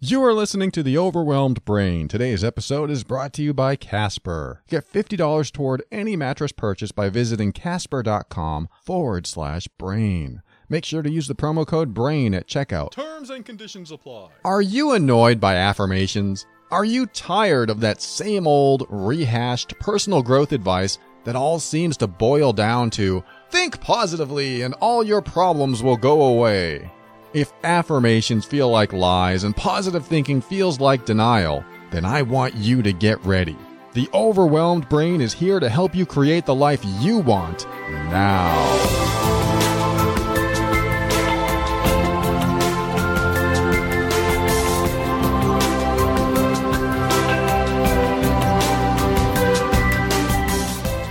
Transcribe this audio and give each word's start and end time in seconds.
You 0.00 0.22
are 0.22 0.32
listening 0.32 0.70
to 0.72 0.84
The 0.84 0.96
Overwhelmed 0.96 1.64
Brain. 1.64 2.06
Today's 2.06 2.44
episode 2.44 2.88
is 2.88 3.02
brought 3.02 3.32
to 3.32 3.42
you 3.42 3.52
by 3.52 3.74
Casper. 3.74 4.62
Get 4.68 4.88
$50 4.88 5.50
toward 5.50 5.82
any 5.90 6.14
mattress 6.14 6.52
purchase 6.52 6.92
by 6.92 7.08
visiting 7.08 7.50
casper.com 7.50 8.68
forward 8.84 9.26
slash 9.26 9.66
brain. 9.66 10.42
Make 10.68 10.84
sure 10.84 11.02
to 11.02 11.10
use 11.10 11.26
the 11.26 11.34
promo 11.34 11.66
code 11.66 11.94
BRAIN 11.94 12.32
at 12.32 12.46
checkout. 12.46 12.92
Terms 12.92 13.30
and 13.30 13.44
conditions 13.44 13.90
apply. 13.90 14.28
Are 14.44 14.62
you 14.62 14.92
annoyed 14.92 15.40
by 15.40 15.56
affirmations? 15.56 16.46
Are 16.70 16.84
you 16.84 17.06
tired 17.06 17.68
of 17.68 17.80
that 17.80 18.00
same 18.00 18.46
old, 18.46 18.86
rehashed 18.88 19.76
personal 19.80 20.22
growth 20.22 20.52
advice 20.52 20.98
that 21.24 21.34
all 21.34 21.58
seems 21.58 21.96
to 21.96 22.06
boil 22.06 22.52
down 22.52 22.90
to 22.90 23.24
think 23.50 23.80
positively 23.80 24.62
and 24.62 24.74
all 24.74 25.02
your 25.02 25.22
problems 25.22 25.82
will 25.82 25.96
go 25.96 26.22
away? 26.22 26.88
If 27.34 27.52
affirmations 27.62 28.46
feel 28.46 28.70
like 28.70 28.94
lies 28.94 29.44
and 29.44 29.54
positive 29.54 30.06
thinking 30.06 30.40
feels 30.40 30.80
like 30.80 31.04
denial, 31.04 31.62
then 31.90 32.06
I 32.06 32.22
want 32.22 32.54
you 32.54 32.80
to 32.80 32.90
get 32.90 33.22
ready. 33.22 33.54
The 33.92 34.08
overwhelmed 34.14 34.88
brain 34.88 35.20
is 35.20 35.34
here 35.34 35.60
to 35.60 35.68
help 35.68 35.94
you 35.94 36.06
create 36.06 36.46
the 36.46 36.54
life 36.54 36.82
you 37.00 37.18
want 37.18 37.66
now. 37.66 38.54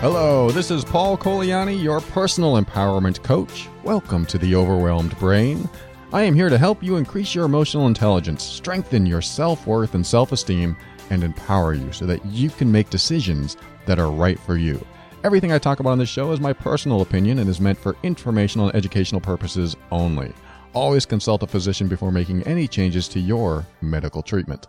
Hello, 0.01 0.49
this 0.49 0.71
is 0.71 0.83
Paul 0.83 1.15
Colaianni, 1.15 1.79
your 1.79 2.01
personal 2.01 2.59
empowerment 2.59 3.21
coach. 3.21 3.67
Welcome 3.83 4.25
to 4.27 4.39
the 4.39 4.55
Overwhelmed 4.55 5.15
Brain. 5.19 5.69
I 6.13 6.23
am 6.23 6.35
here 6.35 6.47
to 6.47 6.57
help 6.57 6.81
you 6.81 6.95
increase 6.95 7.35
your 7.35 7.43
emotional 7.43 7.85
intelligence, 7.85 8.41
strengthen 8.41 9.05
your 9.05 9.21
self 9.21 9.67
worth 9.67 9.93
and 9.93 10.07
self 10.07 10.31
esteem, 10.31 10.77
and 11.09 11.21
empower 11.21 11.73
you 11.73 11.91
so 11.91 12.05
that 12.05 12.25
you 12.27 12.49
can 12.49 12.71
make 12.71 12.89
decisions 12.89 13.57
that 13.85 13.99
are 13.99 14.09
right 14.09 14.39
for 14.39 14.55
you. 14.55 14.85
Everything 15.25 15.51
I 15.51 15.57
talk 15.57 15.81
about 15.81 15.89
on 15.89 15.97
this 15.97 16.07
show 16.07 16.31
is 16.31 16.39
my 16.39 16.53
personal 16.53 17.01
opinion 17.01 17.39
and 17.39 17.49
is 17.49 17.59
meant 17.59 17.77
for 17.77 17.97
informational 18.03 18.67
and 18.67 18.75
educational 18.77 19.19
purposes 19.19 19.75
only. 19.91 20.31
Always 20.73 21.05
consult 21.05 21.43
a 21.43 21.47
physician 21.47 21.89
before 21.89 22.11
making 22.11 22.43
any 22.43 22.69
changes 22.69 23.09
to 23.09 23.19
your 23.19 23.65
medical 23.81 24.21
treatment. 24.21 24.65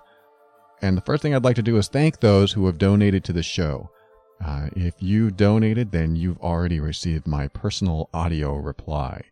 And 0.82 0.96
the 0.96 1.02
first 1.02 1.22
thing 1.22 1.36
I'd 1.36 1.44
like 1.44 1.56
to 1.56 1.62
do 1.62 1.76
is 1.76 1.86
thank 1.86 2.18
those 2.18 2.50
who 2.52 2.66
have 2.66 2.78
donated 2.78 3.22
to 3.24 3.32
the 3.32 3.44
show. 3.44 3.90
Uh, 4.44 4.70
if 4.74 4.94
you 4.98 5.30
donated, 5.30 5.92
then 5.92 6.16
you've 6.16 6.40
already 6.40 6.80
received 6.80 7.28
my 7.28 7.46
personal 7.46 8.10
audio 8.12 8.56
reply. 8.56 9.22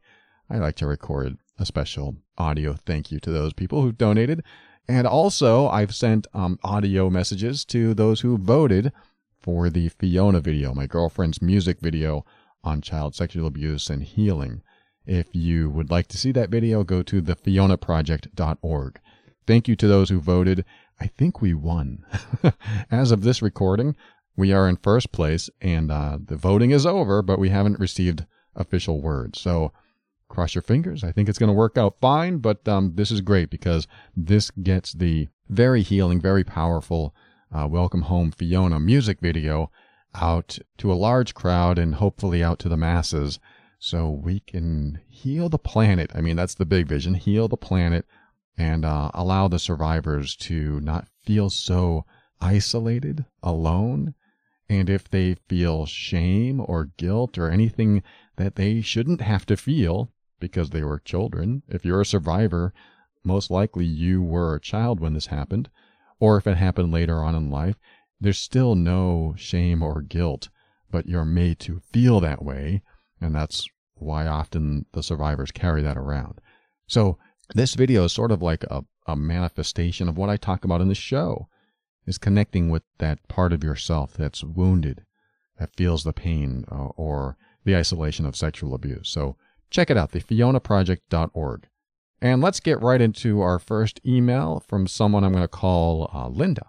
I 0.48 0.58
like 0.58 0.77
to 0.77 0.86
record 0.86 1.39
a 1.58 1.66
special 1.66 2.16
audio 2.38 2.74
thank 2.74 3.10
you 3.10 3.18
to 3.20 3.30
those 3.30 3.52
people 3.52 3.82
who've 3.82 3.98
donated. 3.98 4.42
And 4.88 5.06
also, 5.06 5.68
I've 5.68 5.94
sent 5.94 6.26
um, 6.32 6.58
audio 6.62 7.10
messages 7.10 7.64
to 7.66 7.94
those 7.94 8.20
who 8.20 8.38
voted 8.38 8.92
for 9.40 9.68
the 9.68 9.88
Fiona 9.88 10.40
video, 10.40 10.74
my 10.74 10.86
girlfriend's 10.86 11.42
music 11.42 11.80
video 11.80 12.24
on 12.62 12.80
child 12.80 13.14
sexual 13.14 13.46
abuse 13.46 13.90
and 13.90 14.02
healing. 14.02 14.62
If 15.04 15.28
you 15.32 15.70
would 15.70 15.90
like 15.90 16.08
to 16.08 16.18
see 16.18 16.32
that 16.32 16.50
video, 16.50 16.84
go 16.84 17.02
to 17.02 17.22
thefionaproject.org. 17.22 19.00
Thank 19.46 19.68
you 19.68 19.77
to 19.77 19.86
those 19.86 20.10
who 20.10 20.20
voted. 20.20 20.64
I 21.00 21.06
think 21.06 21.40
we 21.40 21.54
won. 21.54 22.04
As 22.90 23.12
of 23.12 23.22
this 23.22 23.40
recording, 23.42 23.94
we 24.36 24.52
are 24.52 24.68
in 24.68 24.77
first 24.77 25.12
place, 25.12 25.48
and 25.60 25.90
uh, 25.90 26.18
the 26.22 26.36
voting 26.36 26.70
is 26.72 26.84
over, 26.84 27.22
but 27.22 27.38
we 27.38 27.50
haven't 27.50 27.78
received 27.78 28.27
official 28.54 29.00
word. 29.00 29.36
So 29.36 29.72
cross 30.28 30.55
your 30.55 30.62
fingers. 30.62 31.02
I 31.05 31.12
think 31.12 31.28
it's 31.28 31.38
going 31.38 31.48
to 31.48 31.55
work 31.55 31.78
out 31.78 31.96
fine, 32.00 32.38
but 32.38 32.66
um, 32.69 32.92
this 32.94 33.10
is 33.10 33.20
great 33.20 33.50
because 33.50 33.86
this 34.16 34.50
gets 34.50 34.92
the 34.92 35.28
very 35.48 35.83
healing, 35.83 36.20
very 36.20 36.44
powerful 36.44 37.14
uh, 37.55 37.66
Welcome 37.66 38.02
Home 38.02 38.30
Fiona 38.30 38.80
music 38.80 39.20
video 39.20 39.70
out 40.14 40.58
to 40.78 40.92
a 40.92 40.94
large 40.94 41.34
crowd 41.34 41.78
and 41.78 41.96
hopefully 41.96 42.42
out 42.42 42.58
to 42.61 42.68
the 42.68 42.77
masses 42.77 43.39
so 43.78 44.11
we 44.11 44.40
can 44.40 45.01
heal 45.08 45.48
the 45.48 45.58
planet. 45.58 46.11
I 46.14 46.20
mean, 46.20 46.36
that's 46.36 46.55
the 46.55 46.64
big 46.64 46.86
vision 46.86 47.14
heal 47.14 47.48
the 47.48 47.56
planet 47.56 48.06
and 48.56 48.84
uh, 48.84 49.11
allow 49.14 49.48
the 49.48 49.58
survivors 49.58 50.34
to 50.36 50.80
not 50.80 51.08
feel 51.24 51.51
so 51.51 52.05
isolated, 52.40 53.24
alone. 53.42 54.14
And 54.68 54.90
if 54.90 55.08
they 55.08 55.36
feel 55.48 55.86
shame 55.86 56.61
or 56.61 56.90
guilt 56.96 57.39
or 57.39 57.51
anything 57.51 58.02
that 58.36 58.56
they 58.56 58.80
shouldn't 58.80 59.20
have 59.20 59.46
to 59.46 59.56
feel 59.56 60.11
because 60.41 60.70
they 60.70 60.83
were 60.83 60.98
children, 60.98 61.63
if 61.69 61.85
you're 61.85 62.01
a 62.01 62.07
survivor, 62.07 62.73
most 63.24 63.51
likely 63.51 63.85
you 63.85 64.23
were 64.23 64.55
a 64.55 64.61
child 64.61 65.01
when 65.01 65.14
this 65.14 65.27
happened, 65.27 65.69
or 66.20 66.36
if 66.36 66.47
it 66.47 66.57
happened 66.57 66.92
later 66.92 67.23
on 67.23 67.35
in 67.35 67.51
life, 67.51 67.77
there's 68.20 68.39
still 68.39 68.75
no 68.75 69.35
shame 69.36 69.83
or 69.83 70.01
guilt, 70.01 70.48
but 70.91 71.07
you're 71.07 71.25
made 71.25 71.58
to 71.61 71.80
feel 71.92 72.20
that 72.20 72.42
way. 72.42 72.83
And 73.20 73.35
that's 73.35 73.69
why 73.95 74.27
often 74.27 74.86
the 74.92 75.02
survivors 75.02 75.51
carry 75.51 75.83
that 75.83 75.96
around. 75.96 76.41
So 76.86 77.19
this 77.55 77.75
video 77.75 78.05
is 78.05 78.13
sort 78.13 78.30
of 78.30 78.42
like 78.42 78.64
a, 78.64 78.85
a 79.07 79.17
manifestation 79.17 80.08
of 80.08 80.17
what 80.17 80.30
I 80.30 80.36
talk 80.36 80.64
about 80.64 80.80
in 80.80 80.89
the 80.89 80.95
show 80.95 81.48
is 82.07 82.19
connecting 82.19 82.70
with 82.70 82.83
that 82.98 83.27
part 83.29 83.52
of 83.52 83.64
yourself 83.64 84.14
that's 84.14 84.45
wounded, 84.45 85.05
that 85.58 85.75
feels 85.77 86.05
the 86.05 86.13
pain 86.13 86.64
uh, 86.70 86.89
or 86.96 87.36
the 87.64 87.77
isolation 87.77 88.25
of 88.25 88.36
sexual 88.36 88.75
abuse. 88.75 89.08
So 89.08 89.36
check 89.70 89.90
it 89.90 89.96
out, 89.96 90.12
thefionaproject.org. 90.12 91.68
And 92.20 92.40
let's 92.40 92.60
get 92.60 92.80
right 92.80 93.00
into 93.00 93.40
our 93.40 93.58
first 93.58 94.00
email 94.06 94.62
from 94.66 94.86
someone 94.86 95.22
I'm 95.22 95.32
going 95.32 95.44
to 95.44 95.48
call 95.48 96.10
uh, 96.14 96.28
Linda. 96.28 96.66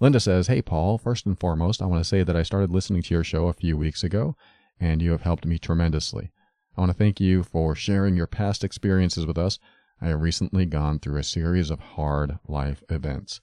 Linda 0.00 0.20
says, 0.20 0.48
Hey, 0.48 0.60
Paul, 0.60 0.98
first 0.98 1.24
and 1.24 1.38
foremost, 1.38 1.80
I 1.80 1.86
want 1.86 2.02
to 2.02 2.08
say 2.08 2.22
that 2.22 2.36
I 2.36 2.42
started 2.42 2.70
listening 2.70 3.02
to 3.02 3.14
your 3.14 3.24
show 3.24 3.46
a 3.46 3.54
few 3.54 3.76
weeks 3.76 4.04
ago, 4.04 4.36
and 4.78 5.00
you 5.00 5.12
have 5.12 5.22
helped 5.22 5.46
me 5.46 5.58
tremendously. 5.58 6.30
I 6.76 6.80
want 6.80 6.90
to 6.90 6.98
thank 6.98 7.20
you 7.20 7.42
for 7.42 7.74
sharing 7.74 8.16
your 8.16 8.26
past 8.26 8.64
experiences 8.64 9.24
with 9.24 9.38
us. 9.38 9.58
I 10.00 10.08
have 10.08 10.20
recently 10.20 10.66
gone 10.66 10.98
through 10.98 11.18
a 11.18 11.24
series 11.24 11.70
of 11.70 11.80
hard 11.80 12.38
life 12.46 12.82
events. 12.90 13.40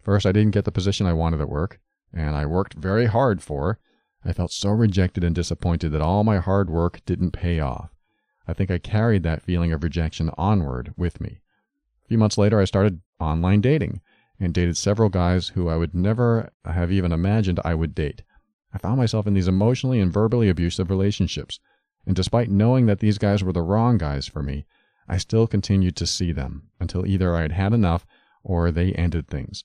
First, 0.00 0.26
I 0.26 0.32
didn't 0.32 0.54
get 0.54 0.64
the 0.64 0.72
position 0.72 1.06
I 1.06 1.12
wanted 1.12 1.40
at 1.40 1.48
work, 1.48 1.78
and 2.12 2.34
I 2.34 2.46
worked 2.46 2.74
very 2.74 3.06
hard 3.06 3.42
for. 3.42 3.78
I 4.24 4.32
felt 4.32 4.50
so 4.50 4.70
rejected 4.70 5.22
and 5.22 5.34
disappointed 5.34 5.90
that 5.90 6.00
all 6.00 6.24
my 6.24 6.38
hard 6.38 6.70
work 6.70 7.00
didn't 7.06 7.32
pay 7.32 7.60
off. 7.60 7.90
I 8.46 8.54
think 8.54 8.70
I 8.70 8.78
carried 8.78 9.22
that 9.22 9.42
feeling 9.42 9.72
of 9.72 9.82
rejection 9.82 10.30
onward 10.36 10.92
with 10.96 11.20
me. 11.20 11.40
A 12.04 12.08
few 12.08 12.18
months 12.18 12.38
later, 12.38 12.58
I 12.60 12.64
started 12.64 13.00
online 13.20 13.60
dating 13.60 14.00
and 14.40 14.52
dated 14.52 14.76
several 14.76 15.08
guys 15.08 15.48
who 15.48 15.68
I 15.68 15.76
would 15.76 15.94
never 15.94 16.50
have 16.64 16.90
even 16.90 17.12
imagined 17.12 17.60
I 17.64 17.74
would 17.74 17.94
date. 17.94 18.22
I 18.74 18.78
found 18.78 18.96
myself 18.96 19.26
in 19.26 19.34
these 19.34 19.48
emotionally 19.48 20.00
and 20.00 20.12
verbally 20.12 20.48
abusive 20.48 20.90
relationships, 20.90 21.60
and 22.06 22.16
despite 22.16 22.50
knowing 22.50 22.86
that 22.86 22.98
these 22.98 23.18
guys 23.18 23.44
were 23.44 23.52
the 23.52 23.62
wrong 23.62 23.98
guys 23.98 24.26
for 24.26 24.42
me, 24.42 24.66
I 25.08 25.18
still 25.18 25.46
continued 25.46 25.94
to 25.96 26.06
see 26.06 26.32
them 26.32 26.70
until 26.80 27.06
either 27.06 27.36
I 27.36 27.42
had 27.42 27.52
had 27.52 27.72
enough 27.72 28.06
or 28.42 28.70
they 28.70 28.92
ended 28.92 29.28
things. 29.28 29.64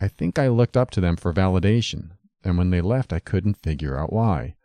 I 0.00 0.08
think 0.08 0.38
I 0.38 0.48
looked 0.48 0.76
up 0.76 0.90
to 0.92 1.00
them 1.00 1.16
for 1.16 1.32
validation, 1.32 2.12
and 2.42 2.56
when 2.56 2.70
they 2.70 2.80
left, 2.80 3.12
I 3.12 3.20
couldn't 3.20 3.62
figure 3.62 3.98
out 3.98 4.12
why. 4.12 4.56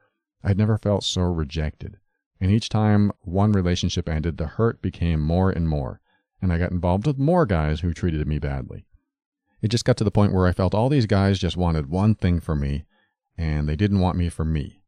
I'd 0.43 0.57
never 0.57 0.77
felt 0.77 1.03
so 1.03 1.21
rejected, 1.21 1.97
and 2.39 2.51
each 2.51 2.69
time 2.69 3.11
one 3.21 3.51
relationship 3.51 4.09
ended, 4.09 4.37
the 4.37 4.47
hurt 4.47 4.81
became 4.81 5.21
more 5.21 5.49
and 5.49 5.67
more, 5.67 6.01
and 6.41 6.51
I 6.51 6.57
got 6.57 6.71
involved 6.71 7.07
with 7.07 7.17
more 7.17 7.45
guys 7.45 7.79
who 7.79 7.93
treated 7.93 8.27
me 8.27 8.39
badly. 8.39 8.85
It 9.61 9.69
just 9.69 9.85
got 9.85 9.97
to 9.97 10.03
the 10.03 10.11
point 10.11 10.33
where 10.33 10.47
I 10.47 10.51
felt 10.51 10.75
all 10.75 10.89
these 10.89 11.05
guys 11.05 11.39
just 11.39 11.57
wanted 11.57 11.89
one 11.89 12.15
thing 12.15 12.39
from 12.39 12.59
me, 12.59 12.85
and 13.37 13.67
they 13.67 13.75
didn't 13.75 13.99
want 13.99 14.17
me 14.17 14.29
for 14.29 14.45
me. 14.45 14.81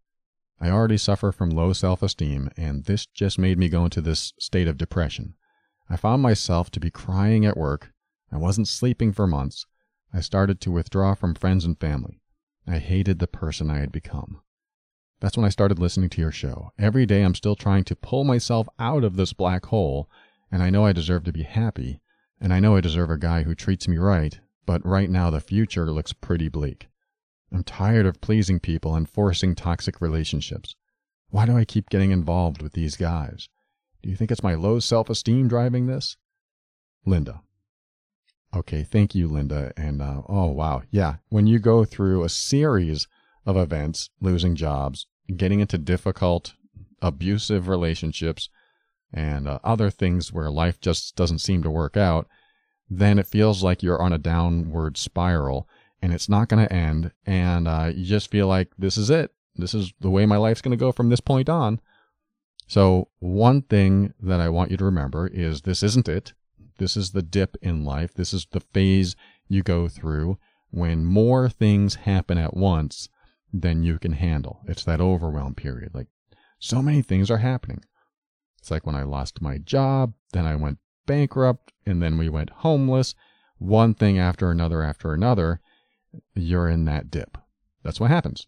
I 0.60 0.70
already 0.70 0.98
suffer 0.98 1.32
from 1.32 1.50
low 1.50 1.74
self 1.74 2.02
esteem, 2.02 2.50
and 2.58 2.86
this 2.86 3.06
just 3.06 3.40
made 3.40 3.58
me 3.58 3.70
go 3.70 3.86
into 3.86 4.02
this 4.02 4.34
state 4.40 4.68
of 4.68 4.78
depression. 4.78 5.36
I 5.90 5.96
found 5.96 6.22
myself 6.22 6.70
to 6.72 6.80
be 6.80 6.90
crying 6.90 7.46
at 7.46 7.58
work. 7.58 7.92
I 8.32 8.38
wasn't 8.38 8.68
sleeping 8.68 9.14
for 9.14 9.28
months. 9.28 9.66
I 10.14 10.22
started 10.22 10.60
to 10.62 10.72
withdraw 10.72 11.14
from 11.14 11.36
friends 11.36 11.64
and 11.64 11.80
family. 11.80 12.22
I 12.68 12.80
hated 12.80 13.20
the 13.20 13.28
person 13.28 13.70
I 13.70 13.80
had 13.80 13.92
become. 13.92 14.42
That's 15.20 15.36
when 15.36 15.46
I 15.46 15.50
started 15.50 15.80
listening 15.80 16.10
to 16.12 16.22
your 16.22 16.32
show. 16.32 16.72
Every 16.78 17.06
day 17.06 17.24
I'm 17.24 17.36
still 17.36 17.56
trying 17.56 17.84
to 17.86 17.96
pull 17.96 18.24
myself 18.24 18.68
out 18.78 19.04
of 19.04 19.16
this 19.16 19.34
black 19.34 19.66
hole, 19.66 20.10
and 20.52 20.62
I 20.62 20.70
know 20.70 20.86
I 20.86 20.94
deserve 20.94 21.24
to 21.24 21.34
be 21.34 21.44
happy, 21.44 22.02
and 22.40 22.54
I 22.54 22.60
know 22.60 22.76
I 22.76 22.82
deserve 22.82 23.10
a 23.10 23.18
guy 23.18 23.44
who 23.44 23.56
treats 23.56 23.88
me 23.88 23.98
right, 23.98 24.40
but 24.66 24.86
right 24.86 25.10
now 25.10 25.30
the 25.30 25.40
future 25.40 25.92
looks 25.92 26.14
pretty 26.14 26.50
bleak. 26.50 26.88
I'm 27.52 27.64
tired 27.64 28.06
of 28.06 28.22
pleasing 28.22 28.60
people 28.60 28.94
and 28.94 29.10
forcing 29.10 29.56
toxic 29.56 30.02
relationships. 30.02 30.76
Why 31.30 31.46
do 31.46 31.58
I 31.58 31.66
keep 31.66 31.90
getting 31.90 32.12
involved 32.12 32.62
with 32.62 32.74
these 32.74 32.96
guys? 32.96 33.50
Do 34.04 34.10
you 34.10 34.16
think 34.16 34.32
it's 34.32 34.44
my 34.44 34.54
low 34.54 34.80
self 34.80 35.10
esteem 35.10 35.48
driving 35.48 35.88
this? 35.88 36.18
Linda. 37.06 37.42
Okay, 38.56 38.84
thank 38.84 39.16
you, 39.16 39.28
Linda. 39.28 39.74
And 39.76 40.02
uh, 40.02 40.22
oh, 40.28 40.48
wow. 40.48 40.84
Yeah, 40.90 41.16
when 41.30 41.48
you 41.48 41.60
go 41.60 41.86
through 41.86 42.24
a 42.24 42.30
series 42.30 43.08
of 43.48 43.58
events, 43.58 44.10
losing 44.22 44.56
jobs, 44.56 45.08
getting 45.36 45.62
into 45.62 45.78
difficult, 45.78 46.54
abusive 47.02 47.68
relationships, 47.70 48.50
and 49.14 49.48
uh, 49.48 49.58
other 49.64 49.90
things 49.90 50.34
where 50.34 50.52
life 50.52 50.82
just 50.82 51.16
doesn't 51.16 51.40
seem 51.40 51.64
to 51.64 51.72
work 51.72 51.96
out, 51.96 52.28
then 52.90 53.18
it 53.18 53.26
feels 53.26 53.64
like 53.64 53.82
you're 53.82 54.02
on 54.02 54.12
a 54.14 54.18
downward 54.18 54.98
spiral 54.98 55.68
and 56.02 56.14
it's 56.14 56.30
not 56.30 56.50
going 56.50 56.66
to 56.66 56.74
end. 56.74 57.12
And 57.26 57.68
uh, 57.68 57.92
you 57.96 58.06
just 58.06 58.30
feel 58.30 58.48
like 58.48 58.70
this 58.78 58.98
is 58.98 59.10
it. 59.10 59.34
This 59.56 59.74
is 59.74 59.94
the 60.00 60.12
way 60.12 60.26
my 60.26 60.38
life's 60.38 60.62
going 60.62 60.78
to 60.78 60.78
go 60.78 60.92
from 60.92 61.10
this 61.10 61.22
point 61.22 61.50
on. 61.50 61.80
So, 62.68 63.08
one 63.20 63.62
thing 63.62 64.14
that 64.20 64.42
I 64.42 64.50
want 64.50 64.72
you 64.72 64.78
to 64.78 64.86
remember 64.86 65.28
is 65.28 65.62
this 65.62 65.82
isn't 65.82 66.10
it. 66.10 66.34
This 66.78 66.98
is 66.98 67.12
the 67.12 67.22
dip 67.22 67.56
in 67.62 67.86
life. 67.86 68.14
This 68.14 68.34
is 68.34 68.46
the 68.52 68.60
phase 68.60 69.16
you 69.48 69.64
go 69.64 69.88
through 69.88 70.38
when 70.70 71.06
more 71.06 71.50
things 71.50 71.96
happen 71.96 72.38
at 72.38 72.56
once 72.56 73.08
than 73.54 73.84
you 73.84 74.00
can 74.00 74.14
handle. 74.14 74.62
It's 74.68 74.84
that 74.84 75.02
overwhelm 75.02 75.56
period. 75.56 75.92
Like, 75.94 76.08
so 76.60 76.82
many 76.82 77.02
things 77.02 77.30
are 77.32 77.38
happening. 77.38 77.84
It's 78.60 78.72
like 78.72 78.86
when 78.86 78.96
I 78.96 79.04
lost 79.04 79.42
my 79.42 79.58
job, 79.58 80.14
then 80.34 80.46
I 80.46 80.56
went 80.56 80.80
bankrupt, 81.06 81.72
and 81.86 82.02
then 82.02 82.18
we 82.18 82.30
went 82.30 82.50
homeless. 82.50 83.16
One 83.58 83.94
thing 83.94 84.20
after 84.20 84.52
another 84.52 84.84
after 84.84 85.14
another, 85.14 85.62
you're 86.36 86.68
in 86.68 86.86
that 86.86 87.10
dip. 87.10 87.38
That's 87.84 88.00
what 88.00 88.10
happens. 88.10 88.48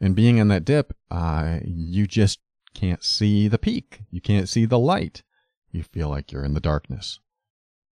And 0.00 0.16
being 0.16 0.38
in 0.38 0.48
that 0.48 0.64
dip, 0.64 0.94
uh, 1.10 1.58
you 1.64 2.06
just 2.06 2.40
can't 2.74 3.02
see 3.02 3.48
the 3.48 3.58
peak. 3.58 4.02
You 4.10 4.20
can't 4.20 4.48
see 4.48 4.64
the 4.64 4.78
light. 4.78 5.22
You 5.70 5.82
feel 5.82 6.08
like 6.08 6.32
you're 6.32 6.44
in 6.44 6.54
the 6.54 6.60
darkness. 6.60 7.20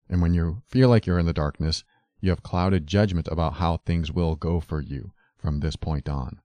And 0.09 0.23
when 0.23 0.35
you 0.35 0.63
feel 0.69 0.89
like 0.89 1.07
you're 1.07 1.19
in 1.19 1.27
the 1.27 1.33
darkness, 1.33 1.85
you 2.21 2.31
have 2.31 2.43
clouded 2.43 2.87
judgment 2.87 3.29
about 3.29 3.55
how 3.55 3.79
things 3.79 4.11
will 4.11 4.37
go 4.37 4.61
for 4.61 4.81
you 4.81 5.13
from 5.39 5.61
this 5.61 5.77
point 5.77 6.09
on. 6.09 6.41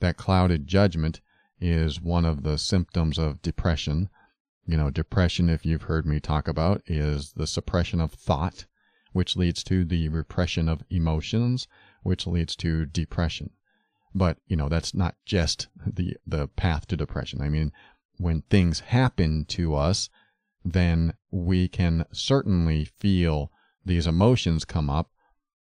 That 0.00 0.16
clouded 0.16 0.66
judgment 0.66 1.20
is 1.60 2.00
one 2.00 2.24
of 2.24 2.42
the 2.42 2.58
symptoms 2.58 3.18
of 3.18 3.42
depression. 3.42 4.08
You 4.66 4.76
know, 4.76 4.90
depression, 4.90 5.48
if 5.48 5.64
you've 5.64 5.82
heard 5.82 6.06
me 6.06 6.18
talk 6.18 6.48
about, 6.48 6.82
is 6.86 7.32
the 7.32 7.46
suppression 7.46 8.00
of 8.00 8.12
thought, 8.12 8.66
which 9.12 9.36
leads 9.36 9.62
to 9.64 9.84
the 9.84 10.08
repression 10.08 10.68
of 10.68 10.82
emotions, 10.90 11.68
which 12.02 12.26
leads 12.26 12.56
to 12.56 12.86
depression. 12.86 13.50
But, 14.14 14.38
you 14.46 14.56
know, 14.56 14.68
that's 14.68 14.94
not 14.94 15.14
just 15.24 15.68
the, 15.86 16.16
the 16.26 16.48
path 16.48 16.86
to 16.88 16.96
depression. 16.96 17.40
I 17.40 17.48
mean, 17.48 17.72
when 18.18 18.42
things 18.42 18.80
happen 18.80 19.44
to 19.46 19.74
us, 19.74 20.08
then 20.64 21.14
we 21.30 21.68
can 21.68 22.04
certainly 22.12 22.84
feel 22.84 23.50
these 23.84 24.06
emotions 24.06 24.64
come 24.64 24.90
up. 24.90 25.10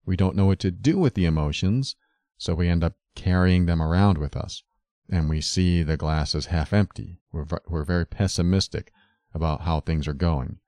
We 0.06 0.15
don't 0.15 0.36
know 0.36 0.45
what 0.45 0.60
to 0.60 0.72
do 0.72 0.98
with 0.98 1.13
the 1.13 1.25
emotions, 1.25 1.95
so 2.39 2.56
we 2.56 2.69
end 2.69 2.83
up 2.83 2.95
carrying 3.15 3.65
them 3.65 3.81
around 3.81 4.18
with 4.18 4.36
us. 4.36 4.63
And 5.12 5.30
we 5.30 5.41
see 5.41 5.83
the 5.83 5.97
glass 5.97 6.33
as 6.33 6.47
half 6.47 6.71
empty. 6.71 7.19
We're, 7.31 7.45
we're 7.68 7.83
very 7.83 8.06
pessimistic 8.06 8.91
about 9.33 9.62
how 9.62 9.81
things 9.81 10.07
are 10.07 10.13
going. 10.13 10.59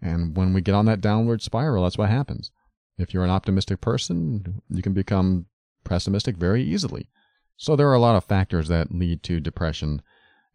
And 0.00 0.36
when 0.36 0.54
we 0.54 0.62
get 0.62 0.74
on 0.74 0.86
that 0.86 1.00
downward 1.00 1.42
spiral, 1.42 1.84
that's 1.84 1.98
what 1.98 2.08
happens. 2.08 2.50
If 2.96 3.12
you're 3.12 3.24
an 3.24 3.30
optimistic 3.30 3.80
person, 3.80 4.62
you 4.70 4.82
can 4.82 4.94
become 4.94 5.46
pessimistic 5.84 6.36
very 6.36 6.62
easily. 6.62 7.10
So 7.56 7.76
there 7.76 7.88
are 7.88 7.94
a 7.94 8.00
lot 8.00 8.16
of 8.16 8.24
factors 8.24 8.68
that 8.68 8.94
lead 8.94 9.22
to 9.24 9.40
depression 9.40 10.00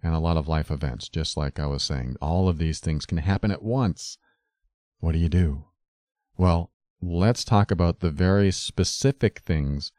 and 0.02 0.16
a 0.16 0.20
lot 0.20 0.38
of 0.38 0.48
life 0.48 0.72
events, 0.72 1.10
just 1.10 1.38
like 1.38 1.60
I 1.60 1.68
was 1.68 1.84
saying. 1.84 2.16
All 2.22 2.50
of 2.50 2.58
these 2.58 2.80
things 2.80 3.06
can 3.06 3.20
happen 3.20 3.52
at 3.52 3.62
once. 3.62 4.18
What 5.00 5.12
do 5.12 5.20
you 5.20 5.30
do? 5.30 5.66
Well, 6.38 6.72
let's 7.02 7.44
talk 7.44 7.70
about 7.70 8.00
the 8.00 8.10
very 8.10 8.52
specific 8.52 9.40
things 9.40 9.92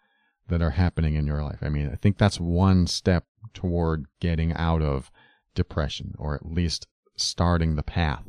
that 0.48 0.62
are 0.62 0.70
happening 0.70 1.14
in 1.14 1.26
your 1.26 1.42
life. 1.42 1.58
I 1.62 1.68
mean, 1.68 1.90
I 1.92 1.96
think 1.96 2.18
that's 2.18 2.40
one 2.40 2.86
step 2.86 3.24
toward 3.52 4.06
getting 4.20 4.52
out 4.54 4.82
of 4.82 5.10
depression, 5.54 6.14
or 6.18 6.34
at 6.34 6.46
least 6.46 6.86
starting 7.16 7.76
the 7.76 7.82
path 7.82 8.24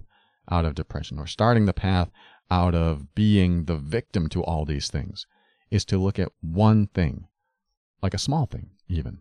out 0.50 0.66
of 0.66 0.76
depression, 0.76 1.20
or 1.20 1.28
starting 1.28 1.66
the 1.66 1.74
path 1.74 2.10
out 2.50 2.74
of 2.74 3.14
being 3.14 3.66
the 3.66 3.76
victim 3.76 4.30
to 4.30 4.44
all 4.44 4.66
these 4.66 4.90
things, 4.90 5.26
is 5.70 5.84
to 5.86 5.98
look 5.98 6.18
at 6.18 6.32
one 6.42 6.88
thing 6.88 7.28
like 8.02 8.14
a 8.14 8.20
small 8.20 8.46
thing, 8.46 8.70
even. 8.88 9.20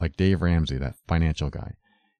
Like 0.00 0.16
Dave 0.16 0.40
Ramsey, 0.40 0.78
that 0.78 0.96
financial 1.06 1.50
guy. 1.50 1.74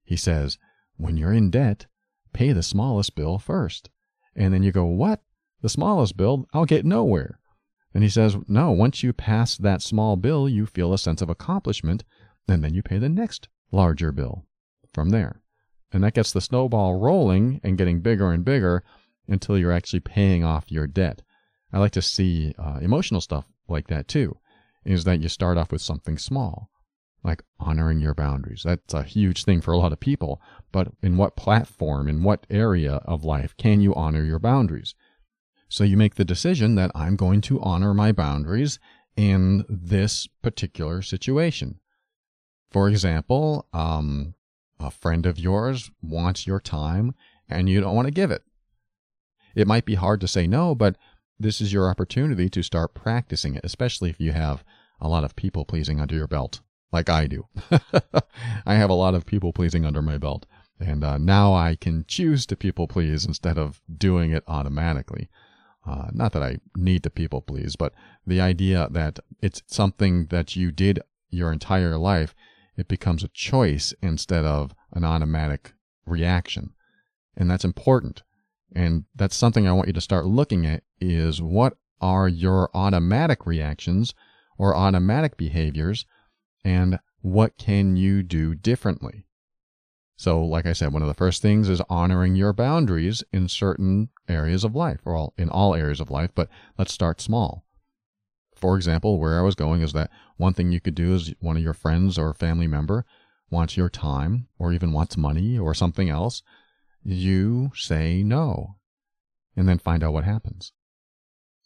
He 0.05 0.17
says, 0.17 0.59
when 0.97 1.17
you're 1.17 1.33
in 1.33 1.51
debt, 1.51 1.87
pay 2.33 2.53
the 2.53 2.63
smallest 2.63 3.15
bill 3.15 3.39
first. 3.39 3.89
And 4.37 4.53
then 4.53 4.63
you 4.63 4.73
go, 4.73 4.85
what? 4.85 5.23
The 5.63 5.69
smallest 5.69 6.17
bill? 6.17 6.47
I'll 6.53 6.65
get 6.65 6.85
nowhere. 6.85 7.40
And 7.93 8.03
he 8.03 8.09
says, 8.09 8.37
no, 8.47 8.71
once 8.71 9.03
you 9.03 9.13
pass 9.13 9.57
that 9.57 9.83
small 9.83 10.17
bill, 10.17 10.49
you 10.49 10.67
feel 10.67 10.93
a 10.93 10.99
sense 10.99 11.21
of 11.23 11.29
accomplishment, 11.29 12.05
and 12.49 12.63
then 12.63 12.75
you 12.75 12.83
pay 12.83 12.99
the 12.99 13.09
next 13.09 13.49
larger 13.73 14.13
bill 14.13 14.47
from 14.93 15.11
there. 15.11 15.41
And 15.93 16.05
that 16.05 16.15
gets 16.15 16.33
the 16.33 16.41
snowball 16.41 16.95
rolling 16.95 17.61
and 17.65 17.79
getting 17.79 18.01
bigger 18.01 18.31
and 18.31 18.45
bigger 18.45 18.85
until 19.27 19.59
you're 19.59 19.73
actually 19.73 20.01
paying 20.01 20.45
off 20.45 20.71
your 20.71 20.87
debt. 20.87 21.23
I 21.73 21.79
like 21.79 21.93
to 21.93 22.03
see 22.03 22.55
uh, 22.59 22.79
emotional 22.81 23.21
stuff 23.21 23.45
like 23.69 23.89
that 23.89 24.09
too 24.09 24.37
is 24.85 25.05
that 25.05 25.21
you 25.21 25.29
start 25.29 25.59
off 25.59 25.71
with 25.71 25.83
something 25.83 26.17
small, 26.17 26.71
like 27.23 27.43
honoring 27.59 28.01
your 28.01 28.15
boundaries. 28.15 28.63
That's 28.65 28.95
a 28.95 29.03
huge 29.03 29.45
thing 29.45 29.61
for 29.61 29.73
a 29.73 29.79
lot 29.79 29.93
of 29.93 30.01
people. 30.01 30.41
But 30.73 30.89
in 31.03 31.17
what 31.17 31.37
platform, 31.37 32.09
in 32.09 32.23
what 32.23 32.47
area 32.49 32.95
of 33.05 33.25
life 33.25 33.55
can 33.57 33.81
you 33.81 33.95
honor 33.95 34.25
your 34.25 34.39
boundaries? 34.39 34.95
So 35.71 35.85
you 35.85 35.97
make 35.97 36.17
the 36.17 36.25
decision 36.25 36.75
that 36.75 36.91
I'm 36.97 37.15
going 37.15 37.41
to 37.43 37.61
honor 37.61 37.95
my 37.95 38.11
boundaries 38.11 38.81
in 39.17 39.65
this 39.69 40.27
particular 40.43 41.01
situation. 41.01 41.79
For 42.73 42.89
example, 42.89 43.67
um, 43.73 44.35
a 44.81 44.91
friend 44.91 45.27
of 45.27 45.39
yours 45.39 45.91
wants 46.03 46.45
your 46.45 46.59
time 46.59 47.15
and 47.49 47.69
you 47.69 47.81
don't 47.81 47.95
want 47.95 48.07
to 48.07 48.13
give 48.13 48.33
it. 48.33 48.43
It 49.55 49.69
might 49.69 49.85
be 49.85 49.95
hard 49.95 50.21
to 50.23 50.29
say 50.29 50.49
no, 50.49 50.75
but 50.75 50.97
this 51.39 51.61
is 51.61 51.73
your 51.73 51.89
opportunity 51.89 52.49
to 52.49 52.63
start 52.65 52.93
practicing 52.93 53.55
it, 53.55 53.65
especially 53.65 54.11
if 54.11 54.19
you 54.19 54.33
have 54.33 54.65
a 55.01 55.09
lot 55.09 55.23
of 55.23 55.37
people 55.37 55.65
pleasing 55.65 56.01
under 56.01 56.17
your 56.17 56.27
belt, 56.27 56.63
like 56.93 57.09
I 57.09 57.29
do. 57.29 57.47
I 58.67 58.75
have 58.75 58.91
a 58.91 58.95
lot 58.95 59.15
of 59.15 59.25
people 59.25 59.53
pleasing 59.53 59.85
under 59.85 60.03
my 60.03 60.19
belt, 60.19 60.47
and 60.81 61.05
uh, 61.05 61.17
now 61.17 61.55
I 61.55 61.77
can 61.77 62.05
choose 62.07 62.45
to 62.47 62.57
people 62.57 62.89
please 62.89 63.25
instead 63.25 63.57
of 63.57 63.81
doing 63.97 64.33
it 64.33 64.45
automatically. 64.49 65.29
Uh, 65.87 66.09
not 66.13 66.33
that 66.33 66.43
I 66.43 66.59
need 66.77 67.03
to 67.05 67.11
people 67.11 67.41
please, 67.41 67.75
but 67.77 67.95
the 68.27 68.41
idea 68.41 68.89
that 68.91 69.19
it's 69.41 69.63
something 69.67 70.27
that 70.27 70.55
you 70.55 70.71
did 70.71 71.01
your 71.31 71.53
entire 71.53 71.97
life, 71.97 72.35
it 72.77 72.89
becomes 72.89 73.25
a 73.25 73.29
choice 73.29 73.95
instead 74.03 74.45
of 74.45 74.75
an 74.93 75.05
automatic 75.05 75.73
reaction. 76.05 76.75
And 77.37 77.51
that's 77.51 77.65
important 77.65 78.23
and 78.75 79.05
that's 79.15 79.37
something 79.37 79.67
I 79.67 79.73
want 79.73 79.89
you 79.89 79.93
to 79.95 80.01
start 80.01 80.27
looking 80.27 80.67
at 80.67 80.83
is 81.01 81.43
what 81.43 81.77
are 82.01 82.29
your 82.29 82.71
automatic 82.75 83.47
reactions 83.47 84.15
or 84.59 84.77
automatic 84.77 85.37
behaviors 85.37 86.07
and 86.65 86.99
what 87.21 87.59
can 87.59 87.97
you 87.97 88.23
do 88.23 88.55
differently? 88.55 89.27
So, 90.21 90.45
like 90.45 90.67
I 90.67 90.75
said, 90.75 90.93
one 90.93 91.01
of 91.01 91.09
the 91.09 91.15
first 91.15 91.41
things 91.41 91.71
is 91.71 91.81
honoring 91.89 92.37
your 92.37 92.53
boundaries 92.53 93.25
in 93.33 93.49
certain 93.49 94.11
areas 94.29 94.65
of 94.65 94.75
life, 94.75 95.01
or 95.07 95.17
all, 95.17 95.33
in 95.39 95.49
all 95.49 95.75
areas 95.75 95.99
of 95.99 96.11
life, 96.11 96.31
but 96.35 96.51
let's 96.77 96.93
start 96.93 97.23
small. 97.23 97.65
For 98.55 98.77
example, 98.77 99.19
where 99.19 99.39
I 99.39 99.43
was 99.43 99.55
going 99.55 99.81
is 99.81 99.95
that 99.95 100.11
one 100.37 100.53
thing 100.53 100.73
you 100.73 100.79
could 100.79 100.95
do 100.95 101.15
is 101.15 101.33
one 101.41 101.57
of 101.57 101.63
your 101.63 101.73
friends 101.73 102.19
or 102.19 102.35
family 102.35 102.67
member 102.67 103.07
wants 103.51 103.79
your 103.79 103.89
time, 103.89 104.47
or 104.59 104.75
even 104.75 104.93
wants 104.93 105.17
money 105.17 105.59
or 105.59 105.73
something 105.73 106.11
else, 106.11 106.43
you 107.03 107.73
say 107.75 108.23
no 108.23 108.77
and 109.57 109.67
then 109.67 109.79
find 109.79 110.05
out 110.05 110.13
what 110.13 110.25
happens. 110.25 110.75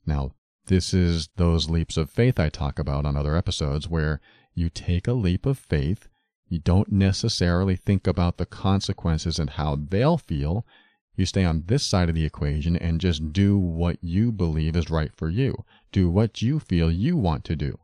Now, 0.06 0.30
this 0.66 0.94
is 0.94 1.28
those 1.34 1.68
leaps 1.68 1.96
of 1.96 2.08
faith 2.08 2.38
I 2.38 2.50
talk 2.50 2.78
about 2.78 3.04
on 3.04 3.16
other 3.16 3.34
episodes 3.34 3.88
where 3.88 4.20
you 4.54 4.70
take 4.70 5.08
a 5.08 5.12
leap 5.12 5.44
of 5.44 5.58
faith. 5.58 6.06
You 6.54 6.60
don't 6.60 6.92
necessarily 6.92 7.74
think 7.74 8.06
about 8.06 8.36
the 8.36 8.46
consequences 8.46 9.40
and 9.40 9.50
how 9.50 9.74
they'll 9.74 10.18
feel. 10.18 10.64
You 11.16 11.26
stay 11.26 11.42
on 11.42 11.64
this 11.66 11.82
side 11.82 12.08
of 12.08 12.14
the 12.14 12.24
equation 12.24 12.76
and 12.76 13.00
just 13.00 13.32
do 13.32 13.58
what 13.58 13.98
you 14.00 14.30
believe 14.30 14.76
is 14.76 14.88
right 14.88 15.10
for 15.16 15.28
you. 15.28 15.64
Do 15.90 16.08
what 16.08 16.42
you 16.42 16.60
feel 16.60 16.92
you 16.92 17.16
want 17.16 17.42
to 17.46 17.56
do. 17.56 17.80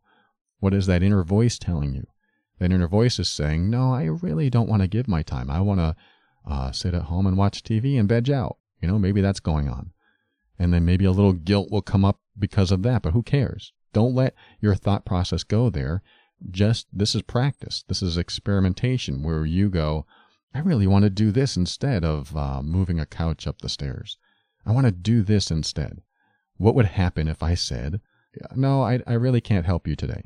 What 0.61 0.73
is 0.73 0.87
that 0.87 1.03
inner 1.03 1.25
voice 1.25 1.59
telling 1.59 1.95
you? 1.95 2.07
That 2.61 2.71
inner 2.71 2.87
voice 2.87 3.19
is 3.19 3.29
saying, 3.29 3.69
No, 3.69 3.93
I 3.93 4.05
really 4.05 4.49
don't 4.49 4.69
want 4.69 4.83
to 4.83 4.89
give 4.89 5.09
my 5.09 5.23
time. 5.23 5.51
I 5.51 5.61
want 5.61 5.81
to 5.81 5.97
uh, 6.49 6.71
sit 6.71 6.95
at 6.95 7.03
home 7.03 7.27
and 7.27 7.37
watch 7.37 7.65
TV 7.65 7.99
and 7.99 8.09
veg 8.09 8.31
out. 8.31 8.57
You 8.81 8.87
know, 8.87 9.01
maybe 9.01 9.21
that's 9.21 9.41
going 9.41 9.69
on. 9.69 9.91
And 10.61 10.73
then 10.73 10.85
maybe 10.85 11.07
a 11.07 11.11
little 11.11 11.33
guilt 11.33 11.73
will 11.73 11.83
come 11.83 12.05
up 12.05 12.21
because 12.39 12.71
of 12.71 12.85
that, 12.85 13.03
but 13.03 13.15
who 13.15 13.25
cares? 13.25 13.73
Don't 13.93 14.15
let 14.15 14.37
your 14.61 14.77
thought 14.77 15.05
process 15.05 15.43
go 15.43 15.71
there. 15.71 16.05
Just 16.51 16.87
this 16.93 17.15
is 17.15 17.23
practice. 17.23 17.85
This 17.89 18.03
is 18.03 18.17
experimentation 18.17 19.23
where 19.23 19.45
you 19.45 19.69
go, 19.69 20.07
I 20.55 20.61
really 20.61 20.87
want 20.87 21.05
to 21.05 21.11
do 21.11 21.31
this 21.31 21.57
instead 21.57 22.05
of 22.05 22.37
uh, 22.37 22.63
moving 22.63 22.99
a 22.99 23.07
couch 23.07 23.47
up 23.47 23.61
the 23.61 23.69
stairs. 23.69 24.17
I 24.67 24.73
want 24.73 24.87
to 24.87 24.93
do 24.93 25.23
this 25.23 25.51
instead. 25.51 26.03
What 26.57 26.75
would 26.75 26.87
happen 26.87 27.29
if 27.29 27.43
I 27.43 27.55
said, 27.55 28.01
No, 28.55 28.83
I, 28.83 29.01
I 29.07 29.15
really 29.15 29.41
can't 29.41 29.67
help 29.67 29.87
you 29.87 29.97
today? 29.97 30.25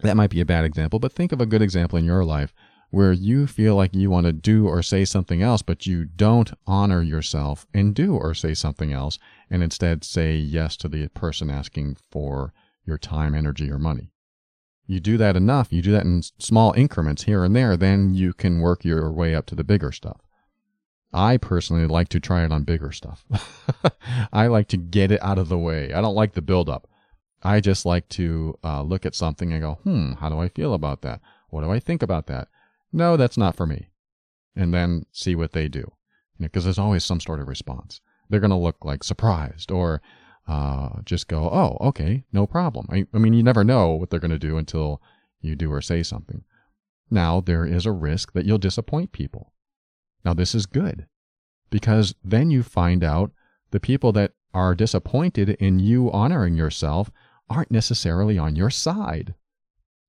That 0.00 0.16
might 0.16 0.30
be 0.30 0.40
a 0.40 0.46
bad 0.46 0.64
example, 0.64 0.98
but 0.98 1.12
think 1.12 1.32
of 1.32 1.40
a 1.40 1.46
good 1.46 1.60
example 1.60 1.98
in 1.98 2.04
your 2.04 2.24
life 2.24 2.54
where 2.90 3.12
you 3.12 3.46
feel 3.46 3.76
like 3.76 3.94
you 3.94 4.10
want 4.10 4.26
to 4.26 4.32
do 4.32 4.66
or 4.66 4.82
say 4.82 5.04
something 5.04 5.42
else, 5.42 5.62
but 5.62 5.86
you 5.86 6.04
don't 6.04 6.52
honor 6.66 7.02
yourself 7.02 7.66
and 7.72 7.94
do 7.94 8.16
or 8.16 8.34
say 8.34 8.52
something 8.54 8.92
else, 8.92 9.18
and 9.48 9.62
instead 9.62 10.02
say 10.02 10.34
yes 10.34 10.76
to 10.76 10.88
the 10.88 11.06
person 11.08 11.50
asking 11.50 11.96
for 12.10 12.52
your 12.84 12.98
time, 12.98 13.34
energy, 13.34 13.70
or 13.70 13.78
money. 13.78 14.10
You 14.90 14.98
do 14.98 15.16
that 15.18 15.36
enough, 15.36 15.72
you 15.72 15.82
do 15.82 15.92
that 15.92 16.04
in 16.04 16.20
small 16.40 16.72
increments 16.72 17.22
here 17.22 17.44
and 17.44 17.54
there, 17.54 17.76
then 17.76 18.12
you 18.12 18.32
can 18.32 18.58
work 18.58 18.84
your 18.84 19.12
way 19.12 19.36
up 19.36 19.46
to 19.46 19.54
the 19.54 19.62
bigger 19.62 19.92
stuff. 19.92 20.20
I 21.12 21.36
personally 21.36 21.86
like 21.86 22.08
to 22.08 22.18
try 22.18 22.44
it 22.44 22.50
on 22.50 22.64
bigger 22.64 22.90
stuff. 22.90 23.24
I 24.32 24.48
like 24.48 24.66
to 24.66 24.76
get 24.76 25.12
it 25.12 25.22
out 25.22 25.38
of 25.38 25.48
the 25.48 25.56
way. 25.56 25.92
I 25.92 26.00
don't 26.00 26.16
like 26.16 26.32
the 26.32 26.42
buildup. 26.42 26.88
I 27.40 27.60
just 27.60 27.86
like 27.86 28.08
to 28.08 28.58
uh, 28.64 28.82
look 28.82 29.06
at 29.06 29.14
something 29.14 29.52
and 29.52 29.62
go, 29.62 29.74
hmm, 29.84 30.14
how 30.14 30.28
do 30.28 30.40
I 30.40 30.48
feel 30.48 30.74
about 30.74 31.02
that? 31.02 31.20
What 31.50 31.62
do 31.62 31.70
I 31.70 31.78
think 31.78 32.02
about 32.02 32.26
that? 32.26 32.48
No, 32.92 33.16
that's 33.16 33.38
not 33.38 33.54
for 33.54 33.68
me. 33.68 33.90
And 34.56 34.74
then 34.74 35.06
see 35.12 35.36
what 35.36 35.52
they 35.52 35.68
do. 35.68 35.92
Because 36.40 36.64
you 36.64 36.66
know, 36.66 36.72
there's 36.72 36.78
always 36.80 37.04
some 37.04 37.20
sort 37.20 37.38
of 37.38 37.46
response. 37.46 38.00
They're 38.28 38.40
going 38.40 38.50
to 38.50 38.56
look 38.56 38.84
like 38.84 39.04
surprised 39.04 39.70
or 39.70 40.02
uh, 40.50 41.00
just 41.04 41.28
go, 41.28 41.48
oh, 41.48 41.76
okay, 41.80 42.24
no 42.32 42.44
problem. 42.44 42.84
I, 42.90 43.06
I 43.14 43.18
mean, 43.18 43.34
you 43.34 43.42
never 43.42 43.62
know 43.62 43.90
what 43.90 44.10
they're 44.10 44.18
going 44.18 44.32
to 44.32 44.38
do 44.38 44.58
until 44.58 45.00
you 45.40 45.54
do 45.54 45.72
or 45.72 45.80
say 45.80 46.02
something. 46.02 46.42
Now, 47.08 47.40
there 47.40 47.64
is 47.64 47.86
a 47.86 47.92
risk 47.92 48.32
that 48.32 48.44
you'll 48.44 48.58
disappoint 48.58 49.12
people. 49.12 49.52
Now, 50.24 50.34
this 50.34 50.52
is 50.52 50.66
good 50.66 51.06
because 51.70 52.16
then 52.24 52.50
you 52.50 52.64
find 52.64 53.04
out 53.04 53.30
the 53.70 53.78
people 53.78 54.10
that 54.12 54.32
are 54.52 54.74
disappointed 54.74 55.50
in 55.50 55.78
you 55.78 56.10
honoring 56.10 56.56
yourself 56.56 57.12
aren't 57.48 57.70
necessarily 57.70 58.36
on 58.36 58.56
your 58.56 58.70
side. 58.70 59.34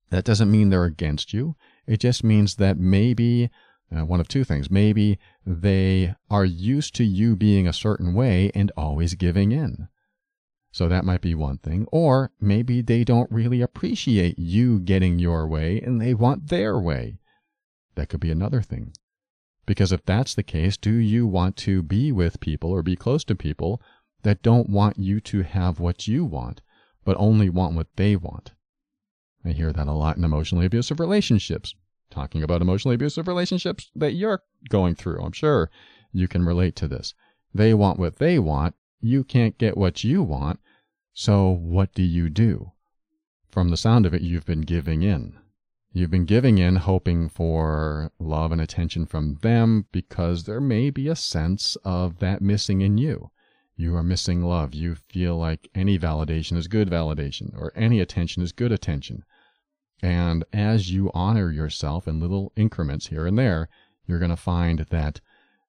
That 0.09 0.25
doesn't 0.25 0.49
mean 0.49 0.69
they're 0.71 0.85
against 0.85 1.33
you. 1.33 1.55
It 1.85 1.99
just 1.99 2.23
means 2.23 2.55
that 2.55 2.79
maybe 2.79 3.51
uh, 3.95 4.05
one 4.05 4.19
of 4.19 4.27
two 4.27 4.43
things. 4.43 4.71
Maybe 4.71 5.19
they 5.45 6.15
are 6.31 6.45
used 6.45 6.95
to 6.95 7.03
you 7.03 7.35
being 7.35 7.67
a 7.67 7.73
certain 7.73 8.15
way 8.15 8.49
and 8.55 8.71
always 8.75 9.13
giving 9.13 9.51
in. 9.51 9.87
So 10.71 10.87
that 10.87 11.05
might 11.05 11.21
be 11.21 11.35
one 11.35 11.57
thing. 11.57 11.85
Or 11.91 12.31
maybe 12.39 12.81
they 12.81 13.03
don't 13.03 13.31
really 13.31 13.61
appreciate 13.61 14.39
you 14.39 14.79
getting 14.79 15.19
your 15.19 15.47
way 15.47 15.81
and 15.81 16.01
they 16.01 16.13
want 16.13 16.47
their 16.47 16.79
way. 16.79 17.19
That 17.95 18.07
could 18.07 18.21
be 18.21 18.31
another 18.31 18.61
thing. 18.61 18.93
Because 19.65 19.91
if 19.91 20.05
that's 20.05 20.33
the 20.33 20.43
case, 20.43 20.77
do 20.77 20.93
you 20.93 21.27
want 21.27 21.55
to 21.57 21.83
be 21.83 22.11
with 22.11 22.39
people 22.39 22.71
or 22.71 22.81
be 22.81 22.95
close 22.95 23.23
to 23.25 23.35
people 23.35 23.81
that 24.23 24.41
don't 24.41 24.69
want 24.69 24.97
you 24.97 25.19
to 25.19 25.43
have 25.43 25.79
what 25.79 26.07
you 26.07 26.25
want, 26.25 26.61
but 27.03 27.17
only 27.19 27.49
want 27.49 27.75
what 27.75 27.87
they 27.95 28.15
want? 28.15 28.53
I 29.43 29.49
hear 29.49 29.73
that 29.73 29.87
a 29.87 29.93
lot 29.93 30.17
in 30.17 30.23
emotionally 30.23 30.65
abusive 30.65 30.99
relationships. 30.99 31.75
Talking 32.09 32.43
about 32.43 32.61
emotionally 32.61 32.95
abusive 32.95 33.27
relationships 33.27 33.89
that 33.95 34.13
you're 34.13 34.41
going 34.69 34.95
through, 34.95 35.21
I'm 35.21 35.31
sure 35.31 35.69
you 36.11 36.27
can 36.27 36.45
relate 36.45 36.75
to 36.77 36.87
this. 36.87 37.13
They 37.53 37.73
want 37.73 37.99
what 37.99 38.17
they 38.17 38.37
want, 38.37 38.75
you 39.01 39.23
can't 39.23 39.57
get 39.57 39.77
what 39.77 40.03
you 40.03 40.23
want, 40.23 40.59
so 41.13 41.49
what 41.49 41.93
do 41.93 42.03
you 42.03 42.29
do? 42.29 42.71
From 43.49 43.69
the 43.69 43.77
sound 43.77 44.05
of 44.05 44.13
it, 44.13 44.21
you've 44.21 44.45
been 44.45 44.61
giving 44.61 45.01
in. 45.01 45.37
You've 45.93 46.11
been 46.11 46.25
giving 46.25 46.57
in, 46.57 46.77
hoping 46.77 47.27
for 47.27 48.11
love 48.17 48.53
and 48.53 48.61
attention 48.61 49.05
from 49.05 49.35
them 49.41 49.87
because 49.91 50.45
there 50.45 50.61
may 50.61 50.89
be 50.89 51.09
a 51.09 51.15
sense 51.17 51.75
of 51.83 52.19
that 52.19 52.41
missing 52.41 52.79
in 52.79 52.97
you. 52.97 53.31
You 53.75 53.95
are 53.95 54.03
missing 54.03 54.41
love. 54.41 54.73
You 54.73 54.95
feel 54.95 55.37
like 55.37 55.69
any 55.75 55.99
validation 55.99 56.55
is 56.55 56.67
good 56.67 56.89
validation, 56.89 57.53
or 57.57 57.73
any 57.75 57.99
attention 57.99 58.41
is 58.41 58.53
good 58.53 58.71
attention. 58.71 59.25
And 60.01 60.45
as 60.53 60.91
you 60.91 61.11
honor 61.13 61.51
yourself 61.51 62.07
in 62.07 62.19
little 62.19 62.53
increments 62.55 63.07
here 63.07 63.25
and 63.25 63.37
there, 63.37 63.67
you're 64.07 64.19
going 64.19 64.29
to 64.29 64.37
find 64.37 64.79
that 64.79 65.19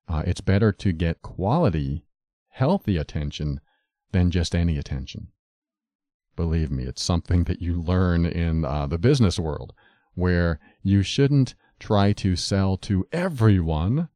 uh, 0.08 0.22
it's 0.26 0.40
better 0.40 0.72
to 0.72 0.92
get 0.92 1.22
quality, 1.22 2.04
healthy 2.52 2.96
attention 2.96 3.60
than 4.12 4.30
just 4.30 4.54
any 4.54 4.78
attention. 4.78 5.28
Believe 6.36 6.70
me, 6.70 6.84
it's 6.84 7.02
something 7.02 7.44
that 7.44 7.60
you 7.60 7.80
learn 7.80 8.24
in 8.24 8.64
uh, 8.64 8.86
the 8.86 8.98
business 8.98 9.38
world 9.38 9.74
where 10.14 10.60
you 10.82 11.02
shouldn't 11.02 11.54
try 11.78 12.12
to 12.12 12.36
sell 12.36 12.76
to 12.76 13.06
everyone. 13.12 14.08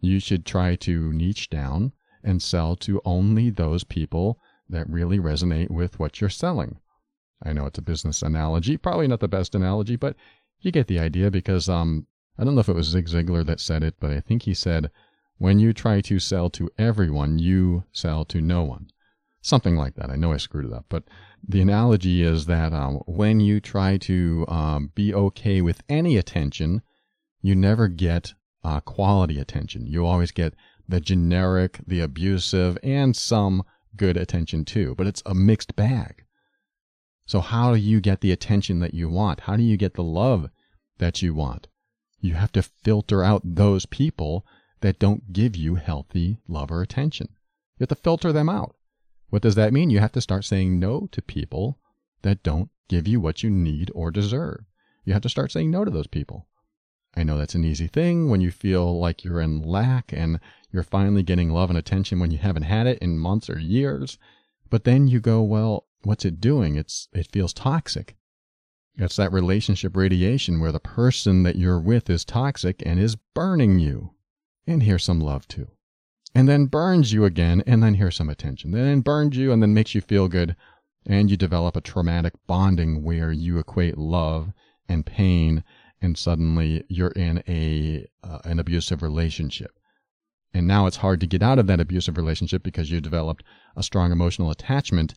You 0.00 0.20
should 0.20 0.46
try 0.46 0.76
to 0.76 1.12
niche 1.12 1.50
down 1.50 1.92
and 2.22 2.42
sell 2.42 2.76
to 2.76 3.00
only 3.04 3.50
those 3.50 3.84
people 3.84 4.40
that 4.68 4.88
really 4.88 5.18
resonate 5.18 5.70
with 5.70 5.98
what 5.98 6.20
you're 6.20 6.30
selling. 6.30 6.78
I 7.42 7.52
know 7.52 7.66
it's 7.66 7.78
a 7.78 7.82
business 7.82 8.22
analogy, 8.22 8.76
probably 8.76 9.08
not 9.08 9.20
the 9.20 9.28
best 9.28 9.54
analogy, 9.54 9.96
but 9.96 10.16
you 10.60 10.72
get 10.72 10.86
the 10.86 10.98
idea 10.98 11.30
because 11.30 11.68
um, 11.68 12.06
I 12.38 12.44
don't 12.44 12.54
know 12.54 12.60
if 12.60 12.68
it 12.68 12.74
was 12.74 12.88
Zig 12.88 13.06
Ziglar 13.06 13.44
that 13.46 13.60
said 13.60 13.82
it, 13.82 13.94
but 14.00 14.10
I 14.10 14.20
think 14.20 14.42
he 14.42 14.54
said, 14.54 14.90
when 15.38 15.58
you 15.58 15.72
try 15.72 16.00
to 16.00 16.18
sell 16.18 16.50
to 16.50 16.70
everyone, 16.78 17.38
you 17.38 17.84
sell 17.92 18.24
to 18.26 18.40
no 18.40 18.64
one. 18.64 18.88
Something 19.42 19.76
like 19.76 19.94
that. 19.94 20.10
I 20.10 20.16
know 20.16 20.32
I 20.32 20.38
screwed 20.38 20.64
it 20.64 20.72
up, 20.72 20.86
but 20.88 21.04
the 21.46 21.60
analogy 21.60 22.22
is 22.22 22.46
that 22.46 22.72
um, 22.72 22.96
when 23.06 23.38
you 23.38 23.60
try 23.60 23.96
to 23.98 24.44
um, 24.48 24.90
be 24.94 25.14
okay 25.14 25.60
with 25.62 25.82
any 25.88 26.16
attention, 26.16 26.82
you 27.42 27.54
never 27.54 27.86
get 27.86 28.34
uh, 28.64 28.80
quality 28.80 29.38
attention. 29.38 29.86
You 29.86 30.04
always 30.04 30.32
get 30.32 30.54
the 30.88 31.00
generic, 31.00 31.80
the 31.86 32.00
abusive, 32.00 32.78
and 32.82 33.14
some 33.14 33.62
good 33.96 34.16
attention 34.16 34.64
too, 34.64 34.94
but 34.96 35.06
it's 35.06 35.22
a 35.24 35.34
mixed 35.34 35.76
bag. 35.76 36.24
So, 37.26 37.40
how 37.40 37.72
do 37.72 37.78
you 37.78 38.00
get 38.00 38.20
the 38.20 38.32
attention 38.32 38.80
that 38.80 38.94
you 38.94 39.08
want? 39.08 39.40
How 39.40 39.56
do 39.56 39.62
you 39.62 39.76
get 39.76 39.94
the 39.94 40.02
love 40.02 40.48
that 40.98 41.22
you 41.22 41.34
want? 41.34 41.68
You 42.20 42.34
have 42.34 42.52
to 42.52 42.62
filter 42.62 43.22
out 43.22 43.42
those 43.44 43.86
people 43.86 44.46
that 44.86 45.00
don't 45.00 45.32
give 45.32 45.56
you 45.56 45.74
healthy 45.74 46.38
love 46.46 46.70
or 46.70 46.80
attention. 46.80 47.26
You 47.76 47.82
have 47.82 47.88
to 47.88 47.96
filter 47.96 48.32
them 48.32 48.48
out. 48.48 48.76
What 49.30 49.42
does 49.42 49.56
that 49.56 49.72
mean? 49.72 49.90
You 49.90 49.98
have 49.98 50.12
to 50.12 50.20
start 50.20 50.44
saying 50.44 50.78
no 50.78 51.08
to 51.10 51.20
people 51.20 51.80
that 52.22 52.44
don't 52.44 52.70
give 52.86 53.08
you 53.08 53.20
what 53.20 53.42
you 53.42 53.50
need 53.50 53.90
or 53.96 54.12
deserve. 54.12 54.64
You 55.04 55.12
have 55.12 55.22
to 55.22 55.28
start 55.28 55.50
saying 55.50 55.72
no 55.72 55.84
to 55.84 55.90
those 55.90 56.06
people. 56.06 56.46
I 57.16 57.24
know 57.24 57.36
that's 57.36 57.56
an 57.56 57.64
easy 57.64 57.88
thing 57.88 58.30
when 58.30 58.40
you 58.40 58.52
feel 58.52 58.96
like 59.00 59.24
you're 59.24 59.40
in 59.40 59.60
lack 59.60 60.12
and 60.12 60.38
you're 60.70 60.84
finally 60.84 61.24
getting 61.24 61.50
love 61.50 61.68
and 61.68 61.76
attention 61.76 62.20
when 62.20 62.30
you 62.30 62.38
haven't 62.38 62.62
had 62.62 62.86
it 62.86 63.00
in 63.00 63.18
months 63.18 63.50
or 63.50 63.58
years. 63.58 64.18
But 64.70 64.84
then 64.84 65.08
you 65.08 65.18
go, 65.18 65.42
well, 65.42 65.86
what's 66.04 66.24
it 66.24 66.40
doing? 66.40 66.76
It's 66.76 67.08
it 67.12 67.32
feels 67.32 67.52
toxic. 67.52 68.14
It's 68.94 69.16
that 69.16 69.32
relationship 69.32 69.96
radiation 69.96 70.60
where 70.60 70.70
the 70.70 70.78
person 70.78 71.42
that 71.42 71.56
you're 71.56 71.80
with 71.80 72.08
is 72.08 72.24
toxic 72.24 72.84
and 72.86 73.00
is 73.00 73.16
burning 73.34 73.80
you. 73.80 74.12
And 74.66 74.82
here's 74.82 75.04
some 75.04 75.20
love 75.20 75.46
too. 75.48 75.68
And 76.34 76.48
then 76.48 76.66
burns 76.66 77.12
you 77.12 77.24
again, 77.24 77.62
and 77.66 77.82
then 77.82 77.94
here's 77.94 78.16
some 78.16 78.28
attention. 78.28 78.72
Then 78.72 79.00
burns 79.00 79.36
you 79.36 79.52
and 79.52 79.62
then 79.62 79.72
makes 79.72 79.94
you 79.94 80.00
feel 80.00 80.28
good. 80.28 80.56
And 81.06 81.30
you 81.30 81.36
develop 81.36 81.76
a 81.76 81.80
traumatic 81.80 82.34
bonding 82.46 83.02
where 83.02 83.32
you 83.32 83.58
equate 83.58 83.96
love 83.96 84.52
and 84.88 85.06
pain, 85.06 85.62
and 86.02 86.18
suddenly 86.18 86.84
you're 86.88 87.12
in 87.12 87.42
a 87.48 88.06
uh, 88.22 88.40
an 88.44 88.58
abusive 88.58 89.02
relationship. 89.02 89.78
And 90.52 90.66
now 90.66 90.86
it's 90.86 90.98
hard 90.98 91.20
to 91.20 91.26
get 91.26 91.42
out 91.42 91.58
of 91.58 91.66
that 91.68 91.80
abusive 91.80 92.16
relationship 92.16 92.62
because 92.62 92.90
you 92.90 93.00
developed 93.00 93.44
a 93.76 93.82
strong 93.82 94.10
emotional 94.10 94.50
attachment 94.50 95.14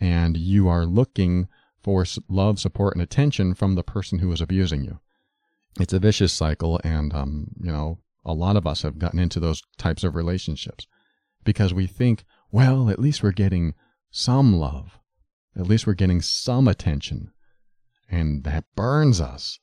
and 0.00 0.36
you 0.36 0.68
are 0.68 0.84
looking 0.84 1.48
for 1.82 2.04
love, 2.28 2.58
support, 2.58 2.94
and 2.94 3.02
attention 3.02 3.54
from 3.54 3.74
the 3.74 3.82
person 3.82 4.18
who 4.18 4.32
is 4.32 4.40
abusing 4.40 4.84
you. 4.84 5.00
It's 5.78 5.92
a 5.92 5.98
vicious 5.98 6.32
cycle, 6.32 6.80
and 6.82 7.14
um, 7.14 7.48
you 7.60 7.70
know 7.70 7.98
a 8.26 8.34
lot 8.34 8.56
of 8.56 8.66
us 8.66 8.82
have 8.82 8.98
gotten 8.98 9.18
into 9.20 9.40
those 9.40 9.62
types 9.78 10.04
of 10.04 10.14
relationships 10.14 10.86
because 11.44 11.72
we 11.72 11.86
think, 11.86 12.24
well, 12.50 12.90
at 12.90 12.98
least 12.98 13.22
we're 13.22 13.30
getting 13.30 13.74
some 14.10 14.56
love, 14.56 14.98
at 15.56 15.66
least 15.66 15.86
we're 15.86 15.94
getting 15.94 16.20
some 16.20 16.66
attention, 16.66 17.30
and 18.10 18.44
that 18.44 18.64
burns 18.74 19.20
us. 19.20 19.60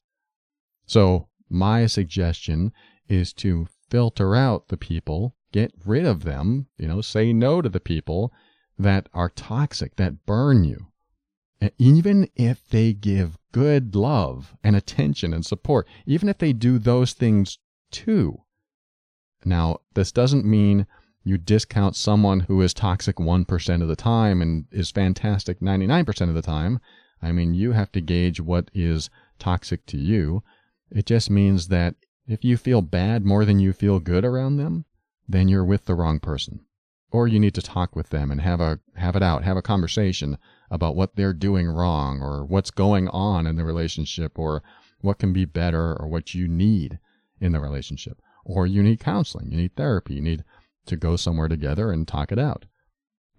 So 0.86 1.28
my 1.50 1.86
suggestion 1.86 2.72
is 3.08 3.34
to 3.34 3.68
filter 3.90 4.36
out 4.36 4.70
the 4.70 4.78
people, 4.78 5.36
get 5.52 5.74
rid 5.86 6.06
of 6.06 6.24
them, 6.24 6.68
you 6.78 6.88
know, 6.88 7.02
say 7.02 7.34
no 7.34 7.62
to 7.62 7.70
the 7.70 7.80
people 7.80 8.34
that 8.80 9.08
are 9.14 9.30
toxic, 9.30 9.98
that 9.98 10.26
burn 10.26 10.64
you. 10.64 10.88
And 11.60 11.72
even 11.78 12.30
if 12.36 12.68
they 12.70 12.94
give 12.94 13.38
good 13.52 13.96
love 13.96 14.56
and 14.64 14.76
attention 14.76 15.34
and 15.34 15.46
support, 15.46 15.88
even 16.06 16.28
if 16.28 16.38
they 16.38 16.54
do 16.54 16.80
those 16.80 17.14
things 17.14 17.60
too. 17.92 18.43
Now, 19.46 19.80
this 19.94 20.12
doesn't 20.12 20.46
mean 20.46 20.88
you 21.24 21.38
discount 21.38 21.96
someone 21.96 22.42
who 22.42 22.62
is 22.62 22.74
toxic 22.74 23.18
1% 23.18 23.82
of 23.82 23.88
the 23.88 23.96
time 23.96 24.42
and 24.42 24.66
is 24.72 24.92
fantastic 24.92 25.60
99% 25.60 26.30
of 26.30 26.36
the 26.36 26.42
time. 26.42 26.80
I 27.22 27.32
mean, 27.32 27.54
you 27.54 27.72
have 27.72 27.92
to 27.94 28.02
gauge 28.02 28.42
what 28.42 28.70
is 28.74 29.10
toxic 29.40 29.86
to 29.88 29.98
you. 29.98 30.44
It 30.92 31.06
just 31.06 31.30
means 31.30 31.70
that 31.70 31.96
if 32.28 32.44
you 32.44 32.58
feel 32.58 32.82
bad 32.82 33.26
more 33.26 33.46
than 33.46 33.60
you 33.60 33.74
feel 33.74 34.00
good 34.00 34.26
around 34.26 34.58
them, 34.58 34.86
then 35.28 35.48
you're 35.48 35.66
with 35.66 35.86
the 35.86 35.96
wrong 35.96 36.20
person 36.20 36.60
or 37.14 37.28
you 37.28 37.40
need 37.40 37.54
to 37.54 37.62
talk 37.62 37.96
with 37.96 38.10
them 38.10 38.32
and 38.32 38.42
have 38.42 38.60
a 38.60 38.80
have 38.96 39.16
it 39.16 39.22
out, 39.24 39.44
have 39.44 39.56
a 39.56 39.62
conversation 39.62 40.38
about 40.72 40.96
what 40.96 41.16
they're 41.16 41.32
doing 41.32 41.68
wrong 41.68 42.22
or 42.22 42.44
what's 42.44 42.72
going 42.72 43.08
on 43.10 43.46
in 43.46 43.56
the 43.56 43.64
relationship 43.64 44.38
or 44.38 44.64
what 45.02 45.20
can 45.20 45.32
be 45.32 45.46
better 45.46 45.96
or 45.96 46.08
what 46.08 46.34
you 46.34 46.48
need 46.48 47.00
in 47.40 47.52
the 47.52 47.60
relationship. 47.60 48.20
Or 48.44 48.68
you 48.68 48.84
need 48.84 49.00
counseling, 49.00 49.52
you 49.52 49.58
need 49.58 49.76
therapy, 49.76 50.16
you 50.16 50.22
need 50.22 50.44
to 50.86 50.98
go 50.98 51.16
somewhere 51.16 51.48
together 51.48 51.92
and 51.92 52.08
talk 52.08 52.32
it 52.32 52.40
out. 52.40 52.66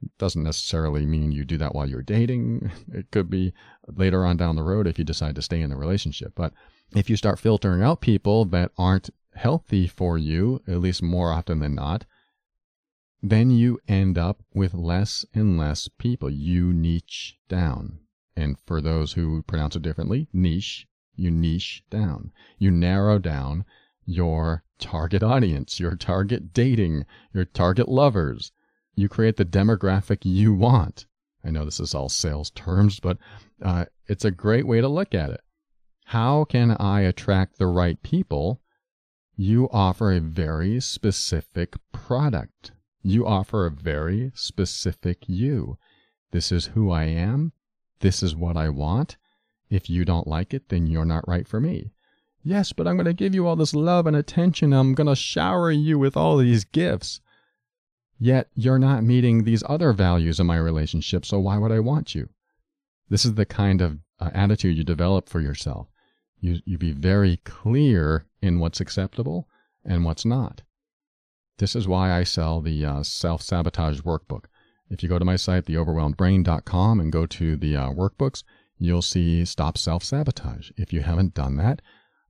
It 0.03 0.11
doesn't 0.19 0.43
necessarily 0.43 1.07
mean 1.07 1.33
you 1.33 1.45
do 1.45 1.59
that 1.59 1.75
while 1.75 1.89
you're 1.89 2.03
dating. 2.03 2.71
It 2.93 3.11
could 3.11 3.31
be 3.31 3.53
later 3.87 4.25
on 4.25 4.37
down 4.37 4.57
the 4.57 4.63
road 4.63 4.87
if 4.87 4.99
you 4.99 5.05
decide 5.05 5.35
to 5.37 5.43
stay 5.43 5.61
in 5.61 5.71
the 5.71 5.77
relationship. 5.77 6.33
But 6.35 6.53
if 6.95 7.11
you 7.11 7.17
start 7.17 7.39
filtering 7.39 7.83
out 7.83 8.01
people 8.01 8.45
that 8.47 8.73
aren't 8.79 9.11
healthy 9.35 9.87
for 9.87 10.17
you, 10.17 10.63
at 10.67 10.81
least 10.81 11.03
more 11.03 11.33
often 11.33 11.59
than 11.59 11.75
not, 11.75 12.07
then 13.23 13.51
you 13.51 13.81
end 13.89 14.19
up 14.19 14.43
with 14.53 14.75
less 14.75 15.25
and 15.35 15.57
less 15.57 15.89
people. 15.89 16.31
You 16.31 16.73
niche 16.73 17.39
down. 17.49 18.01
And 18.37 18.59
for 18.67 18.81
those 18.81 19.15
who 19.15 19.43
pronounce 19.43 19.77
it 19.77 19.83
differently, 19.83 20.29
niche, 20.33 20.87
you 21.17 21.31
niche 21.31 21.85
down. 21.89 22.33
You 22.59 22.71
narrow 22.71 23.19
down 23.19 23.65
your 24.07 24.65
target 24.79 25.23
audience, 25.23 25.81
your 25.81 25.97
target 25.97 26.53
dating, 26.53 27.05
your 27.33 27.45
target 27.45 27.89
lovers. 27.89 28.53
You 28.95 29.09
create 29.09 29.37
the 29.37 29.45
demographic 29.45 30.19
you 30.23 30.53
want. 30.55 31.07
I 31.45 31.51
know 31.51 31.65
this 31.65 31.81
is 31.81 31.95
all 31.95 32.09
sales 32.09 32.51
terms, 32.51 33.01
but 33.01 33.19
uh, 33.63 33.87
it's 34.07 34.25
a 34.25 34.31
great 34.31 34.67
way 34.67 34.81
to 34.81 34.89
look 34.89 35.15
at 35.15 35.31
it. 35.31 35.41
How 36.07 36.45
can 36.45 36.77
I 36.79 37.01
attract 37.01 37.59
the 37.59 37.67
right 37.67 38.03
people? 38.03 38.61
You 39.37 39.69
offer 39.73 40.13
a 40.13 40.21
very 40.21 40.81
specific 40.81 41.75
product. 41.93 42.73
You 43.03 43.27
offer 43.27 43.67
a 43.67 43.71
very 43.71 44.33
specific 44.35 45.25
you. 45.27 45.77
This 46.31 46.53
is 46.53 46.67
who 46.67 46.91
I 46.91 47.05
am. 47.05 47.53
This 48.01 48.23
is 48.23 48.37
what 48.37 48.57
I 48.57 48.69
want. 48.69 49.17
If 49.71 49.91
you 49.91 50.05
don't 50.05 50.27
like 50.27 50.55
it, 50.55 50.69
then 50.69 50.87
you're 50.87 51.05
not 51.05 51.27
right 51.27 51.49
for 51.49 51.61
me. 51.61 51.93
Yes, 52.47 52.75
but 52.75 52.87
I'm 52.87 52.97
going 52.97 53.07
to 53.07 53.15
give 53.15 53.35
you 53.35 53.47
all 53.47 53.57
this 53.57 53.75
love 53.75 54.07
and 54.07 54.15
attention. 54.15 54.75
I'm 54.75 54.95
going 54.95 55.07
to 55.07 55.17
shower 55.17 55.71
you 55.71 55.99
with 55.99 56.15
all 56.15 56.37
these 56.37 56.65
gifts. 56.65 57.21
Yet 58.19 58.49
you're 58.55 58.79
not 58.79 59.03
meeting 59.03 59.45
these 59.45 59.65
other 59.67 59.95
values 59.95 60.39
in 60.39 60.47
my 60.47 60.59
relationship, 60.59 61.25
so 61.25 61.41
why 61.41 61.57
would 61.57 61.73
I 61.73 61.81
want 61.81 62.15
you? 62.15 62.29
This 63.09 63.25
is 63.25 63.35
the 63.35 63.47
kind 63.47 63.81
of 63.81 63.99
uh, 64.21 64.31
attitude 64.35 64.77
you 64.77 64.85
develop 64.85 65.29
for 65.29 65.41
yourself. 65.41 65.89
You, 66.39 66.59
you 66.67 66.77
be 66.77 66.93
very 66.93 67.39
clear 67.39 68.27
in 68.43 68.61
what's 68.61 68.81
acceptable 68.81 69.49
and 69.83 70.05
what's 70.05 70.27
not. 70.27 70.63
This 71.59 71.75
is 71.75 71.89
why 71.89 72.13
I 72.13 72.25
sell 72.25 72.61
the 72.61 72.85
uh, 72.85 73.03
self 73.03 73.41
sabotage 73.41 74.01
workbook. 74.01 74.45
If 74.91 75.03
you 75.03 75.09
go 75.09 75.19
to 75.19 75.25
my 75.25 75.37
site, 75.37 75.65
theoverwhelmedbrain.com, 75.65 77.01
and 77.01 77.11
go 77.13 77.25
to 77.27 77.57
the 77.57 77.77
uh, 77.77 77.91
workbooks, 77.91 78.43
you'll 78.79 79.03
see 79.03 79.45
Stop 79.45 79.79
Self 79.79 80.05
Sabotage. 80.05 80.71
If 80.77 80.93
you 80.93 81.01
haven't 81.01 81.35
done 81.35 81.57
that, 81.57 81.81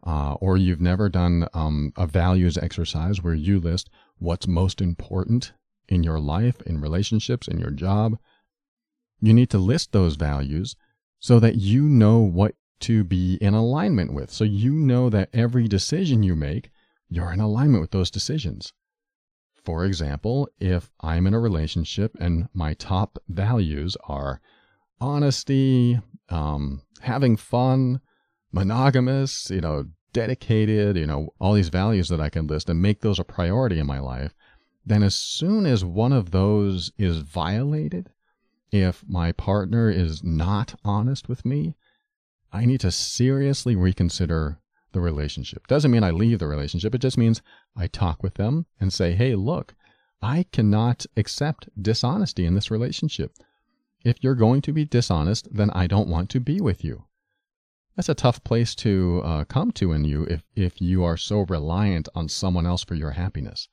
uh, 0.04 0.34
or 0.34 0.56
you've 0.56 0.80
never 0.80 1.08
done 1.08 1.48
um, 1.54 1.92
a 1.96 2.06
values 2.06 2.58
exercise 2.58 3.22
where 3.22 3.34
you 3.34 3.58
list 3.58 3.88
what's 4.18 4.46
most 4.46 4.80
important 4.80 5.52
in 5.88 6.02
your 6.02 6.20
life, 6.20 6.60
in 6.62 6.80
relationships, 6.80 7.48
in 7.48 7.58
your 7.58 7.70
job, 7.70 8.18
you 9.20 9.32
need 9.32 9.50
to 9.50 9.58
list 9.58 9.92
those 9.92 10.16
values 10.16 10.76
so 11.18 11.40
that 11.40 11.56
you 11.56 11.82
know 11.82 12.18
what 12.18 12.54
to 12.80 13.04
be 13.04 13.38
in 13.40 13.54
alignment 13.54 14.12
with. 14.12 14.30
So 14.30 14.44
you 14.44 14.74
know 14.74 15.08
that 15.10 15.30
every 15.32 15.68
decision 15.68 16.22
you 16.22 16.34
make, 16.34 16.70
you're 17.08 17.32
in 17.32 17.40
alignment 17.40 17.80
with 17.80 17.92
those 17.92 18.10
decisions. 18.10 18.72
For 19.64 19.86
example, 19.86 20.48
if 20.58 20.90
I'm 21.00 21.26
in 21.26 21.32
a 21.32 21.40
relationship 21.40 22.14
and 22.20 22.48
my 22.52 22.74
top 22.74 23.18
values 23.28 23.96
are 24.06 24.40
honesty, 25.00 25.98
um, 26.28 26.82
having 27.00 27.36
fun, 27.36 28.00
monogamous, 28.54 29.50
you 29.50 29.60
know, 29.60 29.86
dedicated, 30.12 30.96
you 30.96 31.06
know, 31.06 31.34
all 31.40 31.54
these 31.54 31.68
values 31.68 32.08
that 32.08 32.20
I 32.20 32.30
can 32.30 32.46
list 32.46 32.70
and 32.70 32.80
make 32.80 33.00
those 33.00 33.18
a 33.18 33.24
priority 33.24 33.78
in 33.78 33.86
my 33.86 33.98
life, 33.98 34.34
then 34.86 35.02
as 35.02 35.14
soon 35.14 35.66
as 35.66 35.84
one 35.84 36.12
of 36.12 36.30
those 36.30 36.92
is 36.96 37.18
violated, 37.18 38.10
if 38.70 39.02
my 39.08 39.32
partner 39.32 39.90
is 39.90 40.22
not 40.22 40.78
honest 40.84 41.28
with 41.28 41.44
me, 41.44 41.74
I 42.52 42.64
need 42.64 42.80
to 42.80 42.92
seriously 42.92 43.74
reconsider 43.74 44.60
the 44.92 45.00
relationship. 45.00 45.66
Doesn't 45.66 45.90
mean 45.90 46.04
I 46.04 46.12
leave 46.12 46.38
the 46.38 46.46
relationship. 46.46 46.94
It 46.94 47.00
just 47.00 47.18
means 47.18 47.42
I 47.76 47.88
talk 47.88 48.22
with 48.22 48.34
them 48.34 48.66
and 48.80 48.92
say, 48.92 49.12
hey, 49.14 49.34
look, 49.34 49.74
I 50.22 50.46
cannot 50.52 51.06
accept 51.16 51.68
dishonesty 51.80 52.46
in 52.46 52.54
this 52.54 52.70
relationship. 52.70 53.32
If 54.04 54.22
you're 54.22 54.36
going 54.36 54.62
to 54.62 54.72
be 54.72 54.84
dishonest, 54.84 55.48
then 55.52 55.70
I 55.70 55.88
don't 55.88 56.08
want 56.08 56.30
to 56.30 56.40
be 56.40 56.60
with 56.60 56.84
you. 56.84 57.04
That's 57.96 58.08
a 58.08 58.14
tough 58.14 58.42
place 58.42 58.74
to 58.76 59.22
uh, 59.24 59.44
come 59.44 59.70
to 59.72 59.92
in 59.92 60.04
you 60.04 60.24
if, 60.24 60.42
if 60.56 60.80
you 60.80 61.04
are 61.04 61.16
so 61.16 61.42
reliant 61.42 62.08
on 62.14 62.28
someone 62.28 62.66
else 62.66 62.82
for 62.82 62.94
your 62.94 63.12
happiness, 63.12 63.68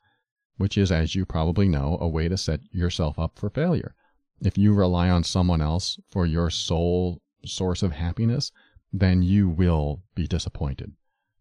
which 0.56 0.78
is, 0.78 0.92
as 0.92 1.14
you 1.14 1.26
probably 1.26 1.68
know, 1.68 1.98
a 2.00 2.08
way 2.08 2.28
to 2.28 2.36
set 2.36 2.60
yourself 2.70 3.18
up 3.18 3.38
for 3.38 3.50
failure. 3.50 3.94
If 4.40 4.56
you 4.56 4.74
rely 4.74 5.10
on 5.10 5.24
someone 5.24 5.60
else 5.60 5.98
for 6.10 6.24
your 6.24 6.50
sole 6.50 7.20
source 7.44 7.82
of 7.82 7.92
happiness, 7.92 8.52
then 8.92 9.22
you 9.22 9.48
will 9.48 10.02
be 10.14 10.26
disappointed 10.26 10.92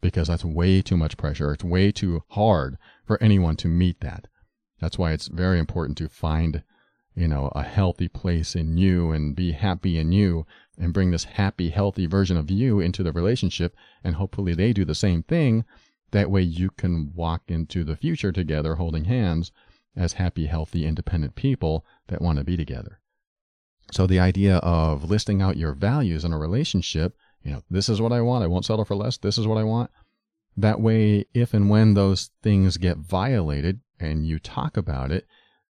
because 0.01 0.27
that's 0.27 0.43
way 0.43 0.81
too 0.81 0.97
much 0.97 1.17
pressure. 1.17 1.53
It's 1.53 1.63
way 1.63 1.91
too 1.91 2.23
hard 2.29 2.77
for 3.05 3.21
anyone 3.21 3.55
to 3.57 3.67
meet 3.67 3.99
that. 4.01 4.27
That's 4.79 4.97
why 4.97 5.11
it's 5.11 5.27
very 5.27 5.59
important 5.59 5.97
to 5.99 6.09
find, 6.09 6.63
you 7.15 7.27
know, 7.27 7.51
a 7.53 7.63
healthy 7.63 8.07
place 8.07 8.55
in 8.55 8.77
you 8.77 9.11
and 9.11 9.35
be 9.35 9.51
happy 9.51 9.97
in 9.97 10.11
you 10.11 10.45
and 10.77 10.93
bring 10.93 11.11
this 11.11 11.25
happy, 11.25 11.69
healthy 11.69 12.05
version 12.05 12.37
of 12.37 12.49
you 12.49 12.79
into 12.79 13.03
the 13.03 13.11
relationship. 13.11 13.75
And 14.03 14.15
hopefully 14.15 14.53
they 14.53 14.73
do 14.73 14.85
the 14.85 14.95
same 14.95 15.23
thing. 15.23 15.65
That 16.11 16.31
way 16.31 16.41
you 16.41 16.71
can 16.71 17.11
walk 17.13 17.43
into 17.47 17.83
the 17.83 17.95
future 17.95 18.31
together 18.31 18.75
holding 18.75 19.05
hands 19.05 19.51
as 19.95 20.13
happy, 20.13 20.45
healthy, 20.45 20.85
independent 20.85 21.35
people 21.35 21.85
that 22.07 22.21
want 22.21 22.37
to 22.37 22.45
be 22.45 22.57
together. 22.57 22.99
So 23.91 24.07
the 24.07 24.19
idea 24.19 24.57
of 24.57 25.09
listing 25.09 25.41
out 25.41 25.57
your 25.57 25.73
values 25.73 26.23
in 26.23 26.31
a 26.31 26.37
relationship 26.37 27.15
you 27.43 27.51
know, 27.51 27.63
this 27.69 27.89
is 27.89 28.01
what 28.01 28.11
I 28.11 28.21
want. 28.21 28.43
I 28.43 28.47
won't 28.47 28.65
settle 28.65 28.85
for 28.85 28.95
less. 28.95 29.17
This 29.17 29.37
is 29.37 29.47
what 29.47 29.57
I 29.57 29.63
want. 29.63 29.89
That 30.55 30.79
way, 30.79 31.25
if 31.33 31.53
and 31.53 31.69
when 31.69 31.93
those 31.93 32.29
things 32.43 32.77
get 32.77 32.97
violated 32.97 33.79
and 33.99 34.27
you 34.27 34.37
talk 34.37 34.77
about 34.77 35.11
it, 35.11 35.25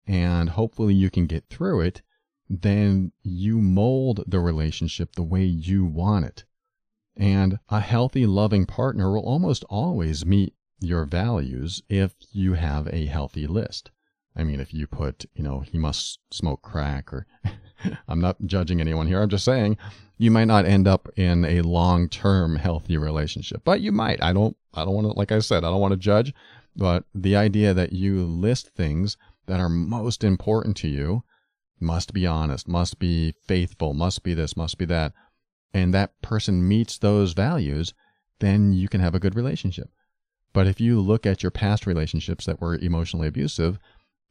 and 0.09 0.49
hopefully 0.49 0.95
you 0.95 1.11
can 1.11 1.27
get 1.27 1.47
through 1.49 1.81
it, 1.81 2.01
then 2.49 3.11
you 3.21 3.59
mold 3.59 4.23
the 4.25 4.39
relationship 4.39 5.13
the 5.13 5.23
way 5.23 5.43
you 5.43 5.85
want 5.85 6.25
it. 6.25 6.45
And 7.15 7.59
a 7.69 7.79
healthy, 7.79 8.25
loving 8.25 8.65
partner 8.65 9.11
will 9.11 9.23
almost 9.23 9.63
always 9.69 10.25
meet 10.25 10.55
your 10.79 11.05
values 11.05 11.83
if 11.89 12.15
you 12.31 12.53
have 12.53 12.87
a 12.87 13.05
healthy 13.05 13.45
list. 13.45 13.91
I 14.35 14.43
mean, 14.43 14.59
if 14.59 14.73
you 14.73 14.87
put, 14.87 15.25
you 15.35 15.43
know, 15.43 15.59
he 15.59 15.77
must 15.77 16.19
smoke 16.31 16.63
crack 16.63 17.13
or 17.13 17.27
I'm 18.07 18.19
not 18.19 18.37
judging 18.45 18.81
anyone 18.81 19.05
here. 19.05 19.21
I'm 19.21 19.29
just 19.29 19.45
saying 19.45 19.77
you 20.17 20.31
might 20.31 20.45
not 20.45 20.65
end 20.65 20.87
up 20.87 21.07
in 21.17 21.45
a 21.45 21.61
long-term 21.61 22.55
healthy 22.55 22.97
relationship, 22.97 23.61
but 23.63 23.81
you 23.81 23.91
might. 23.91 24.23
I 24.23 24.33
don't, 24.33 24.57
I 24.73 24.85
don't 24.85 24.95
want 24.95 25.07
to, 25.07 25.13
like 25.13 25.31
I 25.31 25.39
said, 25.39 25.63
I 25.63 25.69
don't 25.69 25.81
want 25.81 25.91
to 25.91 25.97
judge, 25.97 26.33
but 26.75 27.03
the 27.13 27.35
idea 27.35 27.73
that 27.75 27.93
you 27.93 28.25
list 28.25 28.69
things 28.69 29.17
that 29.49 29.59
are 29.59 29.69
most 29.69 30.23
important 30.23 30.77
to 30.77 30.87
you 30.87 31.23
must 31.79 32.13
be 32.13 32.27
honest, 32.27 32.67
must 32.67 32.99
be 32.99 33.33
faithful, 33.47 33.93
must 33.93 34.23
be 34.23 34.33
this, 34.33 34.57
must 34.57 34.77
be 34.77 34.85
that, 34.85 35.13
and 35.73 35.93
that 35.93 36.21
person 36.21 36.67
meets 36.67 36.97
those 36.97 37.33
values, 37.33 37.93
then 38.39 38.73
you 38.73 38.87
can 38.87 39.01
have 39.01 39.15
a 39.15 39.19
good 39.19 39.35
relationship. 39.35 39.89
But 40.53 40.67
if 40.67 40.79
you 40.79 40.99
look 40.99 41.25
at 41.25 41.43
your 41.43 41.51
past 41.51 41.85
relationships 41.85 42.45
that 42.45 42.59
were 42.59 42.75
emotionally 42.75 43.27
abusive 43.27 43.77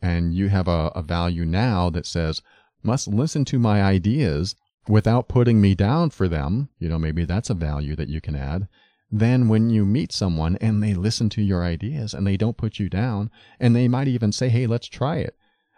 and 0.02 0.34
you 0.34 0.48
have 0.48 0.68
a, 0.68 0.90
a 0.94 1.02
value 1.02 1.44
now 1.44 1.90
that 1.90 2.06
says, 2.06 2.42
must 2.82 3.08
listen 3.08 3.44
to 3.46 3.58
my 3.58 3.82
ideas 3.82 4.54
without 4.88 5.28
putting 5.28 5.60
me 5.60 5.74
down 5.74 6.10
for 6.10 6.28
them, 6.28 6.68
you 6.78 6.88
know, 6.88 6.98
maybe 6.98 7.24
that's 7.24 7.50
a 7.50 7.54
value 7.54 7.94
that 7.96 8.08
you 8.08 8.20
can 8.20 8.34
add. 8.34 8.68
Then 9.10 9.48
when 9.48 9.70
you 9.70 9.84
meet 9.84 10.12
someone 10.12 10.56
and 10.56 10.82
they 10.82 10.94
listen 10.94 11.28
to 11.30 11.42
your 11.42 11.64
ideas 11.64 12.12
and 12.12 12.26
they 12.26 12.36
don't 12.36 12.56
put 12.56 12.78
you 12.78 12.88
down, 12.88 13.30
and 13.58 13.74
they 13.74 13.88
might 13.88 14.08
even 14.08 14.32
say, 14.32 14.48
hey, 14.48 14.66
let's 14.66 14.86
try 14.86 15.16
it. 15.16 15.36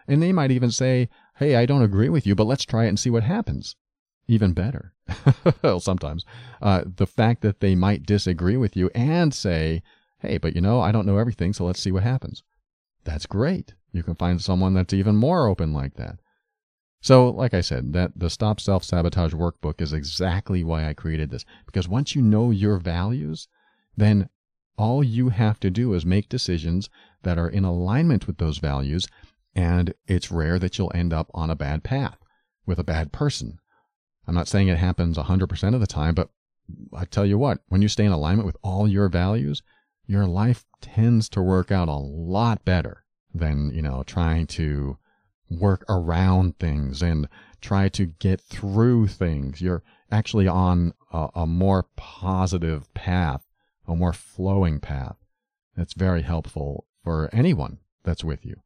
And 0.09 0.23
they 0.23 0.33
might 0.33 0.51
even 0.51 0.71
say, 0.71 1.09
hey, 1.37 1.55
I 1.55 1.67
don't 1.67 1.83
agree 1.83 2.09
with 2.09 2.27
you, 2.27 2.35
but 2.35 2.47
let's 2.47 2.65
try 2.65 2.87
it 2.87 2.89
and 2.89 2.99
see 2.99 3.11
what 3.11 3.23
happens. 3.23 3.77
Even 4.27 4.53
better. 4.53 4.95
sometimes. 5.79 6.25
Uh, 6.61 6.83
the 6.85 7.07
fact 7.07 7.43
that 7.43 7.61
they 7.61 7.75
might 7.75 8.07
disagree 8.07 8.57
with 8.57 8.77
you 8.77 8.91
and 8.95 9.33
say, 9.33 9.83
hey, 10.19 10.39
but 10.39 10.55
you 10.55 10.61
know, 10.61 10.81
I 10.81 10.93
don't 10.93 11.07
know 11.07 11.19
everything, 11.19 11.53
so 11.53 11.65
let's 11.65 11.81
see 11.81 11.93
what 11.93 12.03
happens. 12.03 12.43
That's 13.05 13.27
great. 13.27 13.75
You 13.93 14.03
can 14.03 14.15
find 14.15 14.41
someone 14.41 14.75
that's 14.75 14.93
even 14.93 15.17
more 15.17 15.47
open 15.47 15.73
like 15.73 15.95
that. 15.95 16.19
So, 17.03 17.31
like 17.31 17.55
I 17.55 17.63
said, 17.63 17.93
that 17.95 18.13
the 18.15 18.29
Stop 18.29 18.61
Self 18.61 18.85
Sabotage 18.85 19.33
workbook 19.33 19.81
is 19.81 19.93
exactly 19.93 20.63
why 20.63 20.87
I 20.87 20.93
created 20.93 21.31
this. 21.31 21.47
Because 21.65 21.89
once 21.89 22.15
you 22.15 22.21
know 22.21 22.51
your 22.51 22.79
values, 22.79 23.49
then 23.97 24.29
all 24.77 25.03
you 25.03 25.31
have 25.31 25.59
to 25.61 25.71
do 25.71 25.95
is 25.95 26.05
make 26.05 26.29
decisions 26.29 26.91
that 27.23 27.39
are 27.39 27.49
in 27.49 27.65
alignment 27.65 28.27
with 28.27 28.39
those 28.39 28.59
values, 28.59 29.07
and 29.55 29.95
it's 30.07 30.31
rare 30.31 30.59
that 30.59 30.79
you'll 30.79 30.93
end 30.95 31.13
up 31.13 31.31
on 31.35 31.51
a 31.51 31.57
bad 31.57 31.83
path 31.83 32.19
with 32.67 32.79
a 32.79 32.85
bad 32.85 33.13
person. 33.13 33.59
I'm 34.27 34.35
not 34.35 34.49
saying 34.49 34.69
it 34.69 34.79
happens 34.79 35.17
100% 35.17 35.75
of 35.75 35.81
the 35.81 35.87
time, 35.87 36.15
but 36.15 36.31
I 36.95 37.05
tell 37.05 37.27
you 37.27 37.37
what, 37.37 37.61
when 37.69 37.83
you 37.83 37.89
stay 37.89 38.05
in 38.05 38.13
alignment 38.13 38.47
with 38.47 38.57
all 38.63 38.87
your 38.87 39.09
values, 39.09 39.63
your 40.07 40.27
life 40.27 40.65
tends 40.81 41.29
to 41.31 41.43
work 41.43 41.71
out 41.71 41.89
a 41.89 41.97
lot 41.97 42.65
better 42.65 43.05
than, 43.35 43.71
you 43.75 43.83
know, 43.83 44.03
trying 44.07 44.47
to 44.49 44.99
work 45.51 45.85
around 45.89 46.59
things 46.59 47.03
and 47.03 47.29
try 47.61 47.89
to 47.91 48.07
get 48.07 48.41
through 48.41 49.09
things. 49.09 49.61
You're 49.61 49.83
actually 50.11 50.49
on 50.49 50.95
a, 51.13 51.29
a 51.35 51.47
more 51.47 51.87
positive 51.97 52.93
path, 52.95 53.43
a 53.87 53.95
more 53.97 54.13
flowing 54.13 54.81
path. 54.81 55.17
That's 55.77 55.95
very 55.95 56.23
helpful 56.23 56.87
for 57.03 57.29
anyone 57.33 57.79
that's 58.05 58.25
with 58.25 58.45
you. 58.45 58.57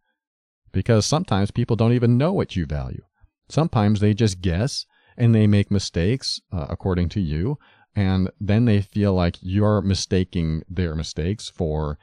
Because 0.72 1.06
sometimes 1.06 1.50
people 1.50 1.76
don't 1.76 1.92
even 1.92 2.18
know 2.18 2.32
what 2.32 2.56
you 2.56 2.66
value. 2.66 3.02
Sometimes 3.48 4.00
they 4.00 4.14
just 4.14 4.40
guess 4.40 4.86
and 5.16 5.34
they 5.34 5.46
make 5.46 5.70
mistakes 5.70 6.40
uh, 6.52 6.66
according 6.68 7.08
to 7.10 7.20
you. 7.20 7.58
And 7.96 8.30
then 8.40 8.64
they 8.64 8.80
feel 8.80 9.14
like 9.14 9.36
you're 9.40 9.80
mistaking 9.80 10.64
their 10.68 10.96
mistakes 10.96 11.48
for 11.48 11.98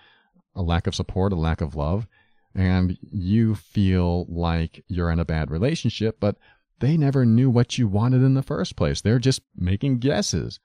a 0.55 0.61
lack 0.61 0.87
of 0.87 0.95
support, 0.95 1.33
a 1.33 1.35
lack 1.35 1.59
of 1.59 1.75
love. 1.75 2.07
And 2.53 2.97
you 3.01 3.55
feel 3.55 4.25
like 4.27 4.83
you're 4.87 5.11
in 5.11 5.19
a 5.19 5.25
bad 5.25 5.49
relationship, 5.49 6.19
but 6.19 6.37
they 6.79 6.97
never 6.97 7.25
knew 7.25 7.49
what 7.49 7.77
you 7.77 7.87
wanted 7.87 8.23
in 8.23 8.33
the 8.33 8.43
first 8.43 8.75
place. 8.75 9.01
They're 9.01 9.19
just 9.19 9.41
making 9.55 9.99
guesses 9.99 10.59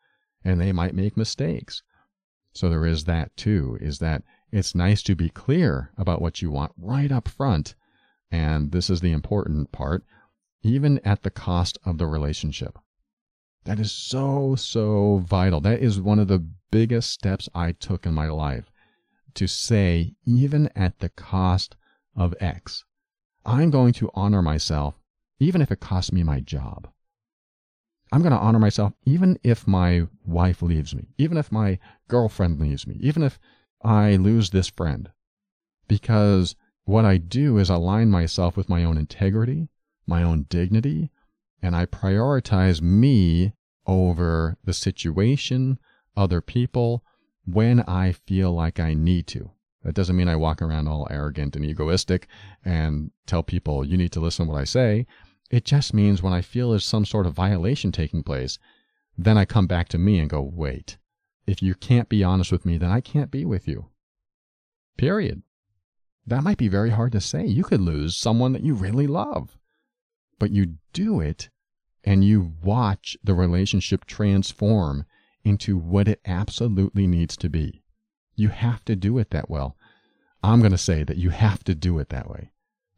and 0.45 0.61
they 0.61 0.73
might 0.73 0.95
make 0.95 1.17
mistakes. 1.17 1.83
So 2.53 2.71
there 2.71 2.87
is 2.87 3.05
that 3.05 3.37
too, 3.37 3.79
is 3.81 3.99
that 3.99 4.23
it's 4.51 4.75
nice 4.75 5.03
to 5.05 5.15
be 5.15 5.29
clear 5.29 5.91
about 5.99 6.23
what 6.23 6.41
you 6.41 6.51
want 6.51 6.73
right 6.79 7.13
up 7.13 7.29
front. 7.29 7.75
And 8.31 8.73
this 8.73 8.89
is 8.89 9.01
the 9.01 9.13
important 9.13 9.73
part, 9.73 10.05
even 10.63 10.99
at 11.01 11.23
the 11.23 11.31
cost 11.31 11.79
of 11.85 11.99
the 11.99 12.07
relationship. 12.07 12.79
That 13.65 13.79
is 13.79 13.93
so, 13.93 14.55
so 14.57 15.19
vital. 15.27 15.61
That 15.61 15.81
is 15.81 16.01
one 16.01 16.19
of 16.19 16.29
the 16.29 16.47
biggest 16.71 17.11
steps 17.11 17.49
I 17.55 17.73
took 17.73 18.07
in 18.07 18.15
my 18.15 18.29
life 18.29 18.71
to 19.37 19.47
say, 19.47 20.15
even 20.25 20.69
at 20.75 20.99
the 20.99 21.09
cost 21.09 21.77
of 22.15 22.35
X, 22.41 22.85
I'm 23.45 23.71
going 23.71 23.93
to 23.95 24.11
honor 24.15 24.43
myself 24.43 24.95
even 25.39 25.61
if 25.61 25.71
it 25.71 25.81
costs 25.81 26.13
me 26.13 26.23
my 26.23 26.41
job. 26.41 26.89
I'm 28.13 28.23
going 28.23 28.33
to 28.33 28.39
honor 28.39 28.59
myself 28.59 28.93
even 29.05 29.39
if 29.43 29.67
my 29.67 30.07
wife 30.25 30.63
leaves 30.63 30.95
me, 30.95 31.09
even 31.19 31.37
if 31.37 31.53
my 31.53 31.79
girlfriend 32.09 32.61
leaves 32.61 32.87
me, 32.87 32.97
even 33.01 33.23
if 33.23 33.39
I 33.83 34.17
lose 34.17 34.51
this 34.51 34.69
friend. 34.69 35.11
Because 35.89 36.57
what 36.85 37.05
I 37.05 37.19
do 37.19 37.59
is 37.59 37.69
align 37.69 38.11
myself 38.11 38.57
with 38.57 38.69
my 38.69 38.85
own 38.85 38.97
integrity, 38.97 39.69
my 40.07 40.23
own 40.23 40.47
dignity, 40.49 41.11
and 41.61 41.75
I 41.75 41.87
prioritize 41.87 42.81
me 42.81 43.53
over 43.87 44.57
the 44.65 44.73
situation, 44.73 45.79
other 46.17 46.41
people, 46.41 47.05
when 47.47 47.81
I 47.81 48.13
feel 48.13 48.53
like 48.53 48.79
I 48.79 48.95
need 48.95 49.27
to. 49.29 49.51
That 49.83 49.95
doesn't 49.95 50.17
mean 50.17 50.29
I 50.29 50.37
walk 50.37 50.61
around 50.61 50.89
all 50.89 51.07
arrogant 51.11 51.55
and 51.55 51.65
egoistic 51.65 52.27
and 52.65 53.13
tell 53.25 53.43
people, 53.43 53.85
you 53.87 53.97
need 53.97 54.13
to 54.13 54.21
listen 54.21 54.47
to 54.47 54.53
what 54.53 54.61
I 54.61 54.65
say. 54.65 55.07
It 55.49 55.65
just 55.65 55.95
means 55.95 56.23
when 56.23 56.33
I 56.33 56.41
feel 56.41 56.71
there's 56.71 56.85
some 56.85 57.05
sort 57.05 57.25
of 57.25 57.35
violation 57.35 57.93
taking 57.93 58.25
place, 58.25 58.59
then 59.17 59.39
I 59.39 59.45
come 59.45 59.69
back 59.69 59.89
to 59.91 59.99
me 59.99 60.19
and 60.19 60.29
go, 60.29 60.43
wait, 60.43 60.97
if 61.47 61.63
you 61.63 61.77
can't 61.77 62.09
be 62.09 62.25
honest 62.25 62.51
with 62.51 62.67
me, 62.67 62.79
then 62.79 62.91
I 62.91 63.01
can't 63.01 63.31
be 63.31 63.45
with 63.45 63.69
you. 63.69 63.87
Period. 64.97 65.43
That 66.27 66.43
might 66.43 66.59
be 66.59 66.67
very 66.67 66.91
hard 66.91 67.13
to 67.13 67.21
say. 67.21 67.47
You 67.47 67.63
could 67.63 67.81
lose 67.81 68.17
someone 68.17 68.53
that 68.55 68.65
you 68.65 68.75
really 68.75 69.07
love, 69.07 69.57
but 70.41 70.51
you 70.51 70.79
do 70.93 71.21
it 71.21 71.49
and 72.03 72.25
you 72.25 72.55
watch 72.61 73.17
the 73.23 73.35
relationship 73.35 74.05
transform 74.05 75.07
into 75.47 75.79
what 75.79 76.09
it 76.09 76.21
absolutely 76.27 77.07
needs 77.07 77.37
to 77.37 77.49
be. 77.49 77.81
You 78.35 78.49
have 78.49 78.85
to 78.87 78.97
do 78.97 79.17
it 79.19 79.31
that 79.31 79.49
well. 79.49 79.77
I'm 80.43 80.59
going 80.59 80.73
to 80.73 80.79
say 80.79 81.05
that 81.05 81.19
you 81.19 81.31
have 81.31 81.63
to 81.65 81.75
do 81.75 82.01
it 82.01 82.09
that 82.09 82.29
way 82.29 82.51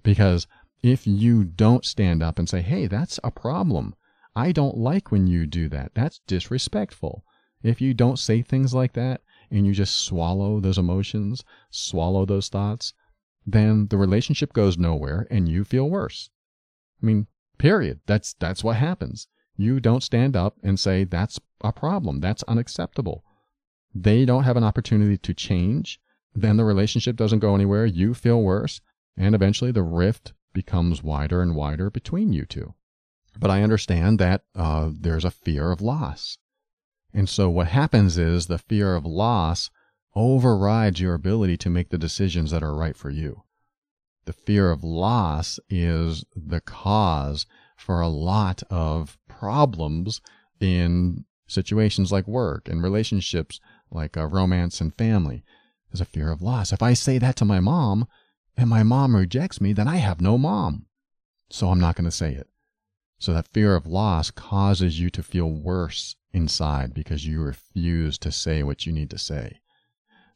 because 0.02 0.46
if 0.82 1.06
you 1.06 1.44
don't 1.44 1.84
stand 1.84 2.22
up 2.22 2.38
and 2.38 2.48
say, 2.48 2.62
hey, 2.62 2.86
that's 2.86 3.20
a 3.22 3.30
problem. 3.30 3.94
I 4.34 4.52
don't 4.52 4.78
like 4.78 5.10
when 5.12 5.26
you 5.26 5.46
do 5.46 5.68
that. 5.68 5.92
That's 5.94 6.20
disrespectful. 6.26 7.22
If 7.62 7.82
you 7.82 7.92
don't 7.92 8.18
say 8.18 8.40
things 8.40 8.72
like 8.72 8.94
that 8.94 9.20
and 9.50 9.66
you 9.66 9.74
just 9.74 9.96
swallow 9.96 10.58
those 10.58 10.78
emotions, 10.78 11.44
swallow 11.70 12.24
those 12.24 12.48
thoughts, 12.48 12.94
then 13.46 13.88
the 13.88 13.98
relationship 13.98 14.54
goes 14.54 14.78
nowhere 14.78 15.26
and 15.30 15.48
you 15.48 15.64
feel 15.64 15.90
worse. 15.90 16.30
I 17.02 17.06
mean, 17.06 17.26
period. 17.58 18.00
That's 18.06 18.32
that's 18.34 18.64
what 18.64 18.76
happens. 18.76 19.28
You 19.56 19.80
don't 19.80 20.02
stand 20.02 20.34
up 20.36 20.56
and 20.62 20.80
say 20.80 21.04
that's 21.04 21.40
a 21.60 21.72
problem. 21.72 22.20
That's 22.20 22.42
unacceptable. 22.44 23.24
They 23.94 24.24
don't 24.24 24.44
have 24.44 24.56
an 24.56 24.64
opportunity 24.64 25.18
to 25.18 25.34
change. 25.34 26.00
Then 26.34 26.56
the 26.56 26.64
relationship 26.64 27.16
doesn't 27.16 27.38
go 27.40 27.54
anywhere. 27.54 27.86
You 27.86 28.14
feel 28.14 28.42
worse. 28.42 28.80
And 29.16 29.34
eventually 29.34 29.72
the 29.72 29.82
rift 29.82 30.32
becomes 30.52 31.02
wider 31.02 31.42
and 31.42 31.54
wider 31.54 31.90
between 31.90 32.32
you 32.32 32.44
two. 32.44 32.74
But 33.38 33.50
I 33.50 33.62
understand 33.62 34.18
that 34.18 34.44
uh, 34.54 34.90
there's 34.92 35.24
a 35.24 35.30
fear 35.30 35.70
of 35.70 35.80
loss. 35.80 36.38
And 37.12 37.28
so 37.28 37.48
what 37.48 37.68
happens 37.68 38.18
is 38.18 38.46
the 38.46 38.58
fear 38.58 38.94
of 38.94 39.04
loss 39.04 39.70
overrides 40.14 41.00
your 41.00 41.14
ability 41.14 41.56
to 41.58 41.70
make 41.70 41.90
the 41.90 41.98
decisions 41.98 42.50
that 42.50 42.62
are 42.62 42.74
right 42.74 42.96
for 42.96 43.10
you. 43.10 43.44
The 44.24 44.32
fear 44.32 44.70
of 44.70 44.84
loss 44.84 45.58
is 45.70 46.24
the 46.34 46.60
cause 46.60 47.46
for 47.76 48.00
a 48.00 48.08
lot 48.08 48.62
of 48.68 49.16
problems 49.28 50.20
in 50.60 51.24
situations 51.48 52.12
like 52.12 52.28
work 52.28 52.68
and 52.68 52.82
relationships 52.82 53.60
like 53.90 54.16
uh, 54.16 54.26
romance 54.26 54.80
and 54.80 54.94
family. 54.94 55.42
There's 55.90 56.00
a 56.00 56.04
fear 56.04 56.30
of 56.30 56.42
loss. 56.42 56.72
If 56.72 56.82
I 56.82 56.92
say 56.92 57.18
that 57.18 57.34
to 57.36 57.44
my 57.44 57.58
mom, 57.58 58.06
and 58.56 58.68
my 58.68 58.82
mom 58.82 59.16
rejects 59.16 59.60
me, 59.60 59.72
then 59.72 59.88
I 59.88 59.96
have 59.96 60.20
no 60.20 60.36
mom. 60.36 60.86
So 61.50 61.70
I'm 61.70 61.80
not 61.80 61.94
going 61.94 62.04
to 62.04 62.10
say 62.10 62.34
it. 62.34 62.48
So 63.18 63.32
that 63.32 63.48
fear 63.48 63.74
of 63.74 63.86
loss 63.86 64.30
causes 64.30 65.00
you 65.00 65.10
to 65.10 65.22
feel 65.22 65.50
worse 65.50 66.16
inside 66.32 66.92
because 66.92 67.26
you 67.26 67.40
refuse 67.40 68.18
to 68.18 68.30
say 68.30 68.62
what 68.62 68.84
you 68.84 68.92
need 68.92 69.10
to 69.10 69.18
say. 69.18 69.60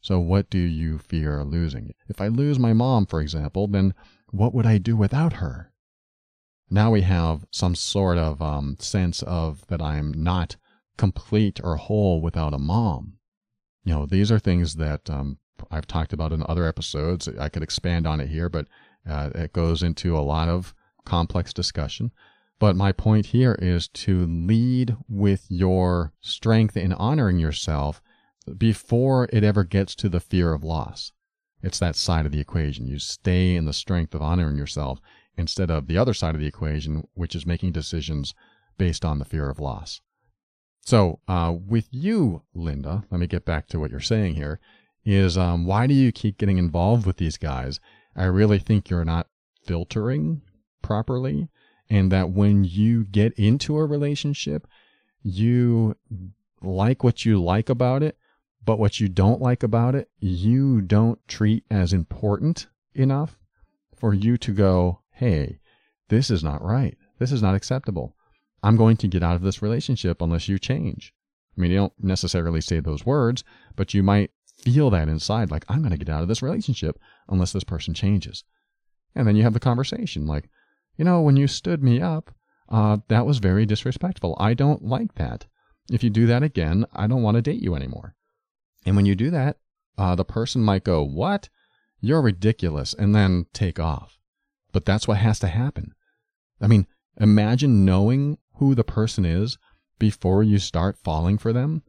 So 0.01 0.19
what 0.19 0.49
do 0.49 0.57
you 0.57 0.97
fear 0.97 1.43
losing? 1.43 1.93
If 2.09 2.19
I 2.19 2.27
lose 2.27 2.59
my 2.59 2.73
mom, 2.73 3.05
for 3.05 3.21
example, 3.21 3.67
then 3.67 3.93
what 4.31 4.53
would 4.53 4.65
I 4.65 4.77
do 4.77 4.97
without 4.97 5.33
her? 5.33 5.71
Now 6.69 6.91
we 6.91 7.01
have 7.01 7.45
some 7.51 7.75
sort 7.75 8.17
of 8.17 8.41
um, 8.41 8.77
sense 8.79 9.21
of 9.21 9.67
that 9.67 9.81
I'm 9.81 10.11
not 10.13 10.55
complete 10.97 11.59
or 11.63 11.77
whole 11.77 12.21
without 12.21 12.53
a 12.53 12.59
mom. 12.59 13.17
You 13.83 13.93
know, 13.93 14.05
these 14.05 14.31
are 14.31 14.39
things 14.39 14.75
that 14.75 15.09
um, 15.09 15.37
I've 15.69 15.87
talked 15.87 16.13
about 16.13 16.31
in 16.31 16.43
other 16.47 16.67
episodes. 16.67 17.27
I 17.27 17.49
could 17.49 17.63
expand 17.63 18.07
on 18.07 18.19
it 18.19 18.29
here, 18.29 18.49
but 18.49 18.67
uh, 19.07 19.29
it 19.35 19.53
goes 19.53 19.83
into 19.83 20.17
a 20.17 20.21
lot 20.21 20.47
of 20.47 20.73
complex 21.05 21.53
discussion. 21.53 22.11
But 22.59 22.75
my 22.75 22.91
point 22.91 23.27
here 23.27 23.57
is 23.61 23.87
to 23.89 24.25
lead 24.25 24.95
with 25.09 25.45
your 25.49 26.13
strength 26.21 26.77
in 26.77 26.93
honoring 26.93 27.39
yourself 27.39 28.01
before 28.57 29.27
it 29.33 29.43
ever 29.43 29.63
gets 29.63 29.95
to 29.95 30.09
the 30.09 30.19
fear 30.19 30.53
of 30.53 30.63
loss. 30.63 31.11
It's 31.61 31.79
that 31.79 31.95
side 31.95 32.25
of 32.25 32.31
the 32.31 32.39
equation. 32.39 32.87
You 32.87 32.99
stay 32.99 33.55
in 33.55 33.65
the 33.65 33.73
strength 33.73 34.13
of 34.13 34.21
honoring 34.21 34.57
yourself 34.57 34.99
instead 35.37 35.71
of 35.71 35.87
the 35.87 35.97
other 35.97 36.13
side 36.13 36.35
of 36.35 36.41
the 36.41 36.47
equation, 36.47 37.07
which 37.13 37.35
is 37.35 37.45
making 37.45 37.71
decisions 37.71 38.33
based 38.77 39.03
on 39.03 39.19
the 39.19 39.25
fear 39.25 39.49
of 39.49 39.59
loss. 39.59 40.01
So, 40.85 41.19
uh, 41.27 41.55
with 41.65 41.87
you, 41.91 42.41
Linda, 42.53 43.05
let 43.09 43.19
me 43.19 43.27
get 43.27 43.45
back 43.45 43.67
to 43.67 43.79
what 43.79 43.89
you're 43.89 44.01
saying 44.01 44.35
here 44.35 44.59
is 45.05 45.37
um, 45.37 45.65
why 45.65 45.87
do 45.87 45.93
you 45.93 46.11
keep 46.11 46.37
getting 46.37 46.57
involved 46.57 47.05
with 47.05 47.17
these 47.17 47.37
guys? 47.37 47.79
I 48.15 48.25
really 48.25 48.59
think 48.59 48.89
you're 48.89 49.05
not 49.05 49.27
filtering 49.65 50.41
properly, 50.81 51.49
and 51.89 52.11
that 52.11 52.31
when 52.31 52.63
you 52.65 53.05
get 53.05 53.33
into 53.33 53.77
a 53.77 53.85
relationship, 53.85 54.67
you 55.21 55.95
like 56.61 57.03
what 57.03 57.25
you 57.25 57.41
like 57.41 57.69
about 57.69 58.03
it, 58.03 58.17
but 58.63 58.79
what 58.79 58.99
you 58.99 59.07
don't 59.07 59.41
like 59.41 59.63
about 59.63 59.95
it, 59.95 60.09
you 60.19 60.81
don't 60.81 61.25
treat 61.27 61.63
as 61.69 61.93
important 61.93 62.67
enough 62.93 63.37
for 63.97 64.13
you 64.13 64.37
to 64.37 64.51
go, 64.51 64.99
hey, 65.11 65.59
this 66.09 66.29
is 66.29 66.43
not 66.43 66.61
right. 66.61 66.97
This 67.19 67.31
is 67.31 67.41
not 67.41 67.55
acceptable. 67.55 68.15
I'm 68.63 68.77
going 68.77 68.97
to 68.97 69.07
get 69.07 69.23
out 69.23 69.35
of 69.35 69.41
this 69.41 69.61
relationship 69.61 70.21
unless 70.21 70.47
you 70.47 70.57
change. 70.57 71.13
I 71.57 71.61
mean, 71.61 71.71
you 71.71 71.77
don't 71.77 71.93
necessarily 71.99 72.61
say 72.61 72.79
those 72.79 73.05
words, 73.05 73.43
but 73.75 73.93
you 73.93 74.01
might 74.01 74.31
feel 74.57 74.89
that 74.89 75.09
inside, 75.09 75.51
like, 75.51 75.65
I'm 75.69 75.79
going 75.79 75.91
to 75.91 75.97
get 75.97 76.09
out 76.09 76.21
of 76.21 76.27
this 76.27 76.41
relationship 76.41 76.97
unless 77.27 77.51
this 77.51 77.63
person 77.63 77.93
changes. 77.93 78.43
And 79.13 79.27
then 79.27 79.35
you 79.35 79.43
have 79.43 79.53
the 79.53 79.59
conversation, 79.59 80.25
like, 80.25 80.49
you 80.97 81.05
know, 81.05 81.21
when 81.21 81.37
you 81.37 81.47
stood 81.47 81.83
me 81.83 82.01
up, 82.01 82.33
uh, 82.69 82.97
that 83.09 83.25
was 83.25 83.37
very 83.39 83.65
disrespectful. 83.65 84.35
I 84.39 84.53
don't 84.53 84.83
like 84.83 85.15
that. 85.15 85.45
If 85.91 86.03
you 86.03 86.09
do 86.09 86.25
that 86.27 86.43
again, 86.43 86.85
I 86.93 87.07
don't 87.07 87.21
want 87.21 87.35
to 87.35 87.41
date 87.41 87.61
you 87.61 87.75
anymore. 87.75 88.15
And 88.85 88.95
when 88.95 89.05
you 89.05 89.15
do 89.15 89.29
that, 89.31 89.57
uh, 89.97 90.15
the 90.15 90.25
person 90.25 90.63
might 90.63 90.83
go, 90.83 91.03
What? 91.03 91.49
You're 91.99 92.21
ridiculous, 92.21 92.93
and 92.93 93.15
then 93.15 93.45
take 93.53 93.79
off. 93.79 94.17
But 94.71 94.85
that's 94.85 95.07
what 95.07 95.17
has 95.17 95.39
to 95.39 95.47
happen. 95.47 95.93
I 96.59 96.67
mean, 96.67 96.87
imagine 97.19 97.85
knowing 97.85 98.37
who 98.55 98.75
the 98.75 98.83
person 98.83 99.25
is 99.25 99.57
before 99.99 100.43
you 100.43 100.59
start 100.59 100.97
falling 100.97 101.37
for 101.37 101.53
them 101.53 101.83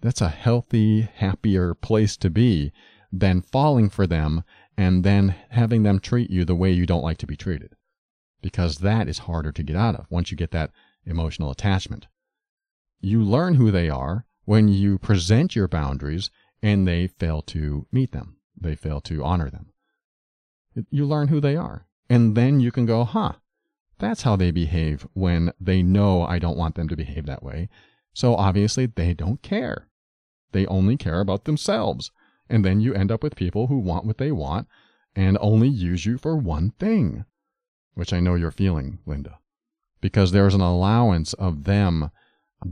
That's 0.00 0.20
a 0.20 0.28
healthy, 0.28 1.02
happier 1.02 1.74
place 1.74 2.16
to 2.18 2.30
be 2.30 2.72
than 3.10 3.42
falling 3.42 3.88
for 3.88 4.06
them 4.06 4.44
and 4.76 5.02
then 5.02 5.34
having 5.50 5.82
them 5.82 5.98
treat 5.98 6.30
you 6.30 6.44
the 6.44 6.54
way 6.54 6.70
you 6.70 6.86
don't 6.86 7.02
like 7.02 7.18
to 7.18 7.26
be 7.26 7.36
treated. 7.36 7.74
Because 8.40 8.76
that 8.78 9.08
is 9.08 9.18
harder 9.20 9.50
to 9.50 9.62
get 9.64 9.74
out 9.74 9.96
of 9.96 10.06
once 10.08 10.30
you 10.30 10.36
get 10.36 10.52
that 10.52 10.70
emotional 11.04 11.50
attachment. 11.50 12.06
You 13.00 13.22
learn 13.22 13.54
who 13.54 13.70
they 13.70 13.90
are 13.90 14.24
when 14.44 14.68
you 14.68 14.98
present 14.98 15.56
your 15.56 15.66
boundaries 15.66 16.30
and 16.62 16.86
they 16.86 17.08
fail 17.08 17.42
to 17.42 17.86
meet 17.90 18.12
them. 18.12 18.36
They 18.60 18.76
fail 18.76 19.00
to 19.02 19.24
honor 19.24 19.50
them. 19.50 19.72
You 20.90 21.06
learn 21.06 21.28
who 21.28 21.40
they 21.40 21.56
are. 21.56 21.86
And 22.08 22.36
then 22.36 22.60
you 22.60 22.70
can 22.70 22.86
go, 22.86 23.04
huh, 23.04 23.32
that's 23.98 24.22
how 24.22 24.36
they 24.36 24.50
behave 24.50 25.06
when 25.14 25.52
they 25.60 25.82
know 25.82 26.22
I 26.22 26.38
don't 26.38 26.56
want 26.56 26.74
them 26.74 26.88
to 26.88 26.96
behave 26.96 27.26
that 27.26 27.42
way. 27.42 27.68
So 28.14 28.34
obviously 28.34 28.86
they 28.86 29.14
don't 29.14 29.42
care. 29.42 29.88
They 30.52 30.66
only 30.66 30.96
care 30.96 31.20
about 31.20 31.44
themselves. 31.44 32.10
And 32.48 32.64
then 32.64 32.80
you 32.80 32.94
end 32.94 33.12
up 33.12 33.22
with 33.22 33.36
people 33.36 33.66
who 33.66 33.78
want 33.78 34.06
what 34.06 34.18
they 34.18 34.32
want 34.32 34.66
and 35.14 35.36
only 35.40 35.68
use 35.68 36.06
you 36.06 36.18
for 36.18 36.36
one 36.36 36.70
thing, 36.78 37.24
which 37.94 38.12
I 38.12 38.20
know 38.20 38.34
you're 38.34 38.50
feeling, 38.50 38.98
Linda, 39.04 39.38
because 40.00 40.32
there's 40.32 40.54
an 40.54 40.60
allowance 40.60 41.32
of 41.34 41.64
them 41.64 42.10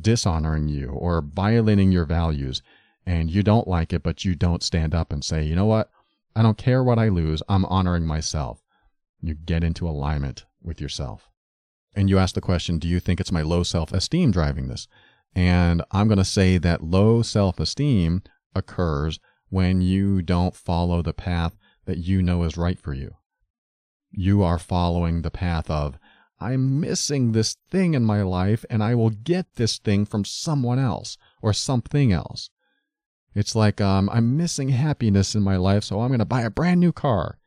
dishonoring 0.01 0.69
you 0.69 0.89
or 0.89 1.21
violating 1.21 1.93
your 1.93 2.07
values 2.07 2.63
and 3.05 3.31
you 3.31 3.43
don't 3.43 3.69
like 3.69 3.93
it, 3.93 4.03
but 4.03 4.25
you 4.25 4.35
don't 4.35 4.63
stand 4.63 4.95
up 4.95 5.13
and 5.13 5.25
say, 5.25 5.45
you 5.45 5.55
know 5.55 5.67
what? 5.67 5.91
I 6.35 6.43
don't 6.43 6.59
care 6.59 6.83
what 6.83 6.99
I 6.99 7.09
lose. 7.09 7.43
I'm 7.49 7.65
honoring 7.67 8.05
myself. 8.05 8.63
You 9.21 9.35
get 9.35 9.63
into 9.63 9.89
alignment 9.89 10.45
with 10.67 10.81
yourself. 10.81 11.31
And 11.95 12.11
you 12.11 12.19
ask 12.19 12.35
the 12.35 12.41
question, 12.41 12.79
do 12.79 12.89
you 12.89 13.01
think 13.01 13.21
it's 13.21 13.33
my 13.33 13.43
low 13.43 13.63
self 13.63 13.93
esteem 13.93 14.31
driving 14.31 14.69
this? 14.69 14.87
And 15.35 15.83
I'm 15.91 16.09
going 16.09 16.19
to 16.19 16.25
say 16.25 16.59
that 16.59 16.83
low 16.83 17.23
self 17.23 17.59
esteem 17.59 18.23
occurs 18.55 19.19
when 19.49 19.81
you 19.81 20.23
don't 20.23 20.57
follow 20.57 21.03
the 21.03 21.15
path 21.15 21.57
that 21.87 21.99
you 21.99 22.21
know 22.23 22.43
is 22.43 22.57
right 22.57 22.79
for 22.79 22.93
you. 22.93 23.15
You 24.11 24.43
are 24.43 24.59
following 24.59 25.23
the 25.23 25.31
path 25.31 25.71
of, 25.71 25.99
I'm 26.39 26.81
missing 26.81 27.33
this 27.33 27.57
thing 27.71 27.95
in 27.95 28.05
my 28.05 28.23
life 28.23 28.65
and 28.69 28.83
I 28.83 28.95
will 28.95 29.11
get 29.11 29.55
this 29.55 29.79
thing 29.79 30.05
from 30.05 30.25
someone 30.25 30.79
else 30.79 31.17
or 31.41 31.53
something 31.53 32.13
else. 32.13 32.51
It's 33.35 33.55
like 33.55 33.81
um, 33.81 34.09
I'm 34.11 34.37
missing 34.37 34.71
happiness 34.71 35.35
in 35.35 35.43
my 35.43 35.57
life, 35.57 35.85
so 35.85 36.01
I'm 36.01 36.09
going 36.09 36.21
to 36.21 36.25
buy 36.25 36.43
a 36.43 36.51
brand 36.51 36.81
new 36.81 36.93
car. 36.93 37.39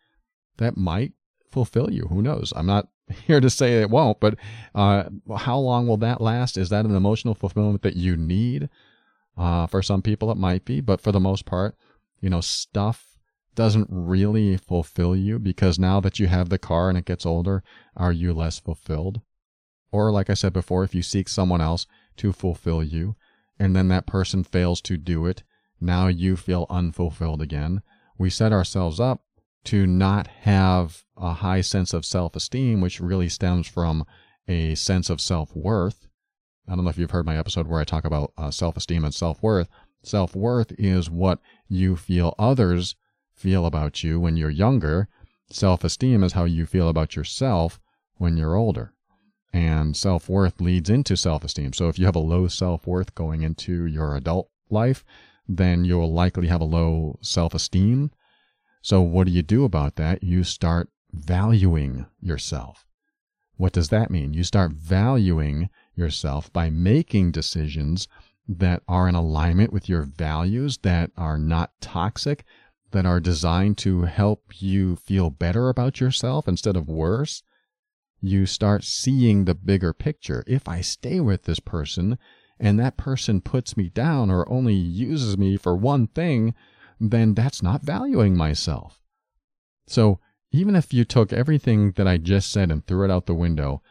That 0.58 0.78
might 0.78 1.14
fulfill 1.52 1.92
you. 1.92 2.04
Who 2.10 2.22
knows? 2.22 2.54
I'm 2.56 2.68
not 2.68 2.90
here 3.28 3.40
to 3.40 3.50
say 3.50 3.82
it 3.82 3.90
won't, 3.90 4.20
but 4.20 4.36
uh, 4.76 5.04
how 5.38 5.58
long 5.58 5.88
will 5.88 5.98
that 5.98 6.22
last? 6.22 6.58
Is 6.58 6.70
that 6.70 6.86
an 6.86 6.96
emotional 6.96 7.36
fulfillment 7.36 7.82
that 7.82 7.96
you 7.96 8.16
need? 8.16 8.70
Uh, 9.38 9.68
for 9.68 9.82
some 9.82 10.02
people, 10.02 10.32
it 10.32 10.38
might 10.38 10.66
be, 10.66 10.82
but 10.82 11.00
for 11.00 11.12
the 11.12 11.20
most 11.20 11.46
part, 11.46 11.76
you 12.20 12.30
know, 12.30 12.42
stuff 12.42 13.18
doesn't 13.56 13.88
really 13.90 14.58
fulfill 14.58 15.16
you 15.16 15.40
because 15.40 15.80
now 15.80 16.00
that 16.00 16.20
you 16.20 16.28
have 16.28 16.50
the 16.50 16.58
car 16.58 16.90
and 16.90 16.98
it 16.98 17.06
gets 17.06 17.26
older, 17.26 17.64
are 17.96 18.12
you 18.12 18.34
less 18.34 18.60
fulfilled? 18.60 19.22
Or, 19.92 20.12
like 20.12 20.30
I 20.30 20.34
said 20.34 20.54
before, 20.54 20.84
if 20.84 20.94
you 20.94 21.02
seek 21.02 21.30
someone 21.30 21.62
else 21.62 21.88
to 22.18 22.32
fulfill 22.32 22.84
you 22.84 23.16
and 23.58 23.76
then 23.76 23.88
that 23.88 24.06
person 24.06 24.44
fails 24.44 24.82
to 24.82 24.98
do 24.98 25.26
it, 25.26 25.44
now 25.82 26.08
you 26.08 26.36
feel 26.36 26.66
unfulfilled 26.70 27.42
again. 27.42 27.82
We 28.18 28.30
set 28.30 28.52
ourselves 28.52 29.00
up 29.00 29.24
to 29.66 29.86
not 29.86 30.28
have 30.28 31.04
a 31.18 31.34
high 31.34 31.62
sense 31.62 31.94
of 31.94 32.06
self 32.06 32.36
esteem, 32.36 32.82
which 32.82 33.00
really 33.00 33.30
stems 33.30 33.68
from 33.68 34.06
a 34.48 34.76
sense 34.76 35.10
of 35.10 35.22
self 35.22 35.56
worth. 35.56 36.08
I 36.68 36.76
don't 36.76 36.84
know 36.84 36.90
if 36.90 36.98
you've 36.98 37.12
heard 37.12 37.26
my 37.26 37.38
episode 37.38 37.68
where 37.68 37.80
I 37.80 37.84
talk 37.84 38.06
about 38.06 38.34
uh, 38.38 38.52
self 38.52 38.78
esteem 38.78 39.04
and 39.04 39.14
self 39.14 39.42
worth. 39.44 39.70
Self 40.04 40.36
worth 40.36 40.72
is 40.78 41.10
what 41.10 41.40
you 41.68 41.96
feel 41.96 42.36
others 42.40 42.96
feel 43.34 43.66
about 43.66 44.04
you 44.04 44.20
when 44.20 44.38
you're 44.38 44.50
younger. 44.50 45.08
Self 45.52 45.84
esteem 45.84 46.24
is 46.24 46.34
how 46.34 46.46
you 46.46 46.66
feel 46.66 46.90
about 46.90 47.16
yourself 47.16 47.80
when 48.18 48.38
you're 48.38 48.56
older. 48.56 48.94
And 49.52 49.98
self 49.98 50.30
worth 50.30 50.62
leads 50.62 50.90
into 50.90 51.18
self 51.18 51.44
esteem. 51.44 51.74
So 51.74 51.90
if 51.90 51.98
you 51.98 52.06
have 52.06 52.16
a 52.16 52.20
low 52.20 52.48
self 52.48 52.88
worth 52.88 53.16
going 53.16 53.42
into 53.42 53.86
your 53.86 54.16
adult 54.16 54.50
life, 54.70 55.04
then 55.48 55.86
you'll 55.86 56.14
likely 56.14 56.48
have 56.48 56.62
a 56.62 56.66
low 56.66 57.18
self 57.22 57.54
esteem 57.54 58.12
so, 58.82 59.02
what 59.02 59.28
do 59.28 59.34
you 59.34 59.42
do 59.42 59.66
about 59.66 59.96
that? 59.98 60.24
You 60.24 60.44
start 60.44 60.90
valuing 61.12 62.06
yourself. 62.22 62.86
What 63.58 63.74
does 63.74 63.90
that 63.90 64.10
mean? 64.10 64.34
You 64.34 64.44
start 64.44 64.72
valuing 64.72 65.70
yourself 65.96 66.52
by 66.54 66.70
making 66.70 67.32
decisions 67.32 68.08
that 68.48 68.82
are 68.88 69.08
in 69.10 69.16
alignment 69.16 69.74
with 69.74 69.90
your 69.90 70.04
values, 70.04 70.78
that 70.80 71.12
are 71.18 71.38
not 71.38 71.74
toxic, 71.82 72.46
that 72.92 73.06
are 73.06 73.20
designed 73.20 73.78
to 73.80 74.04
help 74.04 74.62
you 74.62 74.96
feel 74.96 75.30
better 75.30 75.70
about 75.70 76.00
yourself 76.00 76.48
instead 76.48 76.78
of 76.78 76.88
worse. 76.88 77.44
You 78.22 78.46
start 78.46 78.84
seeing 78.84 79.46
the 79.46 79.56
bigger 79.56 79.94
picture. 79.94 80.44
If 80.48 80.68
I 80.68 80.82
stay 80.82 81.20
with 81.20 81.44
this 81.44 81.60
person 81.60 82.18
and 82.60 82.80
that 82.80 82.98
person 82.98 83.42
puts 83.42 83.78
me 83.78 83.90
down 83.90 84.32
or 84.32 84.50
only 84.50 84.74
uses 84.74 85.38
me 85.38 85.58
for 85.58 85.76
one 85.76 86.08
thing, 86.08 86.56
then 87.00 87.34
that's 87.34 87.64
not 87.64 87.82
valuing 87.82 88.36
myself. 88.36 89.02
So 89.88 90.20
even 90.52 90.76
if 90.76 90.94
you 90.94 91.06
took 91.06 91.32
everything 91.32 91.92
that 91.94 92.08
I 92.08 92.18
just 92.18 92.52
said 92.52 92.72
and 92.72 92.86
threw 92.86 93.06
it 93.06 93.12
out 93.12 93.26
the 93.26 93.34
window, 93.34 93.82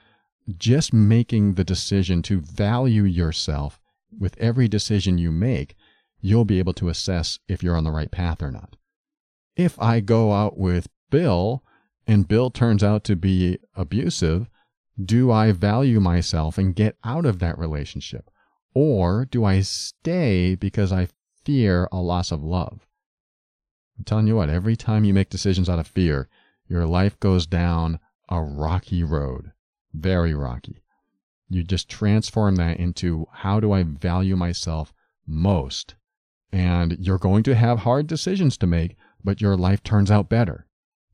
just 0.57 0.93
making 0.93 1.55
the 1.55 1.65
decision 1.65 2.23
to 2.23 2.41
value 2.41 3.05
yourself 3.05 3.81
with 4.19 4.37
every 4.39 4.69
decision 4.69 5.19
you 5.19 5.31
make, 5.31 5.75
you'll 6.21 6.45
be 6.45 6.59
able 6.59 6.75
to 6.75 6.89
assess 6.89 7.39
if 7.49 7.63
you're 7.63 7.77
on 7.77 7.85
the 7.85 7.91
right 7.91 8.11
path 8.11 8.43
or 8.43 8.51
not. 8.51 8.77
If 9.57 9.81
I 9.81 10.01
go 10.01 10.33
out 10.33 10.59
with 10.59 10.89
Bill 11.11 11.63
and 12.07 12.27
Bill 12.27 12.51
turns 12.51 12.83
out 12.83 13.05
to 13.05 13.17
be 13.17 13.59
abusive, 13.75 14.49
do 15.03 15.31
I 15.31 15.53
value 15.53 16.01
myself 16.01 16.59
and 16.59 16.75
get 16.75 16.97
out 17.05 17.25
of 17.25 17.39
that 17.39 17.59
relationship? 17.59 18.31
Or 18.75 19.25
do 19.25 19.45
I 19.45 19.61
stay 19.61 20.55
because 20.55 20.93
I 20.93 21.09
fear 21.45 21.89
a 21.93 21.99
loss 21.99 22.33
of 22.33 22.43
love? 22.43 22.88
I'm 23.99 24.05
telling 24.05 24.27
you 24.29 24.37
what, 24.37 24.49
every 24.49 24.77
time 24.77 25.05
you 25.05 25.13
make 25.13 25.29
decisions 25.29 25.69
out 25.69 25.79
of 25.79 25.87
fear, 25.87 26.29
your 26.69 26.87
life 26.87 27.19
goes 27.19 27.47
down 27.47 27.99
a 28.29 28.41
rocky 28.41 29.03
road. 29.03 29.53
Very 29.93 30.35
rocky. 30.35 30.83
You 31.49 31.65
just 31.65 31.89
transform 31.89 32.57
that 32.57 32.79
into 32.79 33.27
how 33.33 33.59
do 33.59 33.73
I 33.73 33.83
value 33.83 34.37
myself 34.37 34.93
most? 35.27 35.95
And 36.53 36.97
you're 37.01 37.19
going 37.19 37.43
to 37.45 37.55
have 37.55 37.81
hard 37.81 38.07
decisions 38.07 38.57
to 38.59 38.67
make, 38.67 38.97
but 39.25 39.41
your 39.41 39.57
life 39.57 39.83
turns 39.83 40.11
out 40.11 40.29
better 40.29 40.67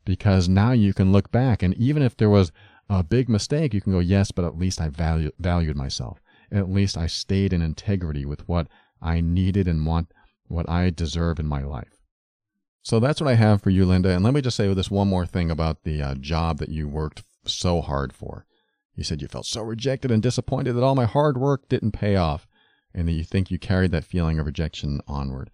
because 0.05 0.49
now 0.49 0.73
you 0.73 0.93
can 0.93 1.13
look 1.13 1.31
back 1.33 1.63
and 1.63 1.75
even 1.75 2.03
if 2.03 2.17
there 2.17 2.31
was 2.31 2.53
a 2.91 3.03
big 3.03 3.29
mistake, 3.29 3.73
you 3.73 3.81
can 3.81 3.93
go, 3.93 4.01
yes, 4.01 4.31
but 4.31 4.45
at 4.45 4.59
least 4.59 4.81
I 4.81 4.89
value, 4.89 5.31
valued 5.39 5.77
myself. 5.77 6.21
At 6.53 6.71
least 6.71 6.99
I 6.99 7.07
stayed 7.07 7.53
in 7.53 7.63
integrity 7.63 8.27
with 8.27 8.47
what 8.47 8.69
I 9.01 9.21
needed 9.21 9.67
and 9.67 9.87
want, 9.87 10.13
what 10.49 10.69
I 10.69 10.91
deserve 10.91 11.39
in 11.39 11.47
my 11.47 11.63
life. 11.63 11.94
So 12.85 13.01
that's 13.01 13.19
what 13.19 13.31
I 13.31 13.35
have 13.35 13.63
for 13.63 13.71
you, 13.71 13.87
Linda. 13.87 14.11
And 14.11 14.23
let 14.23 14.35
me 14.35 14.43
just 14.43 14.59
say 14.59 14.73
this 14.75 14.91
one 14.91 15.09
more 15.09 15.25
thing 15.25 15.51
about 15.51 15.85
the 15.85 16.03
uh, 16.03 16.15
job 16.17 16.59
that 16.59 16.69
you 16.69 16.87
worked 16.87 17.23
so 17.47 17.81
hard 17.81 18.13
for. 18.13 18.45
You 18.95 19.03
said 19.03 19.23
you 19.23 19.27
felt 19.27 19.47
so 19.47 19.63
rejected 19.63 20.11
and 20.11 20.23
disappointed 20.23 20.75
that 20.75 20.83
all 20.83 20.95
my 20.95 21.07
hard 21.07 21.39
work 21.39 21.67
didn't 21.71 21.93
pay 21.93 22.15
off, 22.17 22.47
and 22.93 23.09
that 23.09 23.13
you 23.13 23.25
think 23.25 23.51
you 23.51 23.59
carried 23.59 23.91
that 23.93 24.05
feeling 24.05 24.39
of 24.39 24.45
rejection 24.45 25.01
onward. 25.09 25.51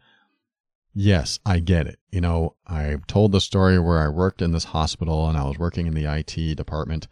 Yes, 0.93 1.39
I 1.47 1.61
get 1.61 1.87
it. 1.87 2.01
You 2.11 2.21
know, 2.21 2.57
I've 2.67 3.07
told 3.07 3.31
the 3.31 3.41
story 3.41 3.79
where 3.79 4.01
I 4.01 4.09
worked 4.09 4.43
in 4.43 4.51
this 4.51 4.65
hospital 4.65 5.29
and 5.29 5.39
I 5.39 5.45
was 5.45 5.57
working 5.57 5.87
in 5.87 5.95
the 5.95 6.13
IT 6.13 6.57
department, 6.57 7.07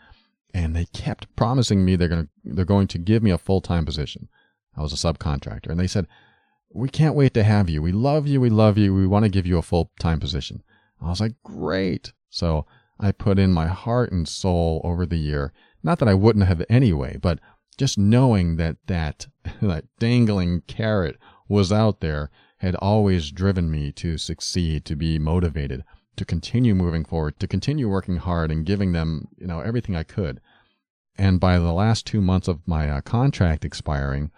and 0.52 0.74
they 0.74 0.86
kept 0.86 1.34
promising 1.36 1.84
me 1.84 1.94
they're 1.94 2.08
going 2.08 2.24
to 2.24 2.30
they're 2.44 2.64
going 2.64 2.88
to 2.88 2.98
give 2.98 3.22
me 3.22 3.30
a 3.30 3.38
full 3.38 3.60
time 3.60 3.84
position. 3.84 4.28
I 4.76 4.82
was 4.82 4.92
a 4.92 4.96
subcontractor, 4.96 5.68
and 5.68 5.78
they 5.78 5.86
said, 5.86 6.08
we 6.70 6.88
can't 6.88 7.14
wait 7.14 7.34
to 7.34 7.44
have 7.44 7.68
you. 7.70 7.80
We 7.82 7.92
love 7.92 8.26
you. 8.26 8.40
We 8.40 8.50
love 8.50 8.78
you. 8.78 8.94
We 8.94 9.06
want 9.06 9.24
to 9.24 9.30
give 9.30 9.46
you 9.46 9.58
a 9.58 9.62
full 9.62 9.90
time 10.00 10.20
position. 10.20 10.62
I 11.00 11.08
was 11.08 11.20
like, 11.20 11.34
great. 11.42 12.12
So 12.30 12.66
I 13.00 13.12
put 13.12 13.38
in 13.38 13.52
my 13.52 13.66
heart 13.66 14.12
and 14.12 14.28
soul 14.28 14.80
over 14.84 15.06
the 15.06 15.18
year. 15.18 15.52
Not 15.82 15.98
that 16.00 16.08
I 16.08 16.14
wouldn't 16.14 16.46
have 16.46 16.64
anyway, 16.68 17.16
but 17.20 17.38
just 17.76 17.96
knowing 17.96 18.56
that 18.56 18.76
that, 18.86 19.28
that 19.62 19.84
dangling 19.98 20.62
carrot 20.62 21.16
was 21.48 21.72
out 21.72 22.00
there 22.00 22.30
had 22.58 22.74
always 22.76 23.30
driven 23.30 23.70
me 23.70 23.92
to 23.92 24.18
succeed, 24.18 24.84
to 24.84 24.96
be 24.96 25.18
motivated, 25.18 25.84
to 26.16 26.24
continue 26.24 26.74
moving 26.74 27.04
forward, 27.04 27.38
to 27.38 27.46
continue 27.46 27.88
working 27.88 28.16
hard 28.16 28.50
and 28.50 28.66
giving 28.66 28.92
them, 28.92 29.28
you 29.38 29.46
know, 29.46 29.60
everything 29.60 29.94
I 29.94 30.02
could. 30.02 30.40
And 31.16 31.40
by 31.40 31.58
the 31.58 31.72
last 31.72 32.04
two 32.04 32.20
months 32.20 32.48
of 32.48 32.66
my 32.66 32.90
uh, 32.90 33.00
contract 33.00 33.64
expiring, 33.64 34.30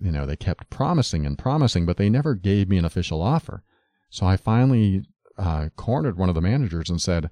you 0.00 0.12
know, 0.12 0.26
they 0.26 0.36
kept 0.36 0.70
promising 0.70 1.26
and 1.26 1.38
promising, 1.38 1.86
but 1.86 1.96
they 1.96 2.08
never 2.08 2.34
gave 2.34 2.68
me 2.68 2.78
an 2.78 2.84
official 2.84 3.20
offer. 3.20 3.62
So 4.10 4.26
I 4.26 4.36
finally 4.36 5.04
uh, 5.38 5.68
cornered 5.76 6.18
one 6.18 6.28
of 6.28 6.34
the 6.34 6.40
managers 6.40 6.90
and 6.90 7.00
said, 7.00 7.30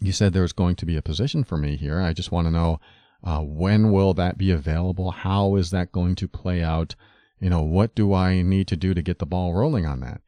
"You 0.00 0.12
said 0.12 0.32
there's 0.32 0.52
going 0.52 0.76
to 0.76 0.86
be 0.86 0.96
a 0.96 1.02
position 1.02 1.44
for 1.44 1.56
me 1.56 1.76
here. 1.76 2.00
I 2.00 2.12
just 2.12 2.32
want 2.32 2.46
to 2.46 2.52
know 2.52 2.80
uh, 3.24 3.40
when 3.40 3.90
will 3.90 4.14
that 4.14 4.38
be 4.38 4.50
available? 4.50 5.10
How 5.10 5.56
is 5.56 5.70
that 5.70 5.92
going 5.92 6.14
to 6.16 6.28
play 6.28 6.62
out? 6.62 6.94
You 7.40 7.50
know, 7.50 7.62
what 7.62 7.94
do 7.94 8.12
I 8.12 8.42
need 8.42 8.68
to 8.68 8.76
do 8.76 8.94
to 8.94 9.02
get 9.02 9.18
the 9.18 9.26
ball 9.26 9.54
rolling 9.54 9.86
on 9.86 10.00
that? 10.00 10.20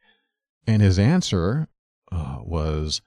And 0.67 0.81
his 0.81 0.97
answer 0.97 1.67
uh, 2.11 2.39
was, 2.41 3.01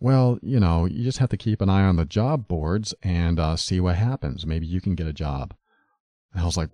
well, 0.00 0.38
you 0.42 0.58
know, 0.58 0.86
you 0.86 1.04
just 1.04 1.18
have 1.18 1.28
to 1.30 1.36
keep 1.36 1.60
an 1.60 1.68
eye 1.68 1.84
on 1.84 1.96
the 1.96 2.04
job 2.04 2.48
boards 2.48 2.94
and 3.02 3.38
uh, 3.38 3.56
see 3.56 3.80
what 3.80 3.96
happens. 3.96 4.46
Maybe 4.46 4.66
you 4.66 4.80
can 4.80 4.94
get 4.94 5.06
a 5.06 5.12
job. 5.12 5.54
And 6.34 6.42
I 6.42 6.46
was 6.46 6.56
like, 6.56 6.70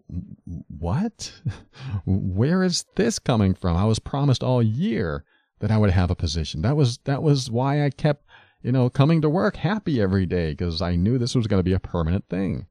what? 0.68 1.32
Where 2.06 2.64
is 2.64 2.86
this 2.96 3.18
coming 3.18 3.54
from? 3.54 3.76
I 3.76 3.84
was 3.84 3.98
promised 3.98 4.42
all 4.42 4.62
year 4.62 5.24
that 5.60 5.70
I 5.70 5.76
would 5.76 5.90
have 5.90 6.10
a 6.10 6.16
position. 6.16 6.62
That 6.62 6.76
was 6.76 6.98
that 7.04 7.22
was 7.22 7.50
why 7.50 7.84
I 7.84 7.90
kept, 7.90 8.24
you 8.62 8.72
know, 8.72 8.88
coming 8.88 9.20
to 9.20 9.28
work 9.28 9.56
happy 9.56 10.00
every 10.00 10.24
day 10.24 10.52
because 10.52 10.80
I 10.80 10.96
knew 10.96 11.18
this 11.18 11.34
was 11.34 11.46
going 11.46 11.60
to 11.60 11.64
be 11.64 11.74
a 11.74 11.78
permanent 11.78 12.24
thing. 12.30 12.66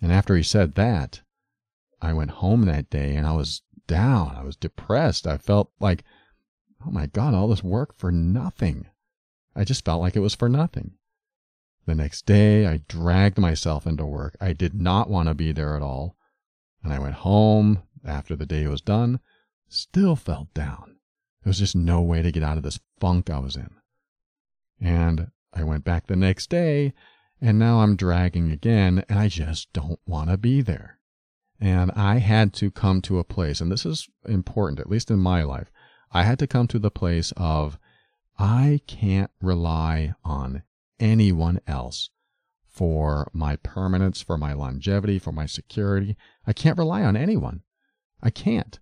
And 0.00 0.12
after 0.12 0.36
he 0.36 0.44
said 0.44 0.76
that, 0.76 1.22
I 2.00 2.12
went 2.12 2.30
home 2.30 2.66
that 2.66 2.88
day 2.88 3.16
and 3.16 3.26
I 3.26 3.32
was 3.32 3.62
down. 3.88 4.36
I 4.36 4.44
was 4.44 4.54
depressed. 4.54 5.26
I 5.26 5.36
felt 5.36 5.72
like, 5.80 6.04
oh 6.86 6.92
my 6.92 7.06
God, 7.06 7.34
all 7.34 7.48
this 7.48 7.64
work 7.64 7.98
for 7.98 8.12
nothing. 8.12 8.86
I 9.56 9.64
just 9.64 9.84
felt 9.84 10.00
like 10.00 10.14
it 10.14 10.20
was 10.20 10.36
for 10.36 10.48
nothing. 10.48 10.92
The 11.88 11.94
next 11.94 12.26
day, 12.26 12.66
I 12.66 12.82
dragged 12.86 13.38
myself 13.38 13.86
into 13.86 14.04
work. 14.04 14.36
I 14.42 14.52
did 14.52 14.74
not 14.74 15.08
want 15.08 15.26
to 15.26 15.34
be 15.34 15.52
there 15.52 15.74
at 15.74 15.80
all. 15.80 16.18
And 16.84 16.92
I 16.92 16.98
went 16.98 17.14
home 17.14 17.82
after 18.04 18.36
the 18.36 18.44
day 18.44 18.66
was 18.66 18.82
done, 18.82 19.20
still 19.70 20.14
felt 20.14 20.52
down. 20.52 20.96
There 21.42 21.48
was 21.48 21.60
just 21.60 21.74
no 21.74 22.02
way 22.02 22.20
to 22.20 22.30
get 22.30 22.42
out 22.42 22.58
of 22.58 22.62
this 22.62 22.78
funk 23.00 23.30
I 23.30 23.38
was 23.38 23.56
in. 23.56 23.70
And 24.78 25.30
I 25.54 25.64
went 25.64 25.84
back 25.84 26.08
the 26.08 26.14
next 26.14 26.50
day, 26.50 26.92
and 27.40 27.58
now 27.58 27.80
I'm 27.80 27.96
dragging 27.96 28.52
again, 28.52 29.02
and 29.08 29.18
I 29.18 29.28
just 29.28 29.72
don't 29.72 30.00
want 30.04 30.28
to 30.28 30.36
be 30.36 30.60
there. 30.60 30.98
And 31.58 31.90
I 31.92 32.18
had 32.18 32.52
to 32.56 32.70
come 32.70 33.00
to 33.00 33.18
a 33.18 33.24
place, 33.24 33.62
and 33.62 33.72
this 33.72 33.86
is 33.86 34.10
important, 34.28 34.78
at 34.78 34.90
least 34.90 35.10
in 35.10 35.20
my 35.20 35.42
life. 35.42 35.70
I 36.12 36.24
had 36.24 36.38
to 36.40 36.46
come 36.46 36.68
to 36.68 36.78
the 36.78 36.90
place 36.90 37.32
of 37.38 37.78
I 38.38 38.82
can't 38.86 39.30
rely 39.40 40.12
on 40.22 40.64
anyone 41.00 41.60
else 41.66 42.10
for 42.66 43.30
my 43.32 43.56
permanence, 43.56 44.20
for 44.22 44.38
my 44.38 44.52
longevity, 44.52 45.18
for 45.18 45.32
my 45.32 45.46
security. 45.46 46.16
I 46.46 46.52
can't 46.52 46.78
rely 46.78 47.02
on 47.02 47.16
anyone. 47.16 47.62
I 48.22 48.30
can't. 48.30 48.78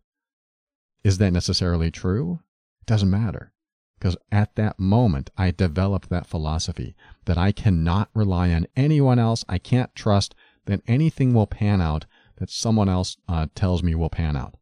Is 1.02 1.18
that 1.18 1.32
necessarily 1.32 1.90
true? 1.90 2.40
It 2.80 2.86
doesn't 2.86 3.10
matter. 3.10 3.52
Because 3.98 4.16
at 4.30 4.54
that 4.56 4.78
moment, 4.78 5.30
I 5.38 5.50
developed 5.50 6.10
that 6.10 6.26
philosophy 6.26 6.94
that 7.24 7.38
I 7.38 7.52
cannot 7.52 8.10
rely 8.12 8.52
on 8.52 8.66
anyone 8.76 9.18
else. 9.18 9.44
I 9.48 9.58
can't 9.58 9.94
trust 9.94 10.34
that 10.66 10.82
anything 10.86 11.32
will 11.32 11.46
pan 11.46 11.80
out 11.80 12.04
that 12.36 12.50
someone 12.50 12.88
else 12.88 13.16
uh, 13.28 13.46
tells 13.54 13.82
me 13.82 13.94
will 13.94 14.10
pan 14.10 14.36
out. 14.36 14.56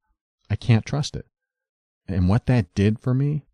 I 0.49 0.55
can't 0.57 0.87
trust 0.87 1.17
it. 1.17 1.27
And 2.07 2.29
what 2.29 2.47
that 2.47 2.73
did 2.75 3.01
for 3.01 3.15
me 3.15 3.47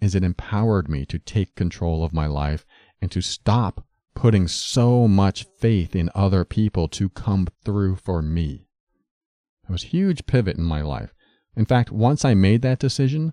is 0.00 0.14
it 0.14 0.24
empowered 0.24 0.88
me 0.88 1.04
to 1.06 1.18
take 1.18 1.54
control 1.54 2.02
of 2.02 2.14
my 2.14 2.26
life 2.26 2.64
and 3.00 3.10
to 3.10 3.20
stop 3.20 3.86
putting 4.14 4.48
so 4.48 5.08
much 5.08 5.46
faith 5.58 5.94
in 5.96 6.10
other 6.14 6.44
people 6.44 6.88
to 6.88 7.08
come 7.08 7.48
through 7.64 7.96
for 7.96 8.20
me. 8.20 8.66
It 9.68 9.72
was 9.72 9.84
a 9.84 9.88
huge 9.88 10.26
pivot 10.26 10.58
in 10.58 10.64
my 10.64 10.82
life. 10.82 11.14
In 11.56 11.64
fact, 11.64 11.90
once 11.90 12.24
I 12.24 12.34
made 12.34 12.62
that 12.62 12.78
decision, 12.78 13.32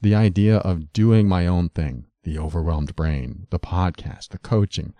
the 0.00 0.14
idea 0.14 0.58
of 0.58 0.92
doing 0.92 1.28
my 1.28 1.46
own 1.46 1.68
thing, 1.70 2.06
the 2.22 2.38
overwhelmed 2.38 2.94
brain, 2.94 3.46
the 3.50 3.58
podcast, 3.58 4.28
the 4.28 4.38
coaching, 4.38 4.94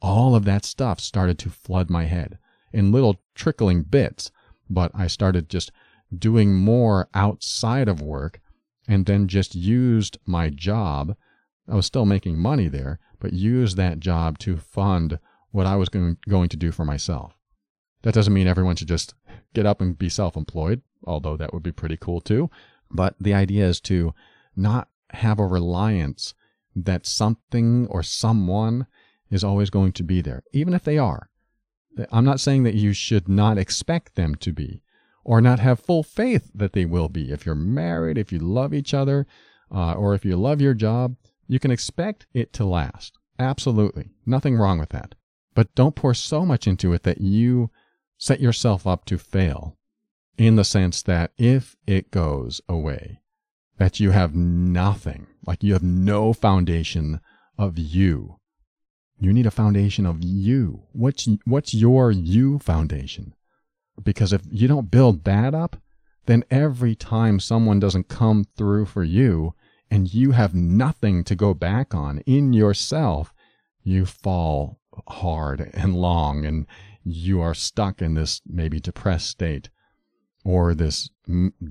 all 0.00 0.34
of 0.34 0.44
that 0.44 0.64
stuff 0.64 1.00
started 1.00 1.38
to 1.40 1.50
flood 1.50 1.90
my 1.90 2.04
head 2.04 2.38
in 2.72 2.92
little 2.92 3.20
trickling 3.34 3.82
bits. 3.82 4.30
But 4.70 4.92
I 4.94 5.06
started 5.06 5.48
just 5.48 5.72
doing 6.16 6.54
more 6.54 7.08
outside 7.14 7.88
of 7.88 8.00
work 8.00 8.40
and 8.86 9.06
then 9.06 9.28
just 9.28 9.54
used 9.54 10.18
my 10.24 10.50
job. 10.50 11.16
I 11.68 11.74
was 11.74 11.86
still 11.86 12.06
making 12.06 12.38
money 12.38 12.68
there, 12.68 12.98
but 13.20 13.32
use 13.32 13.74
that 13.74 14.00
job 14.00 14.38
to 14.40 14.56
fund 14.56 15.18
what 15.50 15.66
I 15.66 15.76
was 15.76 15.88
going, 15.88 16.18
going 16.28 16.48
to 16.50 16.56
do 16.56 16.72
for 16.72 16.84
myself. 16.84 17.36
That 18.02 18.14
doesn't 18.14 18.32
mean 18.32 18.46
everyone 18.46 18.76
should 18.76 18.88
just 18.88 19.14
get 19.54 19.66
up 19.66 19.80
and 19.80 19.98
be 19.98 20.08
self 20.08 20.36
employed, 20.36 20.82
although 21.04 21.36
that 21.36 21.52
would 21.52 21.62
be 21.62 21.72
pretty 21.72 21.96
cool 21.96 22.20
too. 22.20 22.50
But 22.90 23.16
the 23.20 23.34
idea 23.34 23.66
is 23.66 23.80
to 23.82 24.14
not 24.56 24.88
have 25.10 25.38
a 25.38 25.46
reliance 25.46 26.34
that 26.76 27.06
something 27.06 27.86
or 27.88 28.02
someone 28.02 28.86
is 29.30 29.44
always 29.44 29.70
going 29.70 29.92
to 29.92 30.02
be 30.02 30.20
there, 30.20 30.42
even 30.52 30.74
if 30.74 30.84
they 30.84 30.98
are. 30.98 31.28
I'm 32.12 32.24
not 32.24 32.40
saying 32.40 32.62
that 32.62 32.74
you 32.74 32.92
should 32.92 33.28
not 33.28 33.58
expect 33.58 34.14
them 34.14 34.36
to 34.36 34.52
be 34.52 34.82
or 35.24 35.40
not 35.40 35.58
have 35.58 35.80
full 35.80 36.02
faith 36.02 36.50
that 36.54 36.72
they 36.72 36.84
will 36.84 37.08
be. 37.08 37.32
If 37.32 37.44
you're 37.44 37.54
married, 37.54 38.16
if 38.16 38.32
you 38.32 38.38
love 38.38 38.72
each 38.72 38.94
other, 38.94 39.26
uh, 39.70 39.92
or 39.92 40.14
if 40.14 40.24
you 40.24 40.36
love 40.36 40.60
your 40.60 40.74
job, 40.74 41.16
you 41.48 41.58
can 41.58 41.70
expect 41.70 42.26
it 42.32 42.52
to 42.52 42.64
last. 42.64 43.18
Absolutely. 43.38 44.10
Nothing 44.26 44.56
wrong 44.56 44.78
with 44.78 44.90
that. 44.90 45.14
But 45.54 45.74
don't 45.74 45.96
pour 45.96 46.14
so 46.14 46.44
much 46.44 46.66
into 46.66 46.92
it 46.92 47.02
that 47.02 47.20
you 47.20 47.70
set 48.18 48.40
yourself 48.40 48.86
up 48.86 49.04
to 49.06 49.18
fail 49.18 49.76
in 50.36 50.56
the 50.56 50.64
sense 50.64 51.02
that 51.02 51.32
if 51.36 51.74
it 51.86 52.10
goes 52.10 52.60
away, 52.68 53.20
that 53.78 53.98
you 53.98 54.10
have 54.10 54.34
nothing, 54.34 55.26
like 55.46 55.62
you 55.62 55.72
have 55.72 55.82
no 55.82 56.32
foundation 56.32 57.20
of 57.56 57.78
you. 57.78 58.36
You 59.18 59.32
need 59.32 59.46
a 59.46 59.50
foundation 59.50 60.06
of 60.06 60.18
you. 60.20 60.84
What's, 60.92 61.28
what's 61.44 61.74
your 61.74 62.12
you 62.12 62.60
foundation? 62.60 63.34
Because 64.00 64.32
if 64.32 64.42
you 64.50 64.68
don't 64.68 64.92
build 64.92 65.24
that 65.24 65.54
up, 65.54 65.76
then 66.26 66.44
every 66.50 66.94
time 66.94 67.40
someone 67.40 67.80
doesn't 67.80 68.08
come 68.08 68.44
through 68.56 68.86
for 68.86 69.02
you 69.02 69.54
and 69.90 70.12
you 70.12 70.32
have 70.32 70.54
nothing 70.54 71.24
to 71.24 71.34
go 71.34 71.54
back 71.54 71.94
on 71.94 72.18
in 72.20 72.52
yourself, 72.52 73.32
you 73.82 74.04
fall 74.04 74.80
hard 75.08 75.70
and 75.72 75.96
long 75.96 76.44
and 76.44 76.66
you 77.04 77.40
are 77.40 77.54
stuck 77.54 78.02
in 78.02 78.14
this 78.14 78.42
maybe 78.46 78.80
depressed 78.80 79.28
state 79.28 79.70
or 80.44 80.74
this 80.74 81.10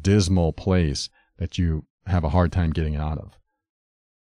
dismal 0.02 0.54
place 0.54 1.10
that 1.38 1.58
you 1.58 1.86
have 2.06 2.24
a 2.24 2.30
hard 2.30 2.52
time 2.52 2.72
getting 2.72 2.96
out 2.96 3.18
of. 3.18 3.38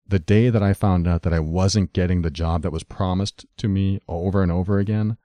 The 0.08 0.19
day 0.19 0.49
that 0.49 0.63
I 0.63 0.73
found 0.73 1.08
out 1.08 1.23
that 1.23 1.34
I 1.34 1.39
wasn't 1.39 1.93
getting 1.93 2.21
the 2.21 2.32
job 2.32 2.62
that 2.62 2.71
was 2.71 2.84
promised 2.84 3.45
to 3.58 3.67
me 3.67 3.99
over 4.08 4.43
and 4.43 4.51
over 4.51 4.77
again, 4.77 5.17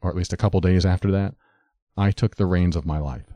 or 0.00 0.10
at 0.10 0.16
least 0.16 0.32
a 0.32 0.36
couple 0.36 0.60
days 0.60 0.86
after 0.86 1.10
that, 1.10 1.34
I 1.96 2.10
took 2.10 2.36
the 2.36 2.46
reins 2.46 2.76
of 2.76 2.86
my 2.86 2.98
life. 2.98 3.26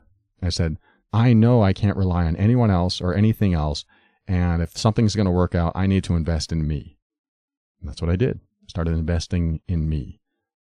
I 0.41 0.49
said, 0.49 0.77
I 1.13 1.33
know 1.33 1.61
I 1.61 1.73
can't 1.73 1.97
rely 1.97 2.25
on 2.25 2.35
anyone 2.35 2.71
else 2.71 3.01
or 3.01 3.13
anything 3.13 3.53
else. 3.53 3.85
And 4.27 4.61
if 4.61 4.77
something's 4.77 5.15
going 5.15 5.25
to 5.25 5.31
work 5.31 5.55
out, 5.55 5.71
I 5.75 5.87
need 5.87 6.03
to 6.05 6.15
invest 6.15 6.51
in 6.51 6.67
me. 6.67 6.97
And 7.79 7.89
that's 7.89 8.01
what 8.01 8.11
I 8.11 8.15
did. 8.15 8.41
Started 8.67 8.93
investing 8.93 9.61
in 9.67 9.87
me. 9.87 10.19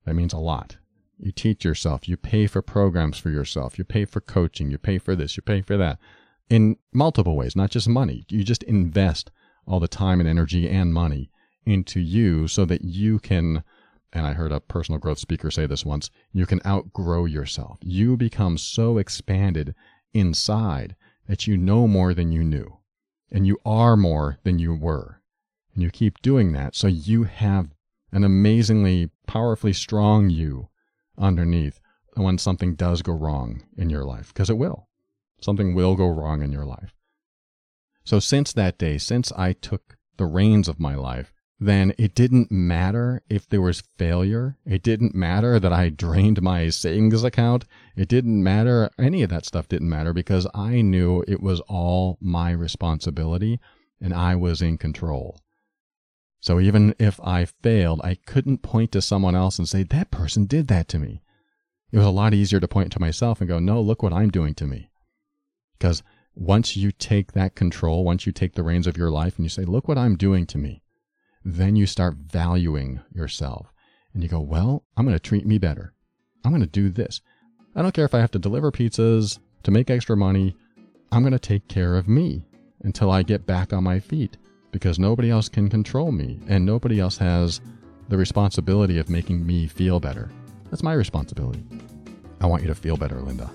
That 0.06 0.16
means 0.16 0.34
a 0.34 0.38
lot. 0.38 0.78
You 1.18 1.32
teach 1.32 1.64
yourself. 1.64 2.10
You 2.10 2.18
pay 2.18 2.48
for 2.48 2.64
programs 2.64 3.20
for 3.20 3.30
yourself. 3.30 3.78
You 3.78 3.84
pay 3.84 4.06
for 4.06 4.22
coaching. 4.22 4.72
You 4.72 4.80
pay 4.80 4.98
for 4.98 5.16
this. 5.16 5.38
You 5.38 5.44
pay 5.44 5.62
for 5.62 5.78
that 5.78 6.00
in 6.50 6.78
multiple 6.92 7.36
ways, 7.36 7.56
not 7.56 7.70
just 7.70 7.88
money. 7.88 8.26
You 8.30 8.44
just 8.44 8.64
invest 8.64 9.30
all 9.68 9.80
the 9.80 9.88
time 9.88 10.20
and 10.20 10.28
energy 10.28 10.68
and 10.68 10.94
money 10.94 11.30
into 11.66 12.00
you 12.00 12.48
so 12.48 12.66
that 12.66 12.84
you 12.84 13.20
can 13.20 13.64
and 14.14 14.28
I 14.28 14.34
heard 14.34 14.52
a 14.52 14.60
personal 14.60 15.00
growth 15.00 15.20
speaker 15.20 15.50
say 15.50 15.66
this 15.66 15.86
once, 15.86 16.10
you 16.34 16.46
can 16.46 16.60
outgrow 16.66 17.26
yourself. 17.26 17.78
You 17.82 18.18
become 18.18 18.58
so 18.58 18.98
expanded 18.98 19.74
inside 20.14 20.96
that 21.28 21.48
you 21.48 21.58
know 21.58 21.88
more 21.88 22.14
than 22.14 22.32
you 22.32 22.44
knew, 22.44 22.78
and 23.32 23.48
you 23.48 23.58
are 23.66 23.96
more 23.96 24.38
than 24.44 24.60
you 24.60 24.74
were. 24.74 25.22
And 25.74 25.82
you 25.82 25.90
keep 25.90 26.22
doing 26.22 26.52
that 26.52 26.76
so 26.76 26.88
you 26.88 27.24
have 27.24 27.70
an 28.12 28.24
amazingly 28.24 29.10
powerfully 29.26 29.74
strong 29.74 30.30
you 30.30 30.70
underneath 31.18 31.80
when 32.16 32.38
something 32.38 32.76
does 32.76 33.02
go 33.02 33.14
wrong 33.14 33.64
in 33.78 33.90
your 33.90 34.04
life, 34.04 34.34
because 34.34 34.50
it 34.50 34.58
will. 34.58 34.90
Something 35.40 35.74
will 35.74 35.96
go 35.96 36.08
wrong 36.08 36.42
in 36.42 36.52
your 36.52 36.66
life. 36.66 36.94
So 38.04 38.20
since 38.20 38.52
that 38.54 38.78
day, 38.78 38.98
since 38.98 39.32
I 39.32 39.54
took 39.54 39.98
the 40.18 40.26
reins 40.26 40.68
of 40.68 40.80
my 40.80 40.96
life, 40.96 41.32
then 41.64 41.94
it 42.00 42.16
didn't 42.16 42.52
matter 42.52 43.22
if 43.30 43.48
there 43.48 43.62
was 43.62 43.84
failure. 43.96 44.58
It 44.66 44.82
didn't 44.82 45.14
matter 45.14 45.60
that 45.60 45.72
I 45.72 45.90
drained 45.90 46.42
my 46.42 46.70
savings 46.70 47.24
account. 47.24 47.66
It 47.96 48.10
didn't 48.10 48.44
matter. 48.44 48.90
Any 48.98 49.22
of 49.22 49.30
that 49.30 49.46
stuff 49.46 49.68
didn't 49.68 49.88
matter 49.88 50.12
because 50.12 50.48
I 50.56 50.82
knew 50.82 51.24
it 51.28 51.40
was 51.40 51.60
all 51.70 52.18
my 52.20 52.50
responsibility 52.50 53.60
and 54.02 54.12
I 54.12 54.36
was 54.36 54.64
in 54.64 54.80
control. 54.80 55.40
So 56.40 56.60
even 56.60 56.96
if 56.98 57.20
I 57.24 57.46
failed, 57.46 58.02
I 58.04 58.16
couldn't 58.16 58.64
point 58.64 58.92
to 58.94 59.02
someone 59.02 59.36
else 59.36 59.60
and 59.60 59.70
say, 59.70 59.84
that 59.84 60.10
person 60.10 60.46
did 60.46 60.68
that 60.70 60.88
to 60.88 60.98
me. 60.98 61.22
It 61.92 62.00
was 62.00 62.08
a 62.08 62.10
lot 62.10 62.34
easier 62.34 62.60
to 62.60 62.68
point 62.68 62.92
to 62.94 63.00
myself 63.00 63.40
and 63.40 63.48
go, 63.48 63.60
no, 63.60 63.80
look 63.80 64.02
what 64.02 64.14
I'm 64.14 64.32
doing 64.32 64.56
to 64.56 64.66
me. 64.66 64.90
Because 65.78 66.02
once 66.34 66.76
you 66.76 66.92
take 66.92 67.34
that 67.34 67.54
control, 67.54 68.04
once 68.04 68.26
you 68.26 68.32
take 68.32 68.56
the 68.56 68.64
reins 68.64 68.88
of 68.88 68.98
your 68.98 69.12
life 69.12 69.36
and 69.36 69.46
you 69.46 69.50
say, 69.50 69.64
look 69.64 69.88
what 69.88 70.00
I'm 70.00 70.16
doing 70.16 70.48
to 70.48 70.58
me, 70.58 70.82
then 71.44 71.76
you 71.76 71.86
start 71.86 72.16
valuing 72.16 73.02
yourself. 73.14 73.74
And 74.14 74.22
you 74.22 74.30
go, 74.30 74.40
well, 74.40 74.84
I'm 74.98 75.06
going 75.06 75.16
to 75.16 75.20
treat 75.20 75.46
me 75.46 75.58
better. 75.58 75.94
I'm 76.44 76.52
going 76.52 76.62
to 76.62 76.68
do 76.68 76.90
this. 76.90 77.22
I 77.76 77.82
don't 77.82 77.94
care 77.94 78.06
if 78.06 78.14
I 78.14 78.20
have 78.20 78.32
to 78.32 78.40
deliver 78.40 78.72
pizzas 78.72 79.40
to 79.64 79.72
make 79.72 79.90
extra 79.90 80.18
money, 80.18 80.56
I'm 81.12 81.22
going 81.22 81.32
to 81.34 81.40
take 81.40 81.68
care 81.68 81.96
of 81.96 82.08
me 82.08 82.46
until 82.84 83.12
I 83.12 83.24
get 83.24 83.46
back 83.46 83.74
on 83.74 83.84
my 83.84 84.00
feet 84.00 84.38
because 84.72 85.00
nobody 85.00 85.30
else 85.30 85.50
can 85.50 85.70
control 85.70 86.12
me 86.12 86.40
and 86.48 86.66
nobody 86.66 87.00
else 87.00 87.18
has 87.18 87.62
the 88.10 88.18
responsibility 88.18 88.98
of 88.98 89.10
making 89.10 89.46
me 89.46 89.68
feel 89.68 90.00
better. 90.00 90.30
That's 90.70 90.84
my 90.84 90.94
responsibility. 90.94 91.64
I 92.40 92.46
want 92.48 92.64
you 92.64 92.68
to 92.70 92.76
feel 92.76 92.98
better, 92.98 93.20
Linda. 93.22 93.50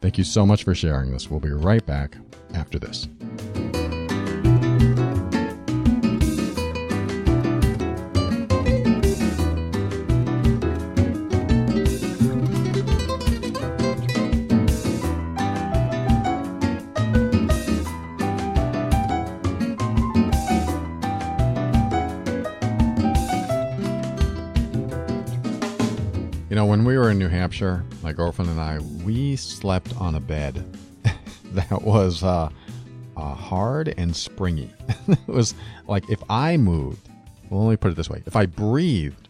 Thank 0.00 0.18
you 0.18 0.24
so 0.24 0.44
much 0.44 0.64
for 0.64 0.74
sharing 0.74 1.12
this. 1.12 1.30
We'll 1.30 1.40
be 1.40 1.52
right 1.52 1.84
back 1.86 2.16
after 2.54 2.78
this. 2.78 3.08
You 26.56 26.62
know, 26.62 26.66
when 26.68 26.86
we 26.86 26.96
were 26.96 27.10
in 27.10 27.18
New 27.18 27.28
Hampshire, 27.28 27.84
my 28.02 28.14
girlfriend 28.14 28.50
and 28.50 28.58
I, 28.58 28.78
we 29.04 29.36
slept 29.36 29.94
on 30.00 30.14
a 30.14 30.20
bed 30.20 30.64
that 31.52 31.82
was 31.82 32.24
uh, 32.24 32.48
uh, 33.14 33.34
hard 33.34 33.92
and 33.98 34.16
springy. 34.16 34.72
it 35.06 35.28
was 35.28 35.52
like 35.86 36.08
if 36.08 36.22
I 36.30 36.56
moved, 36.56 37.10
well, 37.50 37.64
let 37.64 37.72
me 37.72 37.76
put 37.76 37.90
it 37.90 37.96
this 37.96 38.08
way 38.08 38.22
if 38.24 38.36
I 38.36 38.46
breathed, 38.46 39.28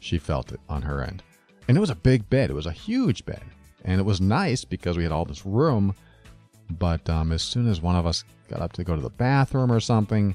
she 0.00 0.18
felt 0.18 0.52
it 0.52 0.60
on 0.68 0.82
her 0.82 1.02
end. 1.02 1.22
And 1.66 1.78
it 1.78 1.80
was 1.80 1.88
a 1.88 1.94
big 1.94 2.28
bed, 2.28 2.50
it 2.50 2.52
was 2.52 2.66
a 2.66 2.72
huge 2.72 3.24
bed. 3.24 3.40
And 3.86 3.98
it 3.98 4.04
was 4.04 4.20
nice 4.20 4.62
because 4.62 4.98
we 4.98 5.02
had 5.02 5.12
all 5.12 5.24
this 5.24 5.46
room. 5.46 5.94
But 6.68 7.08
um, 7.08 7.32
as 7.32 7.40
soon 7.40 7.70
as 7.70 7.80
one 7.80 7.96
of 7.96 8.04
us 8.04 8.22
got 8.50 8.60
up 8.60 8.74
to 8.74 8.84
go 8.84 8.94
to 8.94 9.00
the 9.00 9.08
bathroom 9.08 9.72
or 9.72 9.80
something, 9.80 10.34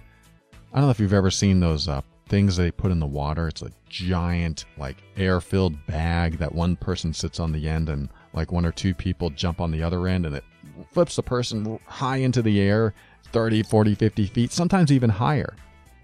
I 0.73 0.77
don't 0.77 0.87
know 0.87 0.91
if 0.91 0.99
you've 0.99 1.13
ever 1.13 1.29
seen 1.29 1.59
those 1.59 1.87
uh, 1.87 2.01
things 2.32 2.55
they 2.55 2.71
put 2.71 2.91
in 2.91 2.99
the 2.99 3.05
water. 3.05 3.49
It's 3.49 3.61
a 3.61 3.71
giant, 3.89 4.63
like 4.77 5.03
air 5.17 5.41
filled 5.41 5.86
bag 5.86 6.38
that 6.38 6.55
one 6.55 6.77
person 6.77 7.13
sits 7.13 7.41
on 7.41 7.51
the 7.51 7.67
end 7.67 7.89
and 7.89 8.07
like 8.34 8.53
one 8.53 8.65
or 8.65 8.71
two 8.71 8.93
people 8.93 9.29
jump 9.29 9.59
on 9.59 9.69
the 9.69 9.84
other 9.84 10.07
end 10.07 10.25
and 10.25 10.34
it 10.34 10.45
flips 10.93 11.17
the 11.17 11.23
person 11.23 11.77
high 11.86 12.17
into 12.17 12.41
the 12.41 12.61
air 12.61 12.93
30, 13.34 13.63
40, 13.63 13.95
50 13.95 14.25
feet, 14.27 14.51
sometimes 14.53 14.91
even 14.93 15.09
higher. 15.09 15.53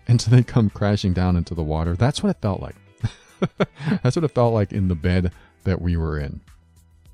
And 0.07 0.21
so 0.21 0.30
they 0.30 0.43
come 0.43 0.69
crashing 0.69 1.13
down 1.13 1.38
into 1.38 1.55
the 1.55 1.63
water. 1.63 1.95
That's 1.95 2.21
what 2.21 2.30
it 2.30 2.41
felt 2.41 2.61
like. 2.61 2.75
That's 4.03 4.17
what 4.17 4.25
it 4.25 4.36
felt 4.36 4.53
like 4.53 4.73
in 4.73 4.89
the 4.89 4.95
bed 4.95 5.32
that 5.63 5.82
we 5.82 5.95
were 5.95 6.19
in. 6.19 6.41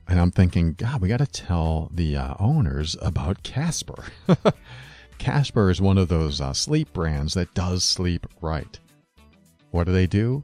And 0.08 0.20
I'm 0.20 0.32
thinking, 0.32 0.74
God, 0.74 1.02
we 1.02 1.08
got 1.08 1.18
to 1.18 1.28
tell 1.28 1.90
the 1.94 2.18
uh, 2.18 2.34
owners 2.40 2.98
about 3.00 3.44
Casper. 3.44 4.06
Casper 5.20 5.70
is 5.70 5.80
one 5.80 6.00
of 6.00 6.08
those 6.08 6.42
uh, 6.42 6.54
sleep 6.54 6.92
brands 6.94 7.36
that 7.36 7.54
does 7.54 7.84
sleep 7.84 8.28
right. 8.42 8.80
What 9.74 9.86
do 9.86 9.92
they 9.92 10.06
do? 10.06 10.44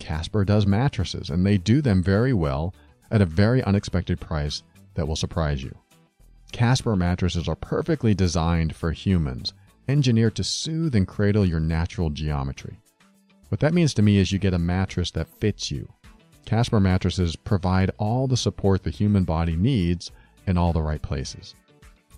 Casper 0.00 0.44
does 0.44 0.66
mattresses, 0.66 1.30
and 1.30 1.46
they 1.46 1.56
do 1.56 1.80
them 1.80 2.02
very 2.02 2.32
well 2.32 2.74
at 3.12 3.22
a 3.22 3.26
very 3.26 3.62
unexpected 3.62 4.18
price 4.18 4.64
that 4.94 5.06
will 5.06 5.14
surprise 5.14 5.62
you. 5.62 5.72
Casper 6.50 6.96
mattresses 6.96 7.46
are 7.46 7.54
perfectly 7.54 8.12
designed 8.12 8.74
for 8.74 8.90
humans, 8.90 9.54
engineered 9.86 10.34
to 10.34 10.42
soothe 10.42 10.96
and 10.96 11.06
cradle 11.06 11.46
your 11.46 11.60
natural 11.60 12.10
geometry. 12.10 12.76
What 13.50 13.60
that 13.60 13.72
means 13.72 13.94
to 13.94 14.02
me 14.02 14.18
is 14.18 14.32
you 14.32 14.40
get 14.40 14.52
a 14.52 14.58
mattress 14.58 15.12
that 15.12 15.28
fits 15.28 15.70
you. 15.70 15.88
Casper 16.44 16.80
mattresses 16.80 17.36
provide 17.36 17.92
all 17.98 18.26
the 18.26 18.36
support 18.36 18.82
the 18.82 18.90
human 18.90 19.22
body 19.22 19.54
needs 19.54 20.10
in 20.48 20.58
all 20.58 20.72
the 20.72 20.82
right 20.82 21.00
places. 21.00 21.54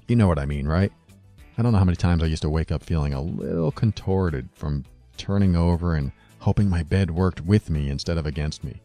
You 0.06 0.16
know 0.16 0.28
what 0.28 0.38
I 0.38 0.46
mean, 0.46 0.66
right? 0.66 0.92
I 1.58 1.62
don't 1.62 1.72
know 1.72 1.78
how 1.78 1.84
many 1.84 1.96
times 1.96 2.22
I 2.22 2.26
used 2.26 2.42
to 2.42 2.48
wake 2.48 2.72
up 2.72 2.82
feeling 2.82 3.12
a 3.12 3.20
little 3.20 3.70
contorted 3.70 4.48
from 4.54 4.86
turning 5.18 5.54
over 5.54 5.94
and 5.94 6.10
hoping 6.40 6.68
my 6.68 6.82
bed 6.82 7.10
worked 7.10 7.40
with 7.40 7.70
me 7.70 7.90
instead 7.90 8.18
of 8.18 8.26
against 8.26 8.64
me. 8.64 8.80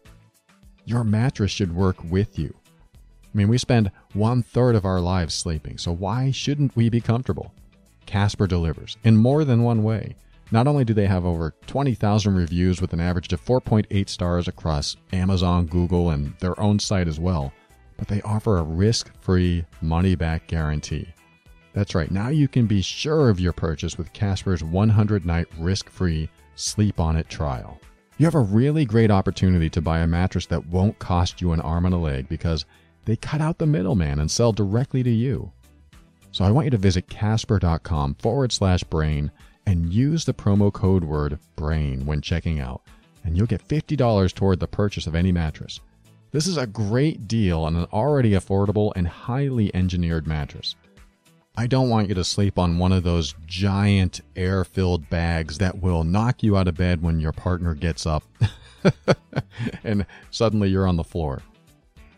Your 0.86 1.04
mattress 1.04 1.52
should 1.52 1.76
work 1.76 2.04
with 2.04 2.38
you. 2.38 2.54
I 3.34 3.38
mean, 3.38 3.48
we 3.48 3.58
spend 3.58 3.92
one 4.14 4.44
third 4.44 4.76
of 4.76 4.86
our 4.86 5.00
lives 5.00 5.34
sleeping, 5.34 5.78
so 5.78 5.92
why 5.92 6.32
shouldn't 6.32 6.76
we 6.76 6.90
be 6.90 7.02
comfortable? 7.02 7.54
Casper 8.06 8.48
delivers 8.48 8.98
in 9.04 9.18
more 9.18 9.44
than 9.44 9.64
one 9.64 9.84
way. 9.84 10.16
Not 10.52 10.68
only 10.68 10.86
do 10.86 10.94
they 10.94 11.08
have 11.08 11.26
over 11.26 11.56
20,000 11.66 12.36
reviews 12.36 12.80
with 12.80 12.94
an 12.94 13.00
average 13.00 13.34
of 13.34 13.44
4.8 13.44 14.08
stars 14.08 14.48
across 14.48 14.98
Amazon, 15.12 15.66
Google, 15.66 16.12
and 16.12 16.38
their 16.40 16.60
own 16.60 16.78
site 16.78 17.08
as 17.08 17.20
well, 17.20 17.52
but 17.98 18.08
they 18.08 18.22
offer 18.22 18.58
a 18.58 18.64
risk 18.64 19.12
free 19.20 19.66
money 19.82 20.14
back 20.14 20.46
guarantee. 20.48 21.08
That's 21.74 21.96
right, 21.96 22.12
now 22.12 22.28
you 22.28 22.48
can 22.48 22.68
be 22.68 22.84
sure 22.84 23.30
of 23.30 23.40
your 23.40 23.54
purchase 23.54 23.98
with 23.98 24.14
Casper's 24.14 24.64
100 24.64 25.26
night 25.26 25.48
risk 25.58 25.90
free 25.90 26.30
sleep 26.56 27.00
on 27.00 27.16
it 27.16 27.30
trial. 27.30 27.80
You 28.18 28.26
have 28.26 28.36
a 28.36 28.40
really 28.40 28.86
great 28.86 29.12
opportunity 29.12 29.70
to 29.72 29.82
buy 29.82 30.00
a 30.00 30.08
mattress 30.08 30.46
that 30.48 30.68
won't 30.68 31.00
cost 31.00 31.42
you 31.42 31.52
an 31.52 31.62
arm 31.62 31.86
and 31.86 31.96
a 31.96 31.98
leg 31.98 32.30
because 32.30 32.66
they 33.06 33.16
cut 33.16 33.42
out 33.42 33.58
the 33.58 33.66
middleman 33.66 34.20
and 34.20 34.30
sell 34.30 34.52
directly 34.52 35.04
to 35.04 35.10
you. 35.10 35.52
So 36.32 36.44
I 36.46 36.52
want 36.52 36.66
you 36.66 36.72
to 36.72 36.78
visit 36.78 37.10
casper.com 37.10 38.16
forward 38.16 38.52
slash 38.52 38.84
brain 38.84 39.32
and 39.66 39.94
use 39.94 40.26
the 40.26 40.34
promo 40.34 40.72
code 40.72 41.04
word 41.04 41.40
BRAIN 41.56 42.06
when 42.06 42.22
checking 42.22 42.60
out, 42.60 42.82
and 43.24 43.38
you'll 43.38 43.48
get 43.48 43.68
$50 43.68 44.34
toward 44.34 44.60
the 44.60 44.68
purchase 44.68 45.08
of 45.08 45.16
any 45.16 45.32
mattress. 45.32 45.80
This 46.32 46.48
is 46.48 46.58
a 46.58 46.66
great 46.66 47.28
deal 47.28 47.62
on 47.62 47.76
an 47.76 47.86
already 47.94 48.32
affordable 48.32 48.92
and 48.96 49.08
highly 49.08 49.74
engineered 49.76 50.26
mattress. 50.26 50.76
I 51.56 51.68
don't 51.68 51.90
want 51.90 52.10
you 52.10 52.16
to 52.16 52.24
sleep 52.24 52.58
on 52.58 52.80
one 52.80 52.92
of 52.92 53.04
those 53.04 53.36
giant 53.46 54.22
air 54.36 54.64
filled 54.64 55.08
bags 55.12 55.60
that 55.60 55.80
will 55.80 56.04
knock 56.04 56.42
you 56.42 56.58
out 56.58 56.68
of 56.68 56.76
bed 56.76 57.04
when 57.04 57.20
your 57.20 57.32
partner 57.32 57.76
gets 57.76 58.08
up 58.08 58.24
and 59.84 60.08
suddenly 60.32 60.70
you're 60.70 60.88
on 60.88 60.96
the 60.96 61.04
floor. 61.04 61.44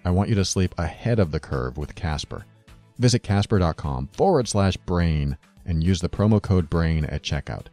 I 0.06 0.12
want 0.12 0.30
you 0.30 0.36
to 0.36 0.46
sleep 0.46 0.74
ahead 0.78 1.20
of 1.20 1.32
the 1.32 1.42
curve 1.42 1.78
with 1.78 1.96
Casper. 1.96 2.46
Visit 2.98 3.24
casper.com 3.24 4.08
forward 4.14 4.48
slash 4.48 4.78
brain 4.78 5.38
and 5.66 5.84
use 5.84 6.00
the 6.00 6.08
promo 6.08 6.42
code 6.42 6.70
BRAIN 6.70 7.04
at 7.04 7.22
checkout. 7.22 7.66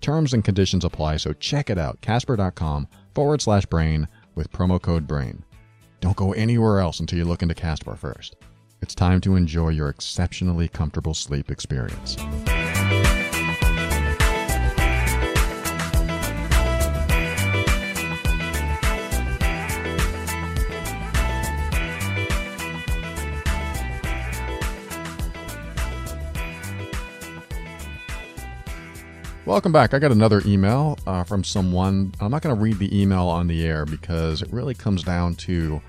Terms 0.00 0.32
and 0.32 0.42
conditions 0.42 0.86
apply, 0.86 1.18
so 1.18 1.34
check 1.34 1.68
it 1.68 1.76
out. 1.76 2.00
Casper.com 2.00 2.88
forward 3.14 3.42
slash 3.42 3.66
brain 3.66 4.08
with 4.34 4.50
promo 4.52 4.80
code 4.80 5.06
BRAIN. 5.06 5.44
Don't 6.00 6.16
go 6.16 6.32
anywhere 6.32 6.80
else 6.80 6.98
until 6.98 7.18
you 7.18 7.26
look 7.26 7.42
into 7.42 7.54
Casper 7.54 7.94
first. 7.94 8.36
It's 8.82 8.94
time 8.94 9.20
to 9.22 9.36
enjoy 9.36 9.68
your 9.68 9.90
exceptionally 9.90 10.66
comfortable 10.66 11.12
sleep 11.12 11.50
experience. 11.50 12.16
Welcome 29.44 29.72
back. 29.72 29.92
I 29.92 29.98
got 29.98 30.10
another 30.10 30.40
email 30.46 30.98
uh, 31.06 31.24
from 31.24 31.44
someone. 31.44 32.14
I'm 32.18 32.30
not 32.30 32.40
going 32.40 32.56
to 32.56 32.62
read 32.62 32.78
the 32.78 32.98
email 32.98 33.26
on 33.26 33.46
the 33.46 33.66
air 33.66 33.84
because 33.84 34.40
it 34.40 34.50
really 34.50 34.74
comes 34.74 35.02
down 35.02 35.34
to 35.34 35.82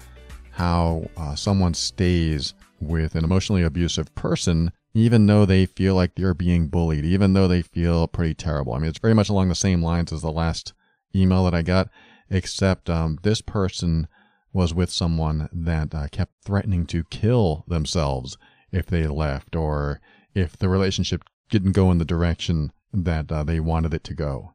how 0.49 1.09
uh, 1.15 1.35
someone 1.35 1.73
stays 1.73 2.53
with 2.81 3.15
an 3.15 3.23
emotionally 3.23 3.63
abusive 3.63 4.13
person, 4.15 4.71
even 4.93 5.25
though 5.25 5.45
they 5.45 5.65
feel 5.65 5.95
like 5.95 6.15
they're 6.15 6.33
being 6.33 6.67
bullied, 6.67 7.05
even 7.05 7.33
though 7.33 7.47
they 7.47 7.61
feel 7.61 8.07
pretty 8.07 8.33
terrible. 8.33 8.73
I 8.73 8.79
mean, 8.79 8.89
it's 8.89 8.99
very 8.99 9.13
much 9.13 9.29
along 9.29 9.49
the 9.49 9.55
same 9.55 9.81
lines 9.81 10.11
as 10.11 10.21
the 10.21 10.31
last 10.31 10.73
email 11.15 11.45
that 11.45 11.53
I 11.53 11.61
got, 11.61 11.89
except 12.29 12.89
um, 12.89 13.19
this 13.21 13.41
person 13.41 14.07
was 14.53 14.73
with 14.73 14.89
someone 14.89 15.47
that 15.53 15.93
uh, 15.95 16.07
kept 16.11 16.33
threatening 16.43 16.85
to 16.87 17.03
kill 17.05 17.63
themselves 17.67 18.37
if 18.71 18.87
they 18.87 19.07
left 19.07 19.55
or 19.55 20.01
if 20.33 20.57
the 20.57 20.69
relationship 20.69 21.23
didn't 21.49 21.73
go 21.73 21.91
in 21.91 21.97
the 21.97 22.05
direction 22.05 22.71
that 22.93 23.31
uh, 23.31 23.43
they 23.43 23.59
wanted 23.59 23.93
it 23.93 24.03
to 24.05 24.13
go. 24.13 24.53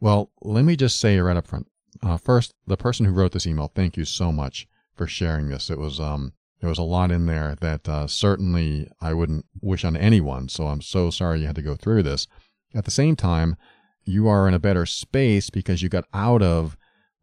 Well, 0.00 0.30
let 0.40 0.64
me 0.64 0.76
just 0.76 1.00
say 1.00 1.18
right 1.18 1.36
up 1.36 1.46
front. 1.46 1.66
Uh, 2.02 2.16
first, 2.16 2.52
the 2.66 2.76
person 2.76 3.06
who 3.06 3.12
wrote 3.12 3.32
this 3.32 3.46
email, 3.46 3.70
thank 3.74 3.96
you 3.96 4.04
so 4.04 4.30
much 4.30 4.68
for 4.94 5.06
sharing 5.06 5.48
this. 5.48 5.70
It 5.70 5.78
was 5.78 5.98
um, 5.98 6.32
there 6.60 6.68
was 6.68 6.78
a 6.78 6.82
lot 6.82 7.10
in 7.10 7.26
there 7.26 7.54
that 7.60 7.88
uh, 7.88 8.06
certainly 8.06 8.88
I 9.00 9.12
wouldn't 9.12 9.44
wish 9.60 9.84
on 9.84 9.96
anyone. 9.96 10.48
So 10.48 10.68
I'm 10.68 10.80
so 10.80 11.10
sorry 11.10 11.40
you 11.40 11.46
had 11.46 11.56
to 11.56 11.62
go 11.62 11.76
through 11.76 12.02
this. 12.02 12.26
At 12.74 12.84
the 12.84 12.90
same 12.90 13.16
time, 13.16 13.56
you 14.04 14.28
are 14.28 14.48
in 14.48 14.54
a 14.54 14.58
better 14.58 14.86
space 14.86 15.50
because 15.50 15.82
you 15.82 15.88
got 15.88 16.06
out 16.14 16.42
of 16.42 16.76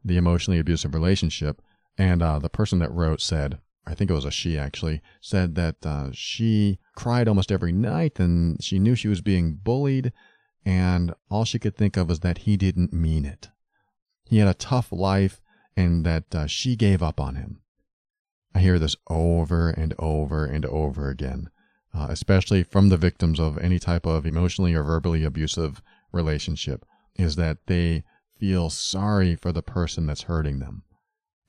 the 0.04 0.18
emotionally 0.18 0.60
abusive 0.60 0.94
relationship. 0.94 1.62
And 1.98 2.22
uh, 2.22 2.40
the 2.40 2.50
person 2.50 2.80
that 2.80 2.92
wrote 2.92 3.22
said, 3.22 3.60
I 3.86 3.96
think 3.96 4.10
it 4.10 4.14
was 4.14 4.26
a 4.26 4.32
she 4.32 4.58
actually, 4.58 5.02
said 5.22 5.56
that 5.56 5.86
uh, 5.86 6.10
she 6.12 6.80
cried 6.96 7.28
almost 7.28 7.52
every 7.52 7.72
night 7.72 8.20
and 8.20 8.64
she 8.64 8.80
knew 8.80 8.96
she 8.96 9.08
was 9.08 9.22
being 9.22 9.56
bullied. 9.56 10.12
And 10.66 11.14
all 11.30 11.46
she 11.46 11.60
could 11.60 11.76
think 11.76 11.98
of 11.98 12.08
was 12.08 12.22
that 12.22 12.40
he 12.40 12.56
didn't 12.56 12.94
mean 12.94 13.26
it. 13.26 13.50
He 14.26 14.38
had 14.38 14.48
a 14.48 14.54
tough 14.54 14.92
life 14.92 15.42
and 15.76 16.06
that 16.06 16.34
uh, 16.34 16.48
she 16.48 16.76
gave 16.76 17.02
up 17.02 17.20
on 17.20 17.36
him. 17.36 17.63
I 18.56 18.60
hear 18.60 18.80
this 18.80 18.96
over 19.10 19.70
and 19.70 19.94
over 19.98 20.46
and 20.46 20.66
over 20.66 21.10
again, 21.10 21.50
uh, 21.94 22.08
especially 22.10 22.64
from 22.64 22.90
the 22.90 22.98
victims 22.98 23.40
of 23.40 23.58
any 23.58 23.80
type 23.80 24.06
of 24.06 24.26
emotionally 24.26 24.74
or 24.74 24.84
verbally 24.84 25.24
abusive 25.24 25.82
relationship, 26.12 26.86
is 27.16 27.36
that 27.36 27.58
they 27.66 28.04
feel 28.40 28.70
sorry 28.70 29.36
for 29.36 29.52
the 29.52 29.64
person 29.64 30.06
that's 30.06 30.24
hurting 30.24 30.60
them. 30.60 30.84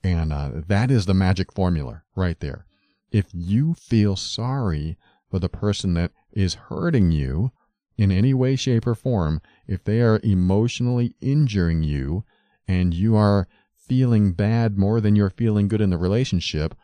And 0.03 0.33
uh, 0.33 0.51
that 0.69 0.91
is 0.91 1.07
the 1.07 1.15
magic 1.15 1.53
formula 1.53 2.03
right 2.15 2.39
there. 2.41 2.67
If 3.11 3.27
you 3.33 3.75
feel 3.75 4.17
sorry 4.17 4.99
for 5.31 5.39
the 5.39 5.49
person 5.49 5.95
that 5.95 6.13
is 6.33 6.55
hurting 6.55 7.11
you 7.11 7.53
in 7.97 8.11
any 8.11 8.35
way, 8.35 8.57
shape, 8.57 8.87
or 8.87 8.95
form, 8.95 9.41
if 9.67 9.85
they 9.85 10.01
are 10.01 10.21
emotionally 10.23 11.15
injuring 11.21 11.83
you 11.83 12.25
and 12.67 12.93
you 12.93 13.17
are 13.17 13.47
feeling 13.77 14.33
bad 14.33 14.79
more 14.79 15.01
than 15.01 15.15
you're 15.15 15.31
feeling 15.31 15.69
good 15.69 15.81
in 15.81 15.91
the 15.91 15.99
relationship, 15.99 16.75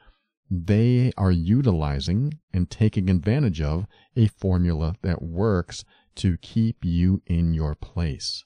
they 0.50 1.12
are 1.16 1.30
utilizing 1.30 2.34
and 2.52 2.68
taking 2.68 3.08
advantage 3.08 3.60
of 3.60 3.86
a 4.16 4.26
formula 4.26 4.96
that 5.02 5.22
works 5.22 5.84
to 6.16 6.36
keep 6.38 6.84
you 6.84 7.22
in 7.26 7.54
your 7.54 7.76
place. 7.76 8.44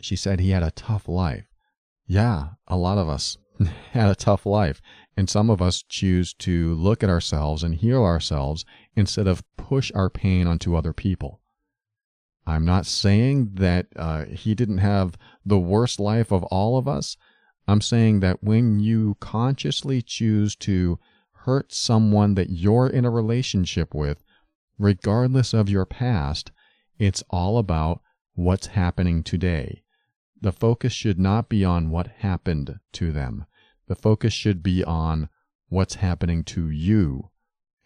She 0.00 0.14
said 0.14 0.38
he 0.38 0.50
had 0.50 0.62
a 0.62 0.70
tough 0.70 1.08
life. 1.08 1.46
Yeah, 2.06 2.50
a 2.68 2.76
lot 2.76 2.98
of 2.98 3.08
us 3.08 3.38
had 3.92 4.08
a 4.08 4.14
tough 4.14 4.46
life. 4.46 4.80
And 5.16 5.28
some 5.28 5.50
of 5.50 5.60
us 5.60 5.82
choose 5.82 6.32
to 6.34 6.74
look 6.74 7.02
at 7.02 7.10
ourselves 7.10 7.62
and 7.62 7.74
heal 7.74 8.04
ourselves 8.04 8.64
instead 8.94 9.26
of 9.26 9.44
push 9.56 9.90
our 9.94 10.08
pain 10.08 10.46
onto 10.46 10.76
other 10.76 10.92
people. 10.92 11.40
I'm 12.46 12.64
not 12.64 12.86
saying 12.86 13.50
that 13.54 13.86
uh, 13.94 14.24
he 14.24 14.54
didn't 14.54 14.78
have 14.78 15.16
the 15.44 15.58
worst 15.58 16.00
life 16.00 16.32
of 16.32 16.44
all 16.44 16.78
of 16.78 16.88
us. 16.88 17.16
I'm 17.68 17.80
saying 17.80 18.20
that 18.20 18.42
when 18.42 18.80
you 18.80 19.16
consciously 19.20 20.02
choose 20.02 20.56
to 20.56 20.98
hurt 21.44 21.72
someone 21.72 22.34
that 22.34 22.50
you're 22.50 22.88
in 22.88 23.04
a 23.04 23.10
relationship 23.10 23.94
with, 23.94 24.22
regardless 24.78 25.52
of 25.52 25.68
your 25.68 25.84
past, 25.84 26.52
it's 26.98 27.22
all 27.30 27.58
about 27.58 28.00
what's 28.34 28.68
happening 28.68 29.22
today. 29.22 29.82
The 30.40 30.52
focus 30.52 30.92
should 30.92 31.18
not 31.18 31.48
be 31.48 31.64
on 31.64 31.90
what 31.90 32.08
happened 32.18 32.78
to 32.92 33.12
them. 33.12 33.46
The 33.88 33.94
focus 33.94 34.32
should 34.32 34.62
be 34.62 34.84
on 34.84 35.28
what's 35.68 35.96
happening 35.96 36.44
to 36.44 36.68
you. 36.68 37.30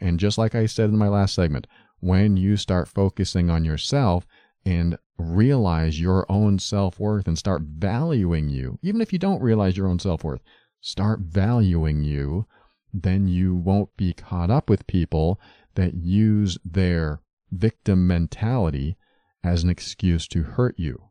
And 0.01 0.21
just 0.21 0.39
like 0.39 0.55
I 0.55 0.67
said 0.67 0.91
in 0.91 0.99
my 0.99 1.09
last 1.09 1.35
segment, 1.35 1.67
when 2.01 2.37
you 2.37 2.57
start 2.57 2.89
focusing 2.89 3.49
on 3.49 3.65
yourself 3.65 4.27
and 4.65 4.99
realize 5.17 6.01
your 6.01 6.31
own 6.31 6.59
self 6.59 7.01
worth 7.01 7.27
and 7.27 7.39
start 7.39 7.63
valuing 7.63 8.49
you, 8.49 8.79
even 8.83 9.01
if 9.01 9.13
you 9.13 9.19
don't 9.19 9.43
realize 9.43 9.77
your 9.77 9.89
own 9.89 9.99
self 9.99 10.25
worth, 10.25 10.43
start 10.81 11.21
valuing 11.21 12.05
you, 12.05 12.47
then 12.93 13.29
you 13.29 13.55
won't 13.55 13.97
be 13.97 14.13
caught 14.13 14.51
up 14.51 14.69
with 14.71 14.87
people 14.87 15.41
that 15.75 15.95
use 15.95 16.59
their 16.65 17.21
victim 17.51 18.07
mentality 18.07 18.97
as 19.45 19.63
an 19.63 19.71
excuse 19.71 20.27
to 20.29 20.43
hurt 20.43 20.75
you. 20.79 21.11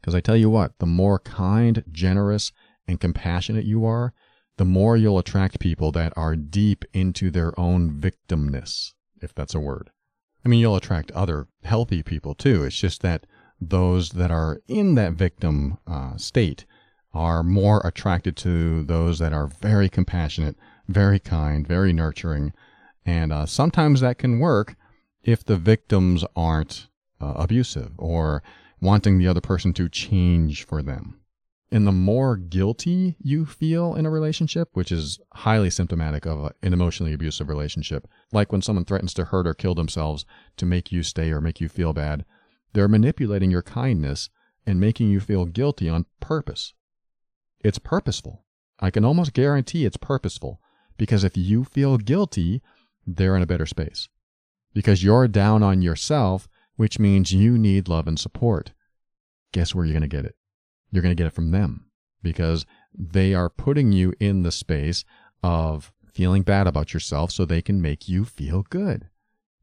Because 0.00 0.14
I 0.14 0.20
tell 0.20 0.36
you 0.36 0.50
what, 0.50 0.78
the 0.78 0.86
more 0.86 1.18
kind, 1.18 1.82
generous, 1.90 2.52
and 2.86 3.00
compassionate 3.00 3.64
you 3.64 3.84
are, 3.84 4.12
the 4.56 4.64
more 4.64 4.96
you'll 4.96 5.18
attract 5.18 5.58
people 5.58 5.90
that 5.92 6.12
are 6.16 6.36
deep 6.36 6.84
into 6.92 7.30
their 7.30 7.58
own 7.58 7.90
victimness, 7.90 8.92
if 9.20 9.34
that's 9.34 9.54
a 9.54 9.60
word. 9.60 9.90
I 10.44 10.48
mean, 10.48 10.60
you'll 10.60 10.76
attract 10.76 11.10
other 11.12 11.48
healthy 11.64 12.02
people 12.02 12.34
too. 12.34 12.64
It's 12.64 12.78
just 12.78 13.00
that 13.02 13.26
those 13.60 14.10
that 14.10 14.30
are 14.30 14.60
in 14.68 14.94
that 14.94 15.14
victim 15.14 15.78
uh, 15.86 16.16
state 16.16 16.66
are 17.12 17.42
more 17.42 17.80
attracted 17.84 18.36
to 18.36 18.84
those 18.84 19.18
that 19.20 19.32
are 19.32 19.46
very 19.46 19.88
compassionate, 19.88 20.56
very 20.88 21.18
kind, 21.18 21.66
very 21.66 21.92
nurturing. 21.92 22.52
And 23.06 23.32
uh, 23.32 23.46
sometimes 23.46 24.00
that 24.00 24.18
can 24.18 24.38
work 24.38 24.76
if 25.22 25.44
the 25.44 25.56
victims 25.56 26.24
aren't 26.36 26.88
uh, 27.20 27.34
abusive 27.36 27.92
or 27.98 28.42
wanting 28.80 29.18
the 29.18 29.26
other 29.28 29.40
person 29.40 29.72
to 29.74 29.88
change 29.88 30.64
for 30.66 30.82
them. 30.82 31.20
And 31.70 31.86
the 31.86 31.92
more 31.92 32.36
guilty 32.36 33.16
you 33.18 33.46
feel 33.46 33.94
in 33.94 34.06
a 34.06 34.10
relationship, 34.10 34.68
which 34.74 34.92
is 34.92 35.18
highly 35.32 35.70
symptomatic 35.70 36.24
of 36.26 36.52
an 36.62 36.72
emotionally 36.72 37.12
abusive 37.12 37.48
relationship, 37.48 38.06
like 38.32 38.52
when 38.52 38.62
someone 38.62 38.84
threatens 38.84 39.14
to 39.14 39.24
hurt 39.24 39.46
or 39.46 39.54
kill 39.54 39.74
themselves 39.74 40.24
to 40.58 40.66
make 40.66 40.92
you 40.92 41.02
stay 41.02 41.32
or 41.32 41.40
make 41.40 41.60
you 41.60 41.68
feel 41.68 41.92
bad, 41.92 42.24
they're 42.74 42.86
manipulating 42.86 43.50
your 43.50 43.62
kindness 43.62 44.30
and 44.66 44.78
making 44.78 45.10
you 45.10 45.18
feel 45.20 45.46
guilty 45.46 45.88
on 45.88 46.06
purpose. 46.20 46.74
It's 47.60 47.78
purposeful. 47.78 48.44
I 48.78 48.90
can 48.90 49.04
almost 49.04 49.32
guarantee 49.32 49.84
it's 49.84 49.96
purposeful 49.96 50.60
because 50.96 51.24
if 51.24 51.36
you 51.36 51.64
feel 51.64 51.98
guilty, 51.98 52.62
they're 53.06 53.36
in 53.36 53.42
a 53.42 53.46
better 53.46 53.66
space. 53.66 54.08
Because 54.72 55.04
you're 55.04 55.28
down 55.28 55.62
on 55.62 55.82
yourself, 55.82 56.48
which 56.76 56.98
means 56.98 57.32
you 57.32 57.56
need 57.56 57.88
love 57.88 58.08
and 58.08 58.18
support. 58.18 58.72
Guess 59.52 59.74
where 59.74 59.84
you're 59.84 59.92
going 59.92 60.08
to 60.08 60.16
get 60.16 60.24
it? 60.24 60.34
you're 60.94 61.02
going 61.02 61.14
to 61.14 61.20
get 61.20 61.26
it 61.26 61.34
from 61.34 61.50
them 61.50 61.86
because 62.22 62.64
they 62.96 63.34
are 63.34 63.50
putting 63.50 63.90
you 63.90 64.14
in 64.20 64.42
the 64.44 64.52
space 64.52 65.04
of 65.42 65.92
feeling 66.06 66.42
bad 66.42 66.68
about 66.68 66.94
yourself 66.94 67.32
so 67.32 67.44
they 67.44 67.60
can 67.60 67.82
make 67.82 68.08
you 68.08 68.24
feel 68.24 68.62
good. 68.70 69.08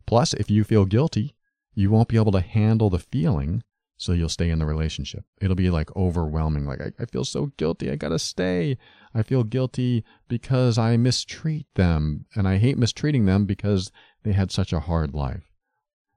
Plus, 0.05 0.33
if 0.33 0.51
you 0.51 0.65
feel 0.65 0.83
guilty, 0.83 1.33
you 1.73 1.89
won't 1.89 2.09
be 2.09 2.17
able 2.17 2.33
to 2.33 2.41
handle 2.41 2.89
the 2.89 2.99
feeling, 2.99 3.63
so 4.01 4.13
you'll 4.13 4.29
stay 4.29 4.49
in 4.49 4.57
the 4.57 4.65
relationship. 4.65 5.23
It'll 5.39 5.55
be 5.55 5.69
like 5.69 5.95
overwhelming. 5.95 6.65
Like, 6.65 6.81
I, 6.81 6.91
I 6.99 7.05
feel 7.05 7.23
so 7.23 7.51
guilty. 7.57 7.91
I 7.91 7.95
got 7.95 8.09
to 8.09 8.17
stay. 8.17 8.79
I 9.13 9.21
feel 9.21 9.43
guilty 9.43 10.03
because 10.27 10.79
I 10.79 10.97
mistreat 10.97 11.67
them. 11.75 12.25
And 12.35 12.47
I 12.47 12.57
hate 12.57 12.79
mistreating 12.79 13.25
them 13.25 13.45
because 13.45 13.91
they 14.23 14.31
had 14.31 14.51
such 14.51 14.73
a 14.73 14.79
hard 14.79 15.13
life. 15.13 15.51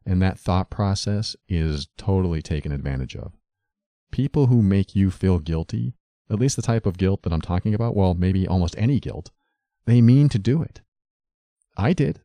And 0.07 0.23
that 0.23 0.39
thought 0.39 0.71
process 0.71 1.37
is 1.47 1.89
totally 1.99 2.41
taken 2.41 2.73
advantage 2.73 3.17
of 3.17 3.33
people 4.11 4.47
who 4.47 4.63
make 4.63 4.95
you 4.95 5.11
feel 5.11 5.39
guilty, 5.39 5.93
at 6.31 6.39
least 6.39 6.57
the 6.57 6.63
type 6.63 6.87
of 6.87 6.97
guilt 6.97 7.23
that 7.23 7.35
I'm 7.35 7.43
talking 7.43 7.75
about, 7.75 7.95
well, 7.95 8.15
maybe 8.15 8.49
almost 8.49 8.77
any 8.79 8.99
guilt, 8.99 9.31
they 9.85 10.01
mean 10.01 10.31
to 10.31 10.39
do 10.39 10.63
it. 10.63 10.81
I 11.77 11.93
did. 11.93 12.23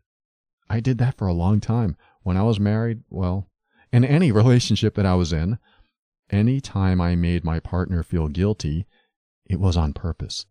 I 0.69 0.79
did 0.79 0.99
that 0.99 1.17
for 1.17 1.27
a 1.27 1.33
long 1.33 1.59
time. 1.59 1.97
When 2.21 2.37
I 2.37 2.43
was 2.43 2.61
married, 2.61 3.01
well, 3.09 3.48
in 3.91 4.05
any 4.05 4.31
relationship 4.31 4.95
that 4.95 5.05
I 5.05 5.15
was 5.15 5.33
in, 5.33 5.57
any 6.29 6.61
time 6.61 7.01
I 7.01 7.15
made 7.15 7.43
my 7.43 7.59
partner 7.59 8.03
feel 8.03 8.27
guilty, 8.27 8.85
it 9.45 9.59
was 9.59 9.75
on 9.75 9.93
purpose. 9.93 10.45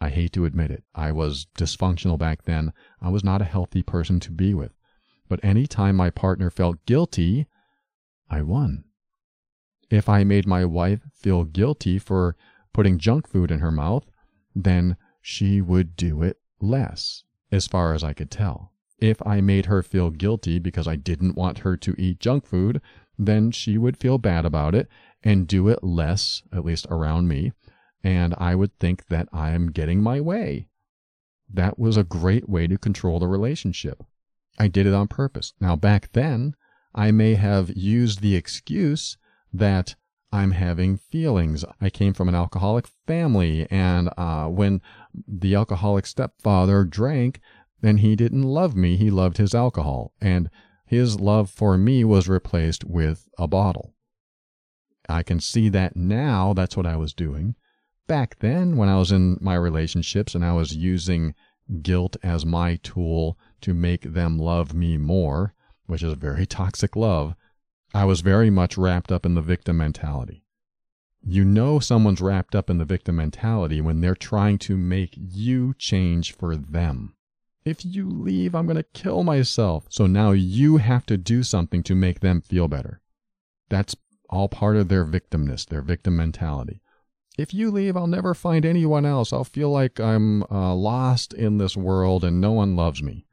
I 0.00 0.08
hate 0.08 0.32
to 0.32 0.46
admit 0.46 0.70
it. 0.70 0.82
I 0.94 1.12
was 1.12 1.46
dysfunctional 1.56 2.18
back 2.18 2.44
then. 2.44 2.72
I 3.00 3.10
was 3.10 3.22
not 3.22 3.42
a 3.42 3.46
healthy 3.46 3.82
person 3.82 4.18
to 4.20 4.32
be 4.32 4.54
with. 4.54 4.72
But 5.28 5.40
any 5.42 5.66
time 5.66 5.94
my 5.96 6.10
partner 6.10 6.50
felt 6.50 6.84
guilty, 6.86 7.46
I 8.28 8.42
won. 8.42 8.84
If 9.90 10.08
I 10.08 10.24
made 10.24 10.46
my 10.46 10.64
wife 10.64 11.00
feel 11.14 11.44
guilty 11.44 11.98
for 11.98 12.36
putting 12.72 12.98
junk 12.98 13.28
food 13.28 13.50
in 13.50 13.60
her 13.60 13.70
mouth, 13.70 14.10
then 14.54 14.96
she 15.20 15.60
would 15.60 15.96
do 15.96 16.22
it 16.22 16.38
less, 16.60 17.24
as 17.52 17.66
far 17.66 17.92
as 17.92 18.02
I 18.02 18.12
could 18.12 18.30
tell. 18.30 18.69
If 19.00 19.24
I 19.26 19.40
made 19.40 19.66
her 19.66 19.82
feel 19.82 20.10
guilty 20.10 20.58
because 20.58 20.86
I 20.86 20.96
didn't 20.96 21.36
want 21.36 21.60
her 21.60 21.76
to 21.76 21.94
eat 21.98 22.20
junk 22.20 22.46
food, 22.46 22.80
then 23.18 23.50
she 23.50 23.78
would 23.78 23.96
feel 23.96 24.18
bad 24.18 24.44
about 24.44 24.74
it 24.74 24.88
and 25.22 25.46
do 25.46 25.68
it 25.68 25.82
less, 25.82 26.42
at 26.52 26.64
least 26.64 26.86
around 26.90 27.28
me, 27.28 27.52
and 28.02 28.34
I 28.38 28.54
would 28.54 28.78
think 28.78 29.06
that 29.06 29.28
I 29.32 29.50
am 29.50 29.72
getting 29.72 30.02
my 30.02 30.20
way. 30.20 30.66
That 31.52 31.78
was 31.78 31.96
a 31.96 32.04
great 32.04 32.48
way 32.48 32.66
to 32.66 32.78
control 32.78 33.18
the 33.18 33.26
relationship. 33.26 34.02
I 34.58 34.68
did 34.68 34.86
it 34.86 34.94
on 34.94 35.08
purpose. 35.08 35.52
Now, 35.60 35.76
back 35.76 36.12
then, 36.12 36.54
I 36.94 37.10
may 37.10 37.34
have 37.34 37.70
used 37.76 38.20
the 38.20 38.36
excuse 38.36 39.16
that 39.52 39.94
I'm 40.32 40.52
having 40.52 40.96
feelings. 40.96 41.64
I 41.80 41.90
came 41.90 42.14
from 42.14 42.28
an 42.28 42.34
alcoholic 42.34 42.86
family, 43.06 43.66
and 43.70 44.10
uh, 44.16 44.46
when 44.46 44.80
the 45.26 45.54
alcoholic 45.54 46.06
stepfather 46.06 46.84
drank, 46.84 47.40
then 47.80 47.98
he 47.98 48.16
didn't 48.16 48.42
love 48.42 48.76
me. 48.76 48.96
He 48.96 49.10
loved 49.10 49.38
his 49.38 49.54
alcohol, 49.54 50.12
and 50.20 50.50
his 50.84 51.20
love 51.20 51.50
for 51.50 51.78
me 51.78 52.04
was 52.04 52.28
replaced 52.28 52.84
with 52.84 53.28
a 53.38 53.46
bottle. 53.46 53.94
I 55.08 55.22
can 55.22 55.40
see 55.40 55.68
that 55.70 55.96
now. 55.96 56.52
That's 56.52 56.76
what 56.76 56.86
I 56.86 56.96
was 56.96 57.14
doing. 57.14 57.56
Back 58.06 58.38
then, 58.40 58.76
when 58.76 58.88
I 58.88 58.98
was 58.98 59.12
in 59.12 59.38
my 59.40 59.54
relationships 59.54 60.34
and 60.34 60.44
I 60.44 60.52
was 60.52 60.76
using 60.76 61.34
guilt 61.82 62.16
as 62.22 62.44
my 62.44 62.76
tool 62.82 63.38
to 63.60 63.72
make 63.72 64.02
them 64.02 64.38
love 64.38 64.74
me 64.74 64.96
more, 64.96 65.54
which 65.86 66.02
is 66.02 66.12
a 66.12 66.16
very 66.16 66.46
toxic 66.60 66.96
love, 66.96 67.34
I 67.94 68.04
was 68.04 68.20
very 68.20 68.50
much 68.50 68.76
wrapped 68.76 69.10
up 69.10 69.26
in 69.26 69.34
the 69.34 69.42
victim 69.42 69.76
mentality. 69.76 70.44
You 71.22 71.44
know 71.44 71.80
someone's 71.80 72.20
wrapped 72.20 72.54
up 72.54 72.70
in 72.70 72.78
the 72.78 72.84
victim 72.84 73.16
mentality 73.16 73.80
when 73.80 74.00
they're 74.00 74.14
trying 74.14 74.58
to 74.58 74.76
make 74.76 75.14
you 75.16 75.74
change 75.76 76.34
for 76.34 76.56
them. 76.56 77.14
If 77.70 77.84
you 77.84 78.10
leave, 78.10 78.56
I'm 78.56 78.66
going 78.66 78.76
to 78.78 78.82
kill 78.82 79.22
myself. 79.22 79.86
So 79.90 80.08
now 80.08 80.32
you 80.32 80.78
have 80.78 81.06
to 81.06 81.16
do 81.16 81.44
something 81.44 81.84
to 81.84 81.94
make 81.94 82.18
them 82.18 82.40
feel 82.40 82.66
better. 82.66 83.00
That's 83.68 83.94
all 84.28 84.48
part 84.48 84.76
of 84.76 84.88
their 84.88 85.04
victimness, 85.04 85.64
their 85.66 85.80
victim 85.80 86.16
mentality. 86.16 86.82
If 87.38 87.54
you 87.54 87.70
leave, 87.70 87.96
I'll 87.96 88.08
never 88.08 88.34
find 88.34 88.66
anyone 88.66 89.06
else. 89.06 89.32
I'll 89.32 89.44
feel 89.44 89.70
like 89.70 90.00
I'm 90.00 90.42
uh, 90.50 90.74
lost 90.74 91.32
in 91.32 91.58
this 91.58 91.76
world 91.76 92.24
and 92.24 92.40
no 92.40 92.50
one 92.50 92.74
loves 92.74 93.04
me. 93.04 93.24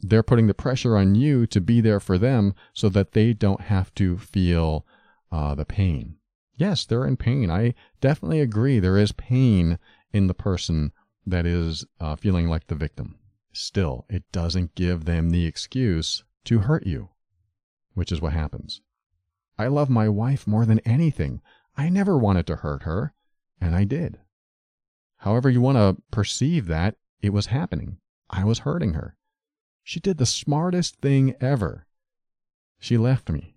They're 0.00 0.22
putting 0.22 0.46
the 0.46 0.54
pressure 0.54 0.96
on 0.96 1.14
you 1.14 1.46
to 1.48 1.60
be 1.60 1.82
there 1.82 2.00
for 2.00 2.16
them 2.16 2.54
so 2.72 2.88
that 2.88 3.12
they 3.12 3.34
don't 3.34 3.60
have 3.60 3.94
to 3.96 4.16
feel 4.16 4.86
uh, 5.30 5.54
the 5.54 5.66
pain. 5.66 6.16
Yes, 6.56 6.86
they're 6.86 7.06
in 7.06 7.18
pain. 7.18 7.50
I 7.50 7.74
definitely 8.00 8.40
agree. 8.40 8.78
There 8.78 8.96
is 8.96 9.12
pain 9.12 9.78
in 10.14 10.28
the 10.28 10.34
person 10.34 10.92
that 11.26 11.44
is 11.44 11.84
uh, 12.00 12.16
feeling 12.16 12.48
like 12.48 12.68
the 12.68 12.74
victim. 12.74 13.18
Still, 13.52 14.06
it 14.08 14.24
doesn't 14.32 14.74
give 14.74 15.04
them 15.04 15.30
the 15.30 15.46
excuse 15.46 16.24
to 16.44 16.60
hurt 16.60 16.86
you, 16.86 17.10
which 17.94 18.10
is 18.10 18.20
what 18.20 18.32
happens. 18.32 18.80
I 19.58 19.68
love 19.68 19.90
my 19.90 20.08
wife 20.08 20.46
more 20.46 20.64
than 20.64 20.80
anything. 20.80 21.42
I 21.76 21.88
never 21.88 22.16
wanted 22.18 22.46
to 22.48 22.56
hurt 22.56 22.82
her, 22.82 23.14
and 23.60 23.74
I 23.74 23.84
did. 23.84 24.18
However, 25.18 25.48
you 25.50 25.60
want 25.60 25.76
to 25.76 26.02
perceive 26.10 26.66
that, 26.66 26.96
it 27.20 27.32
was 27.32 27.46
happening. 27.46 27.98
I 28.28 28.44
was 28.44 28.60
hurting 28.60 28.94
her. 28.94 29.16
She 29.84 30.00
did 30.00 30.18
the 30.18 30.26
smartest 30.26 30.96
thing 30.96 31.34
ever. 31.40 31.86
She 32.78 32.96
left 32.96 33.28
me. 33.28 33.56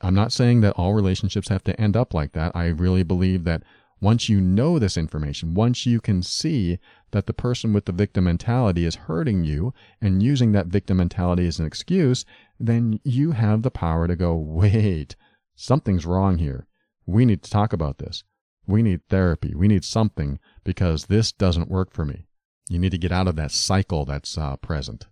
I'm 0.00 0.14
not 0.14 0.32
saying 0.32 0.60
that 0.60 0.74
all 0.74 0.92
relationships 0.92 1.48
have 1.48 1.64
to 1.64 1.80
end 1.80 1.96
up 1.96 2.12
like 2.12 2.32
that. 2.32 2.54
I 2.54 2.66
really 2.66 3.02
believe 3.02 3.44
that 3.44 3.62
once 4.04 4.28
you 4.28 4.38
know 4.38 4.78
this 4.78 4.98
information, 4.98 5.54
once 5.54 5.86
you 5.86 5.98
can 5.98 6.22
see 6.22 6.78
that 7.12 7.26
the 7.26 7.32
person 7.32 7.72
with 7.72 7.86
the 7.86 7.92
victim 7.92 8.24
mentality 8.24 8.84
is 8.84 8.94
hurting 8.94 9.44
you 9.44 9.72
and 9.98 10.22
using 10.22 10.52
that 10.52 10.66
victim 10.66 10.98
mentality 10.98 11.46
as 11.46 11.58
an 11.58 11.64
excuse, 11.64 12.26
then 12.60 13.00
you 13.02 13.32
have 13.32 13.62
the 13.62 13.70
power 13.70 14.06
to 14.06 14.14
go, 14.14 14.34
wait, 14.36 15.16
something's 15.56 16.04
wrong 16.04 16.36
here. 16.36 16.66
We 17.06 17.24
need 17.24 17.42
to 17.44 17.50
talk 17.50 17.72
about 17.72 17.96
this. 17.96 18.24
We 18.66 18.82
need 18.82 19.00
therapy. 19.08 19.54
We 19.54 19.68
need 19.68 19.84
something 19.84 20.38
because 20.64 21.06
this 21.06 21.32
doesn't 21.32 21.70
work 21.70 21.90
for 21.90 22.04
me. 22.04 22.26
You 22.68 22.78
need 22.78 22.92
to 22.92 22.98
get 22.98 23.12
out 23.12 23.26
of 23.26 23.36
that 23.36 23.52
cycle 23.52 24.04
that's 24.04 24.36
uh, 24.36 24.56
present. 24.56 25.06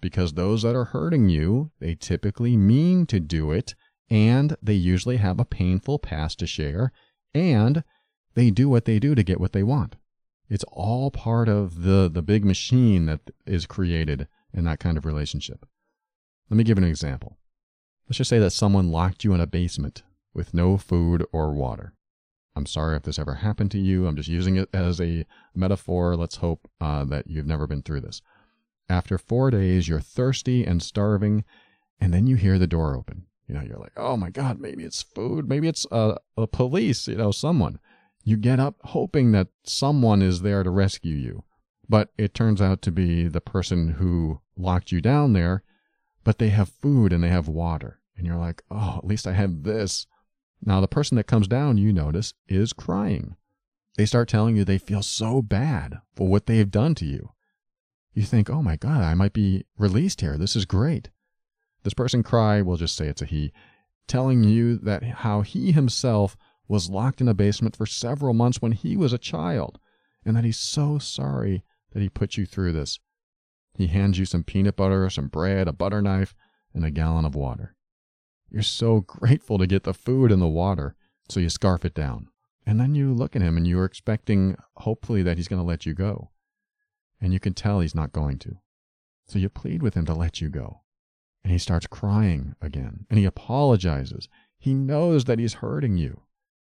Because 0.00 0.34
those 0.34 0.62
that 0.62 0.76
are 0.76 0.84
hurting 0.84 1.28
you, 1.28 1.72
they 1.80 1.96
typically 1.96 2.56
mean 2.56 3.04
to 3.06 3.18
do 3.18 3.50
it, 3.50 3.74
and 4.08 4.56
they 4.62 4.74
usually 4.74 5.16
have 5.16 5.40
a 5.40 5.44
painful 5.44 5.98
past 5.98 6.38
to 6.38 6.46
share, 6.46 6.92
and 7.34 7.82
they 8.38 8.50
do 8.50 8.68
what 8.68 8.84
they 8.84 9.00
do 9.00 9.16
to 9.16 9.24
get 9.24 9.40
what 9.40 9.52
they 9.52 9.64
want. 9.64 9.96
It's 10.48 10.64
all 10.70 11.10
part 11.10 11.48
of 11.48 11.82
the, 11.82 12.08
the 12.08 12.22
big 12.22 12.44
machine 12.44 13.06
that 13.06 13.20
is 13.44 13.66
created 13.66 14.28
in 14.54 14.64
that 14.64 14.78
kind 14.78 14.96
of 14.96 15.04
relationship. 15.04 15.66
Let 16.48 16.56
me 16.56 16.62
give 16.62 16.78
an 16.78 16.84
example. 16.84 17.36
Let's 18.06 18.18
just 18.18 18.30
say 18.30 18.38
that 18.38 18.52
someone 18.52 18.92
locked 18.92 19.24
you 19.24 19.34
in 19.34 19.40
a 19.40 19.46
basement 19.46 20.04
with 20.32 20.54
no 20.54 20.78
food 20.78 21.26
or 21.32 21.52
water. 21.52 21.94
I'm 22.54 22.64
sorry 22.64 22.96
if 22.96 23.02
this 23.02 23.18
ever 23.18 23.34
happened 23.34 23.72
to 23.72 23.78
you. 23.78 24.06
I'm 24.06 24.16
just 24.16 24.28
using 24.28 24.56
it 24.56 24.68
as 24.72 25.00
a 25.00 25.26
metaphor. 25.54 26.16
Let's 26.16 26.36
hope 26.36 26.70
uh, 26.80 27.04
that 27.06 27.26
you've 27.26 27.46
never 27.46 27.66
been 27.66 27.82
through 27.82 28.02
this. 28.02 28.22
After 28.88 29.18
four 29.18 29.50
days, 29.50 29.88
you're 29.88 30.00
thirsty 30.00 30.64
and 30.64 30.80
starving, 30.80 31.44
and 32.00 32.14
then 32.14 32.28
you 32.28 32.36
hear 32.36 32.58
the 32.58 32.68
door 32.68 32.96
open. 32.96 33.26
You 33.48 33.54
know, 33.56 33.62
you're 33.62 33.78
like, 33.78 33.92
oh 33.96 34.16
my 34.16 34.30
God, 34.30 34.60
maybe 34.60 34.84
it's 34.84 35.02
food. 35.02 35.48
Maybe 35.48 35.66
it's 35.66 35.86
uh, 35.90 36.18
a 36.36 36.46
police, 36.46 37.08
you 37.08 37.16
know, 37.16 37.32
someone. 37.32 37.80
You 38.28 38.36
get 38.36 38.60
up 38.60 38.76
hoping 38.84 39.32
that 39.32 39.48
someone 39.64 40.20
is 40.20 40.42
there 40.42 40.62
to 40.62 40.68
rescue 40.68 41.14
you. 41.14 41.44
But 41.88 42.10
it 42.18 42.34
turns 42.34 42.60
out 42.60 42.82
to 42.82 42.92
be 42.92 43.26
the 43.26 43.40
person 43.40 43.92
who 43.92 44.42
locked 44.54 44.92
you 44.92 45.00
down 45.00 45.32
there, 45.32 45.62
but 46.24 46.36
they 46.36 46.50
have 46.50 46.68
food 46.68 47.10
and 47.10 47.24
they 47.24 47.30
have 47.30 47.48
water. 47.48 48.00
And 48.18 48.26
you're 48.26 48.36
like, 48.36 48.62
oh, 48.70 48.96
at 48.98 49.06
least 49.06 49.26
I 49.26 49.32
have 49.32 49.62
this. 49.62 50.06
Now, 50.62 50.82
the 50.82 50.86
person 50.86 51.16
that 51.16 51.26
comes 51.26 51.48
down, 51.48 51.78
you 51.78 51.90
notice, 51.90 52.34
is 52.46 52.74
crying. 52.74 53.34
They 53.96 54.04
start 54.04 54.28
telling 54.28 54.58
you 54.58 54.64
they 54.66 54.76
feel 54.76 55.00
so 55.00 55.40
bad 55.40 55.96
for 56.14 56.28
what 56.28 56.44
they've 56.44 56.70
done 56.70 56.94
to 56.96 57.06
you. 57.06 57.30
You 58.12 58.24
think, 58.24 58.50
oh 58.50 58.60
my 58.60 58.76
God, 58.76 59.00
I 59.00 59.14
might 59.14 59.32
be 59.32 59.64
released 59.78 60.20
here. 60.20 60.36
This 60.36 60.54
is 60.54 60.66
great. 60.66 61.08
This 61.82 61.94
person 61.94 62.22
cry, 62.22 62.60
we'll 62.60 62.76
just 62.76 62.94
say 62.94 63.06
it's 63.06 63.22
a 63.22 63.24
he, 63.24 63.54
telling 64.06 64.44
you 64.44 64.76
that 64.76 65.02
how 65.02 65.40
he 65.40 65.72
himself 65.72 66.36
was 66.68 66.90
locked 66.90 67.20
in 67.20 67.28
a 67.28 67.34
basement 67.34 67.74
for 67.74 67.86
several 67.86 68.34
months 68.34 68.60
when 68.60 68.72
he 68.72 68.96
was 68.96 69.12
a 69.12 69.18
child, 69.18 69.78
and 70.24 70.36
that 70.36 70.44
he's 70.44 70.58
so 70.58 70.98
sorry 70.98 71.64
that 71.92 72.02
he 72.02 72.08
put 72.08 72.36
you 72.36 72.44
through 72.44 72.72
this. 72.72 72.98
He 73.74 73.86
hands 73.86 74.18
you 74.18 74.26
some 74.26 74.44
peanut 74.44 74.76
butter, 74.76 75.08
some 75.08 75.28
bread, 75.28 75.66
a 75.66 75.72
butter 75.72 76.02
knife, 76.02 76.34
and 76.74 76.84
a 76.84 76.90
gallon 76.90 77.24
of 77.24 77.34
water. 77.34 77.74
You're 78.50 78.62
so 78.62 79.00
grateful 79.00 79.58
to 79.58 79.66
get 79.66 79.84
the 79.84 79.94
food 79.94 80.30
and 80.30 80.42
the 80.42 80.46
water, 80.46 80.94
so 81.28 81.40
you 81.40 81.48
scarf 81.48 81.84
it 81.84 81.94
down. 81.94 82.28
And 82.66 82.78
then 82.78 82.94
you 82.94 83.14
look 83.14 83.34
at 83.34 83.42
him 83.42 83.56
and 83.56 83.66
you're 83.66 83.84
expecting, 83.84 84.56
hopefully, 84.76 85.22
that 85.22 85.38
he's 85.38 85.48
going 85.48 85.60
to 85.60 85.66
let 85.66 85.86
you 85.86 85.94
go. 85.94 86.30
And 87.20 87.32
you 87.32 87.40
can 87.40 87.54
tell 87.54 87.80
he's 87.80 87.94
not 87.94 88.12
going 88.12 88.38
to. 88.40 88.58
So 89.26 89.38
you 89.38 89.48
plead 89.48 89.82
with 89.82 89.94
him 89.94 90.04
to 90.06 90.14
let 90.14 90.40
you 90.40 90.48
go. 90.48 90.82
And 91.42 91.50
he 91.50 91.58
starts 91.58 91.86
crying 91.86 92.54
again. 92.60 93.06
And 93.08 93.18
he 93.18 93.24
apologizes. 93.24 94.28
He 94.58 94.74
knows 94.74 95.24
that 95.24 95.38
he's 95.38 95.54
hurting 95.54 95.96
you. 95.96 96.22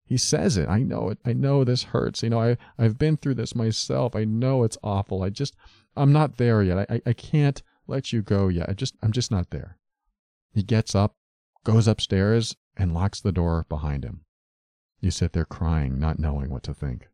He 0.05 0.17
says 0.17 0.57
it. 0.57 0.67
I 0.67 0.79
know 0.79 1.09
it. 1.09 1.19
I 1.25 1.33
know 1.33 1.63
this 1.63 1.83
hurts. 1.83 2.23
You 2.23 2.29
know, 2.29 2.41
I, 2.41 2.57
I've 2.77 2.97
been 2.97 3.17
through 3.17 3.35
this 3.35 3.55
myself. 3.55 4.15
I 4.15 4.25
know 4.25 4.63
it's 4.63 4.77
awful. 4.83 5.23
I 5.23 5.29
just, 5.29 5.55
I'm 5.95 6.11
not 6.11 6.37
there 6.37 6.61
yet. 6.61 6.89
I, 6.89 7.01
I 7.05 7.13
can't 7.13 7.61
let 7.87 8.11
you 8.11 8.21
go 8.21 8.47
yet. 8.47 8.69
I 8.69 8.73
just, 8.73 8.95
I'm 9.01 9.11
just 9.11 9.31
not 9.31 9.49
there. 9.49 9.77
He 10.53 10.61
gets 10.61 10.93
up, 10.93 11.15
goes 11.63 11.87
upstairs, 11.87 12.55
and 12.75 12.93
locks 12.93 13.21
the 13.21 13.31
door 13.31 13.65
behind 13.69 14.03
him. 14.03 14.21
You 14.99 15.11
sit 15.11 15.33
there 15.33 15.45
crying, 15.45 15.99
not 15.99 16.19
knowing 16.19 16.49
what 16.49 16.63
to 16.63 16.73
think. 16.73 17.07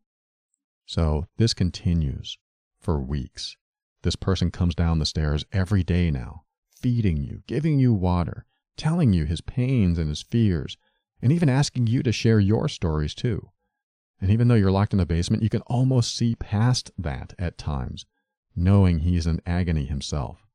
So 0.86 1.26
this 1.38 1.54
continues 1.54 2.38
for 2.80 3.00
weeks. 3.00 3.56
This 4.02 4.16
person 4.16 4.50
comes 4.50 4.74
down 4.74 4.98
the 4.98 5.06
stairs 5.06 5.44
every 5.52 5.82
day 5.82 6.10
now, 6.10 6.44
feeding 6.80 7.16
you, 7.18 7.42
giving 7.46 7.78
you 7.78 7.92
water, 7.92 8.46
telling 8.76 9.12
you 9.12 9.24
his 9.24 9.40
pains 9.40 9.98
and 9.98 10.08
his 10.08 10.22
fears, 10.22 10.76
and 11.22 11.32
even 11.32 11.48
asking 11.48 11.86
you 11.86 12.02
to 12.02 12.12
share 12.12 12.40
your 12.40 12.68
stories 12.68 13.14
too. 13.14 13.50
And 14.20 14.30
even 14.30 14.48
though 14.48 14.54
you're 14.54 14.70
locked 14.70 14.92
in 14.92 14.98
the 14.98 15.06
basement, 15.06 15.42
you 15.42 15.48
can 15.48 15.62
almost 15.62 16.14
see 16.14 16.34
past 16.34 16.90
that 16.98 17.34
at 17.38 17.56
times, 17.56 18.04
knowing 18.54 19.00
he's 19.00 19.26
in 19.26 19.40
agony 19.46 19.86
himself. 19.86 20.46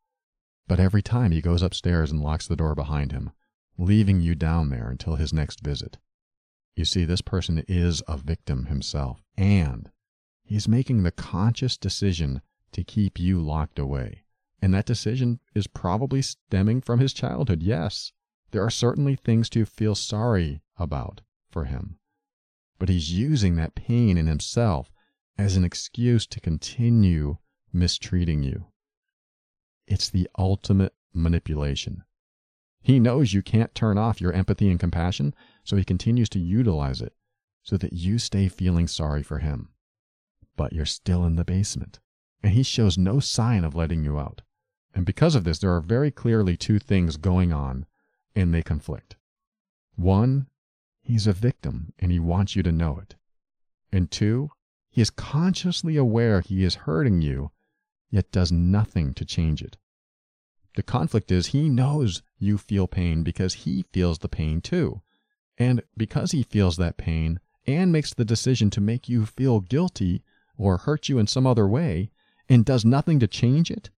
But 0.67 0.79
every 0.79 1.01
time 1.01 1.31
he 1.31 1.41
goes 1.41 1.61
upstairs 1.61 2.11
and 2.11 2.21
locks 2.21 2.47
the 2.47 2.55
door 2.55 2.75
behind 2.75 3.11
him, 3.11 3.31
leaving 3.77 4.21
you 4.21 4.35
down 4.35 4.69
there 4.69 4.89
until 4.89 5.15
his 5.15 5.33
next 5.33 5.61
visit. 5.61 5.97
You 6.75 6.85
see, 6.85 7.05
this 7.05 7.21
person 7.21 7.63
is 7.67 8.03
a 8.07 8.17
victim 8.17 8.65
himself, 8.65 9.21
and 9.37 9.89
he's 10.43 10.67
making 10.67 11.03
the 11.03 11.11
conscious 11.11 11.77
decision 11.77 12.41
to 12.71 12.83
keep 12.83 13.19
you 13.19 13.39
locked 13.39 13.79
away. 13.79 14.23
And 14.61 14.73
that 14.73 14.85
decision 14.85 15.39
is 15.53 15.67
probably 15.67 16.21
stemming 16.21 16.81
from 16.81 16.99
his 16.99 17.13
childhood, 17.13 17.61
yes. 17.61 18.11
There 18.51 18.63
are 18.63 18.69
certainly 18.69 19.15
things 19.15 19.49
to 19.49 19.65
feel 19.65 19.95
sorry 19.95 20.61
about 20.77 21.21
for 21.49 21.65
him. 21.65 21.99
But 22.77 22.89
he's 22.89 23.11
using 23.11 23.55
that 23.55 23.75
pain 23.75 24.17
in 24.17 24.27
himself 24.27 24.91
as 25.37 25.55
an 25.55 25.63
excuse 25.63 26.27
to 26.27 26.39
continue 26.39 27.37
mistreating 27.73 28.43
you. 28.43 28.67
It's 29.87 30.09
the 30.09 30.29
ultimate 30.37 30.93
manipulation. 31.13 32.03
He 32.81 32.99
knows 32.99 33.33
you 33.33 33.41
can't 33.41 33.73
turn 33.73 33.97
off 33.97 34.21
your 34.21 34.33
empathy 34.33 34.69
and 34.69 34.79
compassion, 34.79 35.33
so 35.63 35.75
he 35.75 35.83
continues 35.83 36.29
to 36.29 36.39
utilize 36.39 37.01
it 37.01 37.13
so 37.63 37.77
that 37.77 37.93
you 37.93 38.19
stay 38.19 38.47
feeling 38.47 38.87
sorry 38.87 39.23
for 39.23 39.39
him. 39.39 39.69
But 40.55 40.71
you're 40.71 40.85
still 40.85 41.25
in 41.25 41.35
the 41.35 41.43
basement, 41.43 41.99
and 42.43 42.53
he 42.53 42.61
shows 42.61 42.97
no 42.97 43.19
sign 43.19 43.63
of 43.63 43.73
letting 43.73 44.03
you 44.03 44.19
out. 44.19 44.43
And 44.93 45.05
because 45.05 45.35
of 45.35 45.43
this, 45.43 45.59
there 45.59 45.73
are 45.75 45.81
very 45.81 46.11
clearly 46.11 46.55
two 46.55 46.77
things 46.79 47.17
going 47.17 47.51
on 47.51 47.87
and 48.35 48.53
they 48.53 48.61
conflict. 48.61 49.15
One, 49.95 50.47
he's 51.01 51.27
a 51.27 51.33
victim 51.33 51.93
and 51.99 52.11
he 52.11 52.19
wants 52.19 52.55
you 52.55 52.63
to 52.63 52.71
know 52.71 52.99
it. 53.01 53.15
And 53.91 54.11
two, 54.11 54.49
he 54.89 55.01
is 55.01 55.09
consciously 55.09 55.95
aware 55.95 56.41
he 56.41 56.63
is 56.63 56.75
hurting 56.75 57.21
you, 57.21 57.51
yet 58.09 58.31
does 58.31 58.51
nothing 58.51 59.13
to 59.13 59.25
change 59.25 59.61
it. 59.61 59.77
The 60.75 60.83
conflict 60.83 61.31
is 61.31 61.47
he 61.47 61.69
knows 61.69 62.21
you 62.37 62.57
feel 62.57 62.87
pain 62.87 63.23
because 63.23 63.53
he 63.53 63.85
feels 63.93 64.19
the 64.19 64.29
pain 64.29 64.61
too. 64.61 65.01
And 65.57 65.81
because 65.95 66.31
he 66.31 66.43
feels 66.43 66.75
that 66.77 66.97
pain 66.97 67.39
and 67.65 67.91
makes 67.91 68.13
the 68.13 68.25
decision 68.25 68.69
to 68.71 68.81
make 68.81 69.07
you 69.07 69.25
feel 69.25 69.61
guilty 69.61 70.23
or 70.57 70.77
hurt 70.77 71.07
you 71.07 71.17
in 71.17 71.27
some 71.27 71.47
other 71.47 71.67
way 71.67 72.11
and 72.49 72.65
does 72.65 72.85
nothing 72.85 73.19
to 73.19 73.27
change 73.27 73.71
it, 73.71 73.89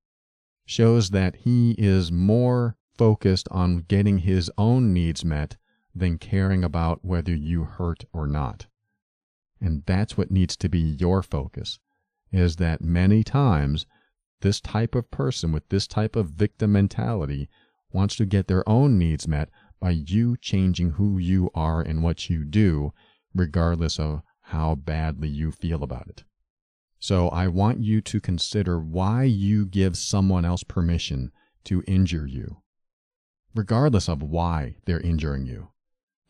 shows 0.66 1.10
that 1.10 1.38
he 1.38 1.72
is 1.78 2.12
more 2.12 2.77
focused 2.98 3.48
on 3.52 3.86
getting 3.88 4.20
his 4.20 4.52
own 4.58 4.94
needs 4.94 5.24
met 5.24 5.58
than 5.94 6.18
caring 6.18 6.64
about 6.64 7.04
whether 7.04 7.36
you 7.36 7.64
hurt 7.64 8.06
or 8.14 8.28
not. 8.28 8.68
And 9.60 9.84
that's 9.86 10.18
what 10.18 10.32
needs 10.32 10.56
to 10.58 10.70
be 10.70 10.80
your 10.80 11.24
focus 11.24 11.80
is 12.32 12.58
that 12.58 12.82
many 12.82 13.24
times 13.24 13.86
this 14.42 14.62
type 14.62 14.94
of 14.96 15.10
person 15.10 15.52
with 15.52 15.68
this 15.70 15.88
type 15.88 16.16
of 16.16 16.30
victim 16.30 16.74
mentality 16.74 17.50
wants 17.92 18.16
to 18.18 18.26
get 18.26 18.48
their 18.48 18.68
own 18.68 18.98
needs 18.98 19.28
met 19.28 19.50
by 19.80 19.92
you 19.92 20.36
changing 20.38 20.92
who 20.92 21.18
you 21.18 21.50
are 21.56 21.82
and 21.82 22.04
what 22.04 22.30
you 22.30 22.44
do, 22.44 22.94
regardless 23.34 24.00
of 24.00 24.22
how 24.42 24.76
badly 24.76 25.28
you 25.28 25.52
feel 25.52 25.84
about 25.84 26.08
it. 26.08 26.24
So 27.00 27.30
I 27.30 27.48
want 27.48 27.82
you 27.82 28.02
to 28.02 28.20
consider 28.20 28.80
why 28.80 29.24
you 29.24 29.66
give 29.66 29.98
someone 29.98 30.46
else 30.46 30.64
permission 30.64 31.32
to 31.66 31.84
injure 31.88 32.26
you, 32.26 32.58
regardless 33.58 34.08
of 34.08 34.22
why 34.22 34.76
they're 34.86 35.02
injuring 35.02 35.48
you. 35.48 35.70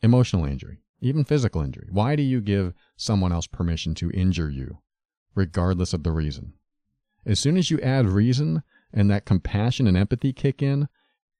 Emotional 0.02 0.44
injury, 0.44 0.78
even 1.00 1.24
physical 1.24 1.60
injury. 1.60 1.88
Why 1.90 2.16
do 2.16 2.22
you 2.22 2.40
give 2.40 2.72
someone 2.96 3.32
else 3.32 3.46
permission 3.46 3.94
to 3.96 4.10
injure 4.10 4.48
you, 4.48 4.78
regardless 5.34 5.92
of 5.92 6.02
the 6.02 6.12
reason? 6.12 6.54
As 7.26 7.38
soon 7.38 7.58
as 7.58 7.70
you 7.70 7.78
add 7.80 8.06
reason 8.06 8.62
and 8.92 9.10
that 9.10 9.26
compassion 9.26 9.86
and 9.86 9.96
empathy 9.96 10.32
kick 10.32 10.62
in, 10.62 10.88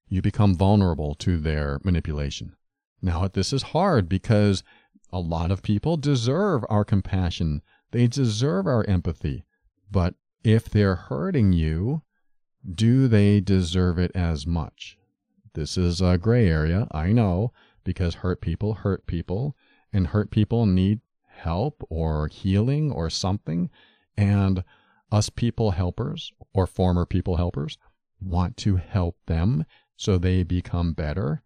you 0.08 0.20
become 0.20 0.54
vulnerable 0.54 1.14
to 1.16 1.38
their 1.38 1.80
manipulation. 1.82 2.54
Now, 3.00 3.26
this 3.28 3.52
is 3.52 3.62
hard 3.62 4.08
because 4.08 4.62
a 5.10 5.20
lot 5.20 5.50
of 5.50 5.62
people 5.62 5.96
deserve 5.96 6.64
our 6.68 6.84
compassion, 6.84 7.62
they 7.92 8.06
deserve 8.06 8.66
our 8.66 8.84
empathy. 8.84 9.46
But 9.90 10.14
if 10.44 10.68
they're 10.68 10.96
hurting 10.96 11.54
you, 11.54 12.02
do 12.70 13.08
they 13.08 13.40
deserve 13.40 13.98
it 13.98 14.10
as 14.14 14.46
much? 14.46 14.97
This 15.58 15.76
is 15.76 16.00
a 16.00 16.18
gray 16.18 16.48
area, 16.48 16.86
I 16.92 17.10
know, 17.10 17.52
because 17.82 18.14
hurt 18.14 18.40
people 18.40 18.74
hurt 18.74 19.08
people, 19.08 19.56
and 19.92 20.06
hurt 20.06 20.30
people 20.30 20.66
need 20.66 21.00
help 21.26 21.82
or 21.90 22.28
healing 22.28 22.92
or 22.92 23.10
something. 23.10 23.68
And 24.16 24.62
us 25.10 25.30
people 25.30 25.72
helpers 25.72 26.30
or 26.54 26.68
former 26.68 27.04
people 27.04 27.38
helpers 27.38 27.76
want 28.20 28.56
to 28.58 28.76
help 28.76 29.16
them 29.26 29.64
so 29.96 30.16
they 30.16 30.44
become 30.44 30.92
better. 30.92 31.42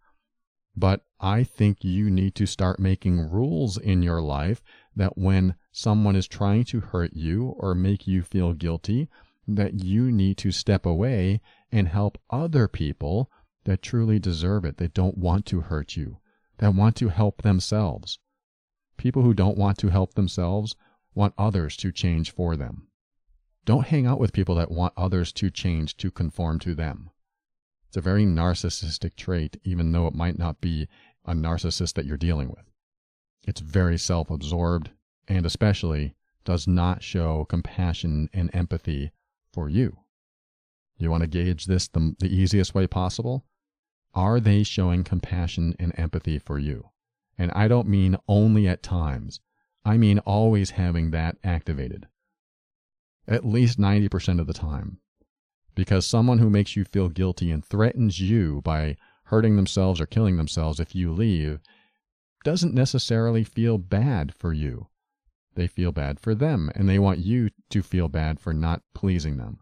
But 0.75 1.03
I 1.19 1.43
think 1.43 1.83
you 1.83 2.11
need 2.11 2.35
to 2.35 2.45
start 2.45 2.79
making 2.79 3.31
rules 3.31 3.79
in 3.79 4.03
your 4.03 4.21
life 4.21 4.61
that 4.95 5.17
when 5.17 5.55
someone 5.71 6.15
is 6.15 6.27
trying 6.27 6.65
to 6.65 6.81
hurt 6.81 7.13
you 7.13 7.55
or 7.57 7.73
make 7.73 8.05
you 8.05 8.21
feel 8.21 8.53
guilty, 8.53 9.09
that 9.47 9.83
you 9.83 10.11
need 10.11 10.37
to 10.37 10.51
step 10.51 10.85
away 10.85 11.41
and 11.71 11.87
help 11.87 12.19
other 12.29 12.67
people 12.67 13.31
that 13.65 13.81
truly 13.81 14.19
deserve 14.19 14.65
it, 14.65 14.77
that 14.77 14.93
don't 14.93 15.17
want 15.17 15.45
to 15.47 15.61
hurt 15.61 15.95
you, 15.95 16.19
that 16.57 16.75
want 16.75 16.95
to 16.97 17.09
help 17.09 17.41
themselves. 17.41 18.19
People 18.97 19.23
who 19.23 19.33
don't 19.33 19.57
want 19.57 19.77
to 19.79 19.89
help 19.89 20.13
themselves 20.13 20.75
want 21.15 21.33
others 21.37 21.75
to 21.77 21.91
change 21.91 22.31
for 22.31 22.55
them. 22.55 22.87
Don't 23.65 23.87
hang 23.87 24.05
out 24.05 24.19
with 24.19 24.33
people 24.33 24.55
that 24.55 24.71
want 24.71 24.93
others 24.97 25.31
to 25.33 25.49
change 25.49 25.95
to 25.97 26.11
conform 26.11 26.59
to 26.59 26.75
them. 26.75 27.09
It's 27.87 27.97
a 27.97 28.01
very 28.01 28.25
narcissistic 28.25 29.15
trait, 29.15 29.57
even 29.63 29.91
though 29.91 30.07
it 30.07 30.15
might 30.15 30.37
not 30.37 30.59
be 30.59 30.87
a 31.25 31.33
narcissist 31.33 31.93
that 31.93 32.05
you're 32.05 32.17
dealing 32.17 32.49
with. 32.49 32.65
It's 33.45 33.61
very 33.61 33.97
self 33.97 34.29
absorbed 34.29 34.91
and 35.27 35.45
especially 35.45 36.15
does 36.43 36.67
not 36.67 37.03
show 37.03 37.45
compassion 37.45 38.29
and 38.33 38.53
empathy 38.53 39.11
for 39.53 39.69
you. 39.69 39.97
You 40.97 41.11
want 41.11 41.21
to 41.21 41.27
gauge 41.27 41.65
this 41.65 41.87
the, 41.87 42.15
the 42.19 42.33
easiest 42.33 42.73
way 42.73 42.87
possible? 42.87 43.45
Are 44.13 44.39
they 44.39 44.63
showing 44.63 45.03
compassion 45.03 45.75
and 45.79 45.93
empathy 45.97 46.39
for 46.39 46.59
you? 46.59 46.89
And 47.37 47.51
I 47.53 47.67
don't 47.67 47.87
mean 47.87 48.17
only 48.27 48.67
at 48.67 48.83
times, 48.83 49.39
I 49.83 49.97
mean 49.97 50.19
always 50.19 50.71
having 50.71 51.11
that 51.11 51.37
activated. 51.43 52.07
At 53.27 53.45
least 53.45 53.79
90% 53.79 54.39
of 54.39 54.47
the 54.47 54.53
time 54.53 54.99
because 55.75 56.05
someone 56.05 56.39
who 56.39 56.49
makes 56.49 56.75
you 56.75 56.85
feel 56.85 57.09
guilty 57.09 57.51
and 57.51 57.63
threatens 57.63 58.19
you 58.19 58.61
by 58.61 58.95
hurting 59.25 59.55
themselves 59.55 59.99
or 59.99 60.05
killing 60.05 60.37
themselves 60.37 60.79
if 60.79 60.93
you 60.93 61.11
leave 61.11 61.59
doesn't 62.43 62.73
necessarily 62.73 63.43
feel 63.43 63.77
bad 63.77 64.33
for 64.35 64.53
you. 64.53 64.87
They 65.55 65.67
feel 65.67 65.91
bad 65.91 66.19
for 66.19 66.35
them, 66.35 66.71
and 66.75 66.89
they 66.89 66.99
want 66.99 67.19
you 67.19 67.49
to 67.69 67.83
feel 67.83 68.09
bad 68.09 68.39
for 68.39 68.53
not 68.53 68.81
pleasing 68.93 69.37
them. 69.37 69.59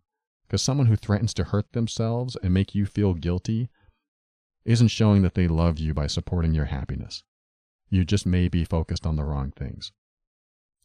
Because 0.47 0.62
someone 0.62 0.88
who 0.88 0.95
threatens 0.95 1.34
to 1.36 1.45
hurt 1.45 1.72
themselves 1.74 2.36
and 2.41 2.54
make 2.54 2.74
you 2.74 2.86
feel 2.86 3.14
guilty 3.14 3.70
isn't 4.66 4.89
showing 4.89 5.22
that 5.22 5.36
they 5.36 5.47
love 5.47 5.80
you 5.80 5.93
by 5.93 6.07
supporting 6.07 6.53
your 6.53 6.66
happiness. 6.66 7.24
You 7.89 8.05
just 8.05 8.26
may 8.26 8.47
be 8.47 8.64
focused 8.64 9.05
on 9.05 9.16
the 9.16 9.24
wrong 9.24 9.51
things. 9.51 9.91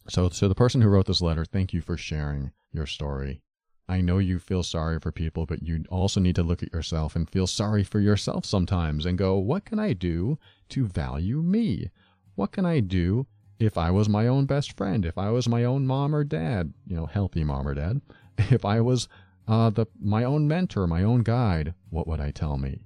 So, 0.09 0.29
to 0.29 0.47
the 0.47 0.55
person 0.55 0.81
who 0.81 0.89
wrote 0.89 1.05
this 1.05 1.21
letter, 1.21 1.45
thank 1.45 1.73
you 1.73 1.81
for 1.81 1.97
sharing 1.97 2.51
your 2.71 2.85
story. 2.85 3.41
I 3.89 4.01
know 4.01 4.17
you 4.17 4.39
feel 4.39 4.63
sorry 4.63 4.99
for 4.99 5.11
people, 5.11 5.45
but 5.45 5.63
you 5.63 5.85
also 5.89 6.19
need 6.19 6.35
to 6.35 6.43
look 6.43 6.61
at 6.61 6.73
yourself 6.73 7.15
and 7.15 7.29
feel 7.29 7.47
sorry 7.47 7.83
for 7.83 7.99
yourself 7.99 8.45
sometimes 8.45 9.05
and 9.05 9.17
go, 9.17 9.37
what 9.37 9.63
can 9.63 9.79
I 9.79 9.93
do 9.93 10.37
to 10.69 10.85
value 10.85 11.41
me? 11.41 11.89
What 12.35 12.51
can 12.51 12.65
I 12.65 12.81
do 12.81 13.27
if 13.59 13.77
I 13.77 13.91
was 13.91 14.09
my 14.09 14.27
own 14.27 14.45
best 14.45 14.75
friend, 14.77 15.05
if 15.05 15.17
I 15.17 15.29
was 15.29 15.47
my 15.47 15.63
own 15.63 15.87
mom 15.87 16.13
or 16.13 16.23
dad, 16.23 16.73
you 16.85 16.95
know, 16.95 17.05
healthy 17.05 17.43
mom 17.43 17.67
or 17.67 17.73
dad, 17.73 18.01
if 18.37 18.65
I 18.65 18.81
was 18.81 19.07
uh, 19.47 19.69
the 19.69 19.87
my 19.99 20.23
own 20.23 20.47
mentor, 20.47 20.85
my 20.87 21.03
own 21.03 21.23
guide, 21.23 21.73
what 21.89 22.07
would 22.07 22.19
I 22.19 22.31
tell 22.31 22.57
me? 22.57 22.81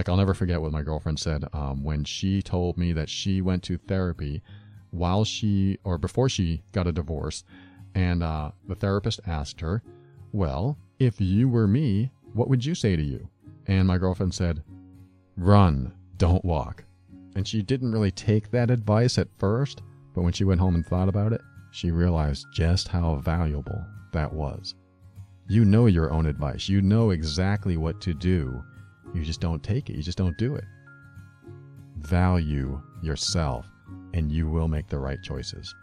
Like 0.00 0.08
I'll 0.08 0.16
never 0.16 0.32
forget 0.32 0.62
what 0.62 0.72
my 0.72 0.80
girlfriend 0.80 1.18
said 1.18 1.44
um, 1.52 1.84
when 1.84 2.04
she 2.04 2.40
told 2.40 2.78
me 2.78 2.94
that 2.94 3.10
she 3.10 3.42
went 3.42 3.62
to 3.64 3.76
therapy 3.76 4.40
while 4.92 5.26
she 5.26 5.76
or 5.84 5.98
before 5.98 6.30
she 6.30 6.62
got 6.72 6.86
a 6.86 6.92
divorce, 6.92 7.44
and 7.94 8.22
uh, 8.22 8.52
the 8.66 8.74
therapist 8.74 9.20
asked 9.26 9.60
her, 9.60 9.82
well, 10.32 10.78
if 10.98 11.20
you 11.20 11.50
were 11.50 11.66
me, 11.66 12.10
what 12.32 12.48
would 12.48 12.64
you 12.64 12.74
say 12.74 12.96
to 12.96 13.02
you? 13.02 13.28
And 13.66 13.86
my 13.86 13.98
girlfriend 13.98 14.32
said, 14.32 14.62
Run, 15.36 15.92
don't 16.16 16.46
walk. 16.46 16.82
And 17.36 17.46
she 17.46 17.60
didn't 17.60 17.92
really 17.92 18.10
take 18.10 18.50
that 18.52 18.70
advice 18.70 19.18
at 19.18 19.28
first, 19.36 19.82
but 20.14 20.22
when 20.22 20.32
she 20.32 20.44
went 20.44 20.62
home 20.62 20.76
and 20.76 20.86
thought 20.86 21.10
about 21.10 21.34
it, 21.34 21.42
she 21.72 21.90
realized 21.90 22.46
just 22.54 22.88
how 22.88 23.16
valuable 23.16 23.84
that 24.14 24.32
was. 24.32 24.74
You 25.46 25.66
know 25.66 25.84
your 25.84 26.10
own 26.10 26.24
advice. 26.24 26.70
You 26.70 26.80
know 26.80 27.10
exactly 27.10 27.76
what 27.76 28.00
to 28.00 28.14
do. 28.14 28.64
You 29.14 29.22
just 29.22 29.40
don't 29.40 29.62
take 29.62 29.90
it. 29.90 29.96
You 29.96 30.02
just 30.02 30.18
don't 30.18 30.36
do 30.38 30.54
it. 30.54 30.64
Value 31.98 32.80
yourself, 33.02 33.66
and 34.14 34.30
you 34.30 34.48
will 34.48 34.68
make 34.68 34.88
the 34.88 34.98
right 34.98 35.22
choices. 35.22 35.74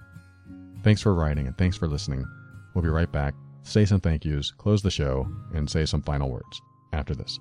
Thanks 0.84 1.02
for 1.02 1.14
writing 1.14 1.48
and 1.48 1.58
thanks 1.58 1.78
for 1.78 1.88
listening. 1.88 2.26
We'll 2.74 2.84
be 2.84 2.90
right 2.90 3.12
back 3.12 3.34
say 3.68 3.86
some 3.86 4.00
thank 4.00 4.26
yous, 4.26 4.52
close 4.52 4.82
the 4.82 4.92
show, 4.92 5.28
and 5.54 5.70
say 5.70 5.86
some 5.86 6.02
final 6.02 6.30
words 6.30 6.62
after 6.94 7.14
this. 7.14 7.40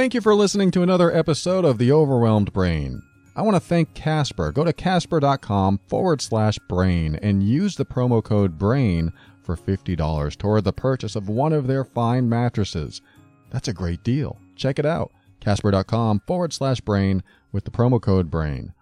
Thank 0.00 0.14
you 0.14 0.22
for 0.22 0.34
listening 0.34 0.70
to 0.70 0.82
another 0.82 1.14
episode 1.14 1.66
of 1.66 1.76
The 1.76 1.92
Overwhelmed 1.92 2.54
Brain. 2.54 3.02
I 3.36 3.42
want 3.42 3.56
to 3.56 3.60
thank 3.60 3.92
Casper. 3.92 4.50
Go 4.50 4.64
to 4.64 4.72
casper.com 4.72 5.78
forward 5.88 6.22
slash 6.22 6.58
brain 6.70 7.16
and 7.16 7.42
use 7.42 7.76
the 7.76 7.84
promo 7.84 8.24
code 8.24 8.56
BRAIN 8.56 9.12
for 9.42 9.56
$50 9.56 10.38
toward 10.38 10.64
the 10.64 10.72
purchase 10.72 11.16
of 11.16 11.28
one 11.28 11.52
of 11.52 11.66
their 11.66 11.84
fine 11.84 12.30
mattresses. 12.30 13.02
That's 13.50 13.68
a 13.68 13.74
great 13.74 14.02
deal. 14.02 14.38
Check 14.56 14.78
it 14.78 14.86
out. 14.86 15.12
Casper.com 15.40 16.22
forward 16.26 16.54
slash 16.54 16.80
brain 16.80 17.22
with 17.52 17.64
the 17.64 17.70
promo 17.70 18.00
code 18.00 18.30
BRAIN. 18.30 18.72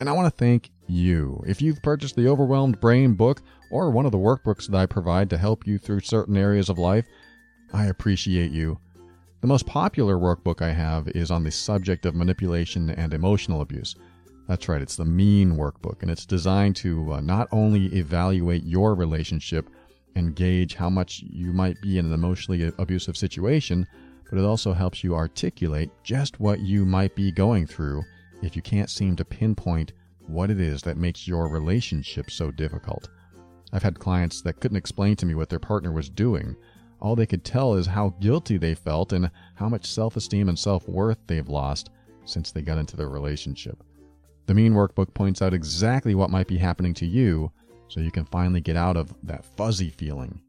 And 0.00 0.08
I 0.08 0.12
want 0.12 0.32
to 0.32 0.38
thank 0.38 0.70
you. 0.86 1.44
If 1.46 1.60
you've 1.60 1.82
purchased 1.82 2.16
the 2.16 2.28
Overwhelmed 2.28 2.80
Brain 2.80 3.12
book 3.12 3.42
or 3.70 3.90
one 3.90 4.06
of 4.06 4.12
the 4.12 4.16
workbooks 4.16 4.70
that 4.70 4.78
I 4.78 4.86
provide 4.86 5.28
to 5.28 5.36
help 5.36 5.66
you 5.66 5.76
through 5.76 6.00
certain 6.00 6.38
areas 6.38 6.70
of 6.70 6.78
life, 6.78 7.04
I 7.74 7.88
appreciate 7.88 8.52
you. 8.52 8.78
The 9.42 9.48
most 9.48 9.66
popular 9.66 10.18
workbook 10.18 10.62
I 10.62 10.70
have 10.70 11.08
is 11.08 11.32
on 11.32 11.42
the 11.42 11.50
subject 11.50 12.06
of 12.06 12.14
manipulation 12.14 12.90
and 12.90 13.12
emotional 13.12 13.60
abuse. 13.60 13.96
That's 14.46 14.68
right, 14.68 14.80
it's 14.80 14.94
the 14.94 15.04
Mean 15.04 15.56
Workbook, 15.56 16.02
and 16.02 16.12
it's 16.12 16.24
designed 16.24 16.76
to 16.76 17.14
uh, 17.14 17.20
not 17.20 17.48
only 17.50 17.86
evaluate 17.86 18.62
your 18.62 18.94
relationship 18.94 19.68
and 20.14 20.36
gauge 20.36 20.76
how 20.76 20.88
much 20.88 21.24
you 21.28 21.52
might 21.52 21.82
be 21.82 21.98
in 21.98 22.06
an 22.06 22.12
emotionally 22.12 22.72
abusive 22.78 23.16
situation, 23.16 23.84
but 24.30 24.38
it 24.38 24.44
also 24.44 24.72
helps 24.72 25.02
you 25.02 25.16
articulate 25.16 25.90
just 26.04 26.38
what 26.38 26.60
you 26.60 26.84
might 26.84 27.16
be 27.16 27.32
going 27.32 27.66
through 27.66 28.04
if 28.42 28.54
you 28.54 28.62
can't 28.62 28.90
seem 28.90 29.16
to 29.16 29.24
pinpoint 29.24 29.92
what 30.20 30.52
it 30.52 30.60
is 30.60 30.82
that 30.82 30.96
makes 30.96 31.26
your 31.26 31.48
relationship 31.48 32.30
so 32.30 32.52
difficult. 32.52 33.08
I've 33.72 33.82
had 33.82 33.98
clients 33.98 34.40
that 34.42 34.60
couldn't 34.60 34.76
explain 34.76 35.16
to 35.16 35.26
me 35.26 35.34
what 35.34 35.48
their 35.48 35.58
partner 35.58 35.90
was 35.90 36.08
doing, 36.08 36.54
all 37.02 37.16
they 37.16 37.26
could 37.26 37.44
tell 37.44 37.74
is 37.74 37.86
how 37.86 38.14
guilty 38.20 38.56
they 38.56 38.76
felt 38.76 39.12
and 39.12 39.28
how 39.56 39.68
much 39.68 39.84
self 39.84 40.16
esteem 40.16 40.48
and 40.48 40.58
self 40.58 40.88
worth 40.88 41.18
they've 41.26 41.48
lost 41.48 41.90
since 42.24 42.52
they 42.52 42.62
got 42.62 42.78
into 42.78 42.96
their 42.96 43.08
relationship. 43.08 43.82
The 44.46 44.54
Mean 44.54 44.72
Workbook 44.72 45.12
points 45.12 45.42
out 45.42 45.52
exactly 45.52 46.14
what 46.14 46.30
might 46.30 46.46
be 46.46 46.56
happening 46.56 46.94
to 46.94 47.06
you 47.06 47.50
so 47.88 48.00
you 48.00 48.12
can 48.12 48.24
finally 48.26 48.60
get 48.60 48.76
out 48.76 48.96
of 48.96 49.12
that 49.24 49.44
fuzzy 49.44 49.90
feeling. 49.90 50.40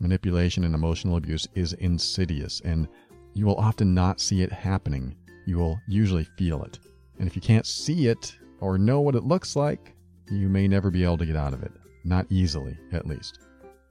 Manipulation 0.00 0.64
and 0.64 0.74
emotional 0.74 1.16
abuse 1.16 1.46
is 1.54 1.72
insidious, 1.74 2.60
and 2.64 2.88
you 3.34 3.46
will 3.46 3.56
often 3.56 3.94
not 3.94 4.20
see 4.20 4.42
it 4.42 4.52
happening. 4.52 5.14
You 5.46 5.58
will 5.58 5.80
usually 5.86 6.24
feel 6.36 6.64
it. 6.64 6.80
And 7.18 7.28
if 7.28 7.36
you 7.36 7.40
can't 7.40 7.64
see 7.64 8.08
it 8.08 8.36
or 8.60 8.76
know 8.76 9.00
what 9.00 9.14
it 9.14 9.24
looks 9.24 9.54
like, 9.54 9.94
you 10.30 10.48
may 10.48 10.66
never 10.66 10.90
be 10.90 11.04
able 11.04 11.18
to 11.18 11.26
get 11.26 11.36
out 11.36 11.54
of 11.54 11.62
it. 11.62 11.72
Not 12.04 12.26
easily, 12.28 12.76
at 12.92 13.06
least. 13.06 13.45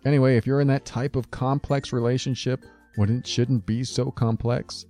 Anyway, 0.05 0.37
if 0.37 0.45
you're 0.45 0.61
in 0.61 0.67
that 0.67 0.85
type 0.85 1.15
of 1.15 1.31
complex 1.31 1.91
relationship 1.91 2.63
when 2.95 3.09
it 3.09 3.25
shouldn't 3.25 3.65
be 3.65 3.83
so 3.83 4.11
complex, 4.11 4.85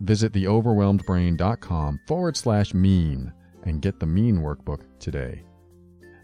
visit 0.00 0.32
theoverwhelmedbrain.com 0.32 2.00
forward 2.06 2.36
slash 2.36 2.72
mean 2.72 3.32
and 3.64 3.82
get 3.82 3.98
the 3.98 4.06
mean 4.06 4.36
workbook 4.38 4.82
today. 4.98 5.42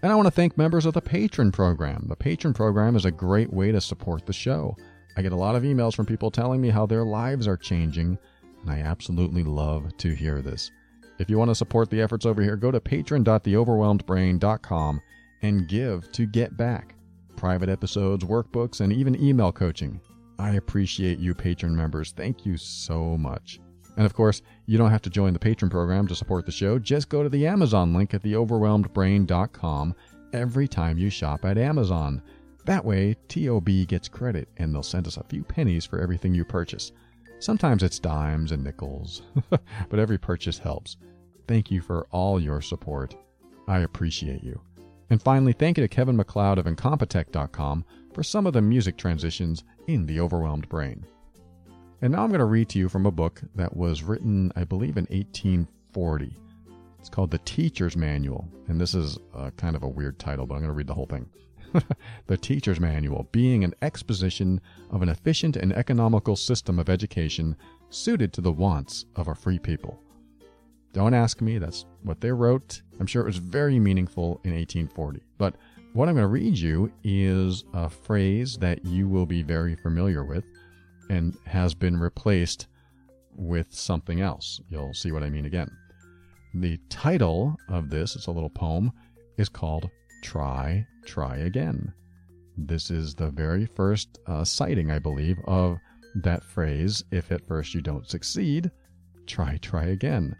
And 0.03 0.13
I 0.13 0.15
want 0.15 0.27
to 0.27 0.33
thank 0.33 0.57
members 0.57 0.87
of 0.87 0.95
the 0.95 1.03
Patron 1.03 1.51
program. 1.51 2.07
The 2.09 2.17
Patron 2.17 2.55
program 2.55 2.95
is 2.95 3.05
a 3.05 3.11
great 3.11 3.53
way 3.53 3.73
to 3.73 3.81
support 3.81 4.25
the 4.25 4.33
show. 4.33 4.77
I 5.17 5.23
get 5.23 5.33
a 5.33 5.37
lot 5.37 5.57
of 5.57 5.65
emails 5.65 5.97
from 5.97 6.07
people 6.07 6.31
telling 6.31 6.61
me 6.61 6.69
how 6.69 6.87
their 6.87 7.05
lives 7.05 7.49
are 7.49 7.57
changing, 7.57 8.17
and 8.63 8.71
I 8.71 8.79
absolutely 8.81 9.43
love 9.43 9.97
to 9.97 10.15
hear 10.15 10.41
this. 10.43 10.71
If 11.19 11.31
you 11.31 11.39
want 11.39 11.51
to 11.51 11.55
support 11.55 11.89
the 11.91 12.03
efforts 12.03 12.27
over 12.27 12.43
here, 12.43 12.57
go 12.57 12.71
to 12.71 12.81
patron.theoverwhelmedbrain.com 12.81 15.01
and 15.43 15.69
give 15.69 16.11
to 16.13 16.27
get 16.27 16.57
back 16.57 16.96
private 17.37 17.69
episodes, 17.69 18.25
workbooks, 18.25 18.81
and 18.81 18.93
even 18.93 19.23
email 19.23 19.53
coaching. 19.53 20.01
I 20.39 20.53
appreciate 20.53 21.19
you, 21.19 21.35
patron 21.35 21.75
members. 21.77 22.13
Thank 22.13 22.45
you 22.45 22.57
so 22.57 23.17
much. 23.17 23.61
And 23.97 24.05
of 24.05 24.15
course, 24.15 24.43
you 24.67 24.77
don't 24.77 24.91
have 24.91 25.03
to 25.03 25.11
join 25.11 25.33
the 25.33 25.39
patron 25.39 25.71
program 25.71 26.07
to 26.09 26.15
support 26.15 26.45
the 26.45 26.53
show. 26.53 26.79
Just 26.79 27.09
go 27.09 27.23
to 27.23 27.29
the 27.29 27.47
Amazon 27.47 27.95
link 27.95 28.13
at 28.13 28.23
theoverwhelmedbrain.com 28.23 29.95
every 30.33 30.69
time 30.69 30.99
you 30.99 31.09
shop 31.09 31.45
at 31.45 31.57
Amazon. 31.57 32.23
That 32.67 32.85
way, 32.85 33.17
TOB 33.29 33.87
gets 33.87 34.09
credit 34.09 34.49
and 34.59 34.75
they'll 34.75 34.83
send 34.83 35.07
us 35.07 35.17
a 35.17 35.25
few 35.25 35.43
pennies 35.45 35.87
for 35.87 36.01
everything 36.01 36.35
you 36.35 36.45
purchase. 36.45 36.93
Sometimes 37.39 37.83
it's 37.83 37.99
dimes 37.99 38.53
and 38.53 38.65
nickels, 38.65 39.23
but 39.51 39.99
every 39.99 40.19
purchase 40.19 40.59
helps. 40.59 40.97
Thank 41.47 41.71
you 41.71 41.81
for 41.81 42.07
all 42.11 42.41
your 42.41 42.61
support. 42.61 43.15
I 43.69 43.81
appreciate 43.81 44.43
you. 44.43 44.66
And 45.11 45.23
finally, 45.23 45.53
thank 45.53 45.79
you 45.79 45.85
to 45.85 45.89
Kevin 45.89 46.17
MacLeod 46.17 46.59
of 46.59 46.67
Incompetech.com 46.67 47.85
for 48.13 48.23
some 48.23 48.47
of 48.47 48.53
the 48.53 48.63
music 48.63 48.97
transitions 48.97 49.63
in 49.87 50.07
The 50.07 50.21
Overwhelmed 50.21 50.69
Brain. 50.69 51.07
And 52.03 52.13
now 52.13 52.25
I'm 52.25 52.31
going 52.31 52.41
to 52.41 52.45
read 52.45 52.69
to 52.71 52.79
you 52.79 52.89
from 52.89 53.07
a 53.07 53.11
book 53.11 53.41
that 53.55 53.77
was 53.77 54.03
written, 54.03 54.53
I 54.57 54.65
believe, 54.65 54.97
in 54.97 55.05
1840. 55.05 56.37
It's 56.99 57.09
called 57.09 57.31
The 57.31 57.39
Teacher's 57.39 57.97
Manual, 57.97 58.49
and 58.69 58.81
this 58.81 58.95
is 58.95 59.19
a 59.33 59.51
kind 59.53 59.77
of 59.77 59.83
a 59.83 59.89
weird 59.89 60.19
title, 60.19 60.47
but 60.47 60.55
I'm 60.55 60.61
going 60.61 60.71
to 60.71 60.77
read 60.77 60.89
the 60.89 60.95
whole 60.95 61.07
thing. 61.07 61.29
the 62.27 62.37
Teacher's 62.37 62.81
Manual, 62.81 63.29
being 63.33 63.65
an 63.65 63.75
exposition 63.83 64.61
of 64.91 65.03
an 65.03 65.09
efficient 65.09 65.57
and 65.57 65.73
economical 65.73 66.37
system 66.37 66.79
of 66.79 66.89
education 66.89 67.57
suited 67.91 68.33
to 68.33 68.41
the 68.41 68.53
wants 68.53 69.07
of 69.15 69.29
a 69.29 69.35
free 69.35 69.59
people. 69.59 70.03
Don't 70.97 71.13
ask 71.13 71.43
me, 71.43 71.59
that's 71.59 71.85
what 72.05 72.23
they 72.23 72.33
wrote. 72.33 72.81
I'm 72.99 73.07
sure 73.07 73.21
it 73.21 73.27
was 73.27 73.37
very 73.37 73.79
meaningful 73.79 74.41
in 74.45 74.55
1840. 74.55 75.21
But 75.37 75.55
what 75.93 76.09
I'm 76.09 76.15
going 76.15 76.25
to 76.25 76.29
read 76.29 76.57
you 76.57 76.91
is 77.05 77.65
a 77.75 77.91
phrase 77.91 78.57
that 78.61 78.83
you 78.83 79.07
will 79.07 79.27
be 79.27 79.43
very 79.43 79.77
familiar 79.77 80.25
with 80.25 80.47
and 81.11 81.37
has 81.45 81.75
been 81.75 82.01
replaced 82.01 82.69
with 83.35 83.75
something 83.75 84.23
else. 84.23 84.59
You'll 84.71 84.95
see 84.95 85.13
what 85.13 85.23
I 85.23 85.29
mean 85.29 85.45
again. 85.45 85.71
The 86.55 86.79
title 86.89 87.57
of 87.69 87.91
this, 87.91 88.17
it's 88.17 88.29
a 88.29 88.33
little 88.33 88.49
poem, 88.49 88.91
is 89.37 89.51
called 89.51 89.91
Try, 90.23 90.87
Try 91.05 91.37
Again. 91.37 91.93
This 92.57 92.91
is 92.91 93.15
the 93.15 93.29
very 93.29 93.67
first 93.67 94.19
uh, 94.27 94.45
sighting, 94.45 94.91
I 94.91 94.99
believe, 94.99 95.37
of 95.45 95.77
that 96.15 96.43
phrase 96.43 97.05
if 97.11 97.31
at 97.31 97.47
first 97.47 97.75
you 97.75 97.83
don't 97.83 98.09
succeed, 98.09 98.71
try, 99.27 99.59
try 99.59 99.89
again. 99.89 100.35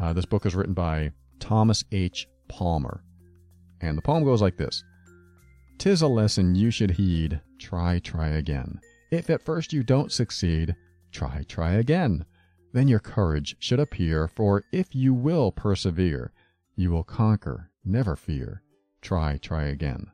Uh, 0.00 0.12
this 0.14 0.24
book 0.24 0.46
is 0.46 0.54
written 0.54 0.72
by 0.72 1.12
Thomas 1.38 1.84
H. 1.92 2.26
Palmer. 2.48 3.04
And 3.82 3.98
the 3.98 4.02
poem 4.02 4.24
goes 4.24 4.40
like 4.40 4.56
this 4.56 4.82
Tis 5.78 6.02
a 6.02 6.08
lesson 6.08 6.54
you 6.54 6.70
should 6.70 6.92
heed, 6.92 7.40
try, 7.58 7.98
try 7.98 8.28
again. 8.28 8.80
If 9.10 9.28
at 9.28 9.42
first 9.42 9.72
you 9.72 9.82
don't 9.82 10.12
succeed, 10.12 10.74
try, 11.12 11.44
try 11.48 11.72
again. 11.72 12.24
Then 12.72 12.88
your 12.88 13.00
courage 13.00 13.56
should 13.58 13.80
appear, 13.80 14.28
for 14.28 14.64
if 14.72 14.94
you 14.94 15.12
will 15.12 15.50
persevere, 15.50 16.32
you 16.76 16.90
will 16.90 17.02
conquer, 17.02 17.70
never 17.84 18.16
fear. 18.16 18.62
Try, 19.02 19.38
try 19.38 19.64
again. 19.64 20.06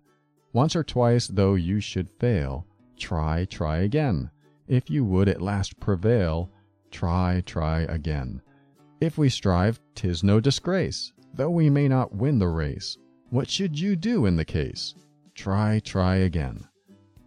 Once 0.52 0.74
or 0.74 0.82
twice, 0.82 1.26
though 1.26 1.54
you 1.54 1.80
should 1.80 2.08
fail, 2.08 2.66
try, 2.96 3.44
try 3.44 3.78
again. 3.78 4.30
If 4.66 4.88
you 4.88 5.04
would 5.04 5.28
at 5.28 5.42
last 5.42 5.78
prevail, 5.78 6.50
try, 6.90 7.42
try 7.44 7.80
again. 7.82 8.40
If 9.00 9.18
we 9.18 9.28
strive, 9.28 9.78
'tis 9.94 10.24
no 10.24 10.40
disgrace, 10.40 11.12
though 11.34 11.50
we 11.50 11.68
may 11.68 11.86
not 11.86 12.14
win 12.14 12.38
the 12.38 12.48
race. 12.48 12.96
What 13.28 13.50
should 13.50 13.78
you 13.78 13.94
do 13.94 14.24
in 14.24 14.36
the 14.36 14.44
case? 14.44 14.94
Try, 15.34 15.80
try 15.80 16.16
again. 16.16 16.66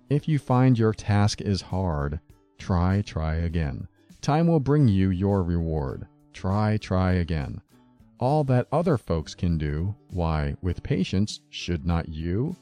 If 0.09 0.27
you 0.27 0.39
find 0.39 0.79
your 0.79 0.93
task 0.93 1.41
is 1.41 1.61
hard, 1.61 2.19
try, 2.57 3.03
try 3.03 3.35
again. 3.35 3.87
Time 4.21 4.47
will 4.47 4.59
bring 4.59 4.87
you 4.87 5.11
your 5.11 5.43
reward. 5.43 6.07
Try, 6.33 6.77
try 6.77 7.13
again. 7.13 7.61
All 8.19 8.43
that 8.45 8.67
other 8.71 8.97
folks 8.97 9.35
can 9.35 9.57
do, 9.57 9.95
why, 10.09 10.55
with 10.61 10.81
patience, 10.81 11.41
should 11.49 11.85
not 11.85 12.09
you? 12.09 12.55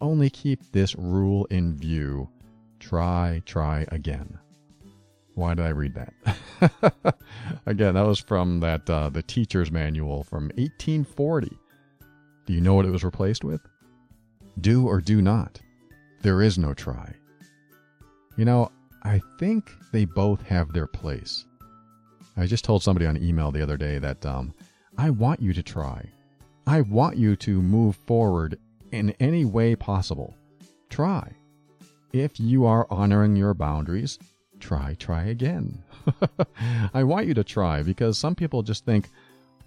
Only 0.00 0.28
keep 0.28 0.70
this 0.70 0.94
rule 0.94 1.46
in 1.46 1.74
view. 1.74 2.28
Try, 2.78 3.42
try 3.46 3.86
again. 3.88 4.38
Why 5.34 5.54
did 5.54 5.64
I 5.64 5.70
read 5.70 5.94
that? 5.94 7.16
Again, 7.66 7.94
that 7.94 8.06
was 8.06 8.18
from 8.18 8.60
that 8.60 8.88
uh, 8.90 9.08
the 9.08 9.22
teacher's 9.22 9.70
manual 9.70 10.24
from 10.24 10.44
1840. 10.56 11.48
Do 12.46 12.52
you 12.52 12.60
know 12.60 12.74
what 12.74 12.86
it 12.86 12.90
was 12.90 13.04
replaced 13.04 13.44
with? 13.44 13.60
Do 14.60 14.86
or 14.86 15.00
do 15.00 15.22
not. 15.22 15.60
There 16.22 16.42
is 16.42 16.58
no 16.58 16.74
try. 16.74 17.14
You 18.36 18.44
know, 18.44 18.70
I 19.02 19.20
think 19.38 19.70
they 19.92 20.04
both 20.04 20.42
have 20.42 20.72
their 20.72 20.86
place. 20.86 21.46
I 22.36 22.46
just 22.46 22.64
told 22.64 22.82
somebody 22.82 23.06
on 23.06 23.22
email 23.22 23.50
the 23.50 23.62
other 23.62 23.76
day 23.76 23.98
that 23.98 24.24
um, 24.26 24.54
I 24.98 25.10
want 25.10 25.40
you 25.40 25.52
to 25.52 25.62
try. 25.62 26.04
I 26.66 26.82
want 26.82 27.16
you 27.16 27.36
to 27.36 27.62
move 27.62 27.96
forward 28.06 28.58
in 28.92 29.10
any 29.20 29.44
way 29.44 29.74
possible. 29.76 30.34
Try. 30.88 31.32
If 32.12 32.38
you 32.40 32.66
are 32.66 32.86
honoring 32.90 33.36
your 33.36 33.54
boundaries, 33.54 34.18
try, 34.60 34.94
try 34.98 35.24
again. 35.24 35.82
I 36.94 37.04
want 37.04 37.26
you 37.26 37.34
to 37.34 37.44
try 37.44 37.82
because 37.82 38.18
some 38.18 38.34
people 38.34 38.62
just 38.62 38.84
think, 38.84 39.08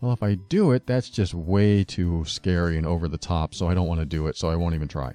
well, 0.02 0.12
if 0.12 0.24
I 0.24 0.36
do 0.36 0.72
it, 0.72 0.86
that's 0.86 1.10
just 1.10 1.34
way 1.34 1.84
too 1.84 2.26
scary 2.26 2.78
and 2.78 2.86
over 2.86 3.08
the 3.08 3.18
top, 3.18 3.56
so 3.56 3.68
I 3.68 3.74
don't 3.74 3.88
want 3.88 4.02
to 4.02 4.06
do 4.06 4.28
it, 4.28 4.36
so 4.36 4.50
I 4.50 4.56
won't 4.56 4.76
even 4.76 4.88
try. 4.88 5.14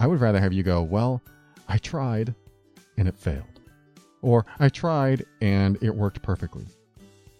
I 0.00 0.06
would 0.06 0.20
rather 0.20 0.40
have 0.40 0.52
you 0.52 0.62
go, 0.62 0.82
well, 0.82 1.22
I 1.68 1.78
tried 1.78 2.34
and 2.98 3.08
it 3.08 3.16
failed. 3.16 3.60
Or 4.22 4.44
I 4.58 4.68
tried 4.68 5.24
and 5.40 5.78
it 5.82 5.94
worked 5.94 6.22
perfectly. 6.22 6.66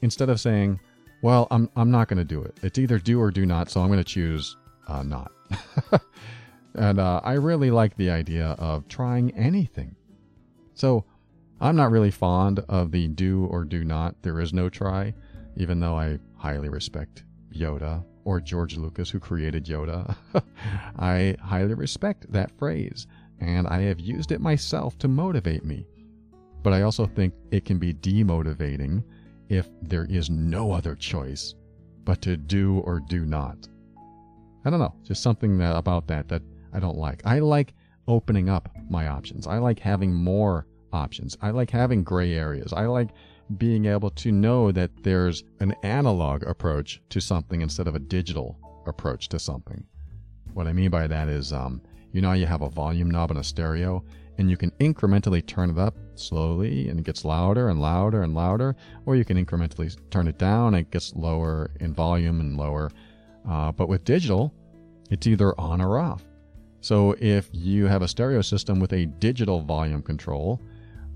Instead 0.02 0.28
of 0.28 0.40
saying, 0.40 0.78
well, 1.22 1.48
I'm, 1.50 1.68
I'm 1.76 1.90
not 1.90 2.08
going 2.08 2.18
to 2.18 2.24
do 2.24 2.42
it. 2.42 2.56
It's 2.62 2.78
either 2.78 2.98
do 2.98 3.20
or 3.20 3.30
do 3.30 3.46
not, 3.46 3.70
so 3.70 3.80
I'm 3.80 3.88
going 3.88 3.98
to 3.98 4.04
choose 4.04 4.56
uh, 4.86 5.02
not. 5.02 5.32
and 6.74 7.00
uh, 7.00 7.20
I 7.24 7.32
really 7.34 7.70
like 7.70 7.96
the 7.96 8.10
idea 8.10 8.54
of 8.58 8.86
trying 8.88 9.32
anything. 9.32 9.96
So 10.74 11.04
I'm 11.60 11.76
not 11.76 11.90
really 11.90 12.10
fond 12.10 12.60
of 12.68 12.90
the 12.90 13.08
do 13.08 13.46
or 13.46 13.64
do 13.64 13.82
not, 13.82 14.22
there 14.22 14.40
is 14.40 14.52
no 14.52 14.68
try, 14.68 15.14
even 15.56 15.80
though 15.80 15.96
I 15.96 16.18
highly 16.36 16.68
respect 16.68 17.24
Yoda 17.54 18.04
or 18.24 18.40
George 18.40 18.76
Lucas, 18.76 19.08
who 19.08 19.18
created 19.18 19.64
Yoda. 19.64 20.14
I 20.98 21.36
highly 21.42 21.74
respect 21.74 22.30
that 22.30 22.56
phrase, 22.58 23.06
and 23.40 23.66
I 23.66 23.82
have 23.82 24.00
used 24.00 24.32
it 24.32 24.40
myself 24.40 24.98
to 24.98 25.08
motivate 25.08 25.64
me. 25.64 25.86
But 26.62 26.74
I 26.74 26.82
also 26.82 27.06
think 27.06 27.32
it 27.50 27.64
can 27.64 27.78
be 27.78 27.94
demotivating 27.94 29.02
if 29.48 29.68
there 29.80 30.04
is 30.10 30.28
no 30.28 30.72
other 30.72 30.94
choice 30.94 31.54
but 32.04 32.20
to 32.22 32.36
do 32.36 32.80
or 32.80 33.00
do 33.00 33.24
not. 33.24 33.68
I 34.64 34.70
don't 34.70 34.80
know, 34.80 34.94
just 35.04 35.22
something 35.22 35.56
that, 35.58 35.76
about 35.76 36.06
that 36.08 36.28
that 36.28 36.42
I 36.72 36.80
don't 36.80 36.98
like. 36.98 37.22
I 37.24 37.38
like 37.38 37.72
opening 38.08 38.50
up 38.50 38.68
my 38.90 39.08
options. 39.08 39.46
I 39.46 39.58
like 39.58 39.78
having 39.78 40.12
more 40.12 40.66
options. 40.92 41.36
I 41.40 41.50
like 41.50 41.70
having 41.70 42.04
gray 42.04 42.34
areas. 42.34 42.72
I 42.72 42.86
like 42.86 43.10
being 43.58 43.86
able 43.86 44.10
to 44.10 44.32
know 44.32 44.72
that 44.72 44.90
there's 45.02 45.44
an 45.60 45.74
analog 45.82 46.42
approach 46.42 47.00
to 47.10 47.20
something 47.20 47.60
instead 47.60 47.86
of 47.86 47.94
a 47.94 48.00
digital 48.00 48.58
approach 48.86 49.28
to 49.28 49.38
something. 49.38 49.84
What 50.54 50.66
I 50.66 50.72
mean 50.72 50.90
by 50.90 51.06
that 51.06 51.28
is, 51.28 51.52
um, 51.52 51.80
you 52.12 52.20
know, 52.20 52.32
you 52.32 52.46
have 52.46 52.62
a 52.62 52.70
volume 52.70 53.10
knob 53.10 53.30
in 53.30 53.36
a 53.36 53.44
stereo, 53.44 54.02
and 54.38 54.50
you 54.50 54.56
can 54.56 54.70
incrementally 54.80 55.44
turn 55.46 55.70
it 55.70 55.78
up 55.78 55.96
slowly, 56.14 56.88
and 56.88 56.98
it 56.98 57.06
gets 57.06 57.24
louder 57.24 57.68
and 57.68 57.80
louder 57.80 58.22
and 58.22 58.34
louder, 58.34 58.74
or 59.04 59.16
you 59.16 59.24
can 59.24 59.42
incrementally 59.42 59.96
turn 60.10 60.28
it 60.28 60.38
down, 60.38 60.74
and 60.74 60.86
it 60.86 60.90
gets 60.90 61.14
lower 61.14 61.70
in 61.80 61.94
volume 61.94 62.40
and 62.40 62.56
lower. 62.56 62.90
Uh, 63.48 63.70
but 63.72 63.88
with 63.88 64.04
digital, 64.04 64.52
it's 65.10 65.26
either 65.26 65.58
on 65.60 65.80
or 65.80 65.98
off. 65.98 66.24
So 66.80 67.16
if 67.20 67.48
you 67.52 67.86
have 67.86 68.02
a 68.02 68.08
stereo 68.08 68.42
system 68.42 68.80
with 68.80 68.92
a 68.92 69.06
digital 69.06 69.60
volume 69.60 70.02
control, 70.02 70.60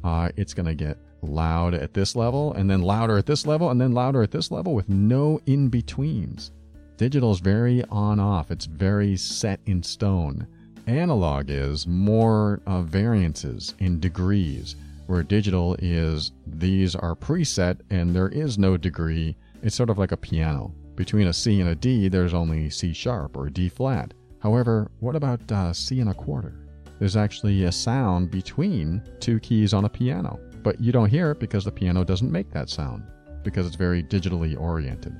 uh, 0.04 0.30
it's 0.36 0.54
going 0.54 0.66
to 0.66 0.74
get 0.74 0.98
loud 1.22 1.74
at 1.74 1.94
this 1.94 2.16
level, 2.16 2.52
and 2.54 2.70
then 2.70 2.82
louder 2.82 3.18
at 3.18 3.26
this 3.26 3.46
level, 3.46 3.70
and 3.70 3.80
then 3.80 3.92
louder 3.92 4.22
at 4.22 4.30
this 4.30 4.50
level 4.50 4.74
with 4.74 4.88
no 4.88 5.40
in 5.46 5.68
betweens. 5.68 6.52
Digital 6.96 7.32
is 7.32 7.40
very 7.40 7.82
on 7.90 8.20
off, 8.20 8.50
it's 8.50 8.66
very 8.66 9.16
set 9.16 9.60
in 9.66 9.82
stone. 9.82 10.46
Analog 10.86 11.50
is 11.50 11.86
more 11.86 12.60
uh, 12.66 12.82
variances 12.82 13.74
in 13.78 14.00
degrees, 14.00 14.76
where 15.06 15.22
digital 15.22 15.76
is 15.78 16.32
these 16.46 16.94
are 16.94 17.14
preset 17.14 17.80
and 17.90 18.14
there 18.14 18.28
is 18.28 18.58
no 18.58 18.76
degree. 18.76 19.36
It's 19.62 19.76
sort 19.76 19.90
of 19.90 19.98
like 19.98 20.12
a 20.12 20.16
piano. 20.16 20.74
Between 20.96 21.28
a 21.28 21.32
C 21.32 21.60
and 21.60 21.70
a 21.70 21.74
D, 21.74 22.08
there's 22.08 22.34
only 22.34 22.70
C 22.70 22.92
sharp 22.92 23.36
or 23.36 23.48
D 23.50 23.68
flat. 23.68 24.14
However, 24.40 24.90
what 25.00 25.16
about 25.16 25.50
uh, 25.50 25.72
C 25.72 26.00
and 26.00 26.10
a 26.10 26.14
quarter? 26.14 26.59
There's 27.00 27.16
actually 27.16 27.64
a 27.64 27.72
sound 27.72 28.30
between 28.30 29.02
two 29.18 29.40
keys 29.40 29.74
on 29.74 29.84
a 29.84 29.88
piano 29.88 30.38
but 30.62 30.80
you 30.80 30.92
don't 30.92 31.08
hear 31.08 31.30
it 31.30 31.40
because 31.40 31.64
the 31.64 31.72
piano 31.72 32.04
doesn't 32.04 32.30
make 32.30 32.50
that 32.50 32.68
sound 32.68 33.04
because 33.42 33.66
it's 33.66 33.76
very 33.76 34.02
digitally 34.02 34.58
oriented. 34.58 35.16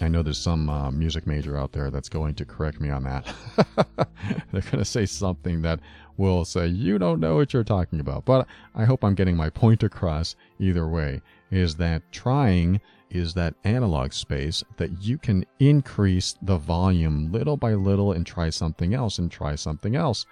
I 0.00 0.08
know 0.08 0.22
there's 0.22 0.38
some 0.38 0.68
uh, 0.68 0.90
music 0.90 1.26
major 1.26 1.56
out 1.56 1.72
there 1.72 1.90
that's 1.90 2.08
going 2.08 2.34
to 2.34 2.44
correct 2.44 2.80
me 2.80 2.90
on 2.90 3.04
that. 3.04 3.32
They're 4.52 4.62
going 4.62 4.78
to 4.78 4.84
say 4.84 5.06
something 5.06 5.62
that 5.62 5.80
will 6.16 6.44
say, 6.44 6.66
You 6.66 6.98
don't 6.98 7.20
know 7.20 7.36
what 7.36 7.52
you're 7.52 7.62
talking 7.62 8.00
about. 8.00 8.24
But 8.24 8.46
I 8.74 8.84
hope 8.84 9.04
I'm 9.04 9.14
getting 9.14 9.36
my 9.36 9.48
point 9.48 9.82
across 9.82 10.34
either 10.58 10.88
way 10.88 11.20
is 11.50 11.76
that 11.76 12.02
trying 12.10 12.80
is 13.10 13.34
that 13.34 13.54
analog 13.64 14.12
space 14.12 14.64
that 14.78 15.02
you 15.02 15.18
can 15.18 15.44
increase 15.60 16.34
the 16.42 16.56
volume 16.56 17.30
little 17.30 17.56
by 17.56 17.74
little 17.74 18.12
and 18.12 18.26
try 18.26 18.50
something 18.50 18.94
else 18.94 19.18
and 19.18 19.30
try 19.30 19.54
something 19.54 19.94
else. 19.94 20.26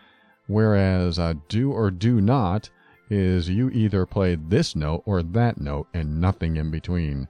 Whereas 0.51 1.20
uh, 1.20 1.34
do 1.46 1.70
or 1.70 1.92
do 1.92 2.20
not 2.20 2.70
is 3.09 3.48
you 3.48 3.70
either 3.70 4.05
play 4.05 4.34
this 4.34 4.74
note 4.74 5.05
or 5.07 5.22
that 5.22 5.61
note 5.61 5.86
and 5.94 6.20
nothing 6.20 6.57
in 6.57 6.72
between. 6.72 7.28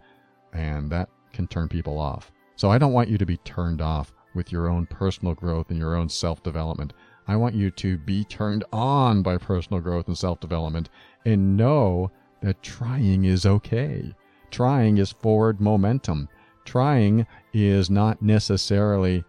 And 0.55 0.91
that 0.91 1.11
can 1.35 1.47
turn 1.47 1.69
people 1.69 1.99
off. 1.99 2.33
So 2.57 2.71
I 2.71 2.79
don't 2.79 2.95
want 2.95 3.11
you 3.11 3.19
to 3.19 3.27
be 3.27 3.37
turned 3.37 3.83
off 3.83 4.15
with 4.35 4.51
your 4.51 4.71
own 4.71 4.87
personal 4.87 5.35
growth 5.35 5.69
and 5.69 5.79
your 5.79 5.97
own 5.97 6.09
self 6.09 6.43
development. 6.43 6.95
I 7.29 7.37
want 7.37 7.55
you 7.55 7.71
to 7.73 7.99
be 7.99 8.25
turned 8.25 8.65
on 8.73 9.23
by 9.23 9.37
personal 9.37 9.83
growth 9.83 10.09
and 10.09 10.17
self 10.17 10.41
development 10.41 10.89
and 11.27 11.59
know 11.59 12.11
that 12.41 12.63
trying 12.63 13.27
is 13.27 13.45
okay. 13.45 14.15
Trying 14.51 14.97
is 14.97 15.13
forward 15.13 15.61
momentum. 15.61 16.27
Trying 16.65 17.27
is 17.53 17.91
not 17.91 18.23
necessarily 18.23 19.25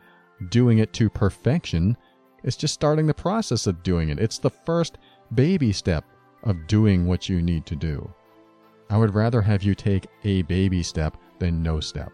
doing 0.50 0.78
it 0.78 0.94
to 0.94 1.10
perfection. 1.10 1.98
It's 2.44 2.56
just 2.56 2.74
starting 2.74 3.08
the 3.08 3.14
process 3.14 3.68
of 3.68 3.84
doing 3.84 4.10
it. 4.10 4.20
It's 4.20 4.40
the 4.40 4.50
first 4.50 4.98
baby 5.34 5.72
step 5.72 6.06
of 6.44 6.68
doing 6.68 7.06
what 7.06 7.30
you 7.30 7.42
need 7.42 7.66
to 7.68 7.76
do. 7.76 8.12
I 8.90 8.98
would 8.98 9.14
rather 9.14 9.42
have 9.42 9.64
you 9.64 9.76
take 9.76 10.08
a 10.24 10.42
baby 10.44 10.84
step 10.84 11.18
than 11.40 11.64
no 11.64 11.80
step. 11.80 12.12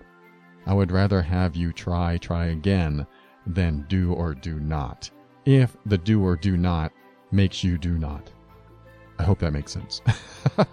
I 0.65 0.73
would 0.73 0.91
rather 0.91 1.21
have 1.21 1.55
you 1.55 1.71
try, 1.71 2.17
try 2.17 2.47
again 2.47 3.07
than 3.45 3.85
do 3.87 4.13
or 4.13 4.35
do 4.35 4.59
not. 4.59 5.09
If 5.45 5.77
the 5.85 5.97
do 5.97 6.23
or 6.23 6.35
do 6.35 6.57
not 6.57 6.91
makes 7.31 7.63
you 7.63 7.77
do 7.77 7.97
not. 7.97 8.29
I 9.17 9.23
hope 9.23 9.39
that 9.39 9.53
makes 9.53 9.71
sense. 9.71 10.01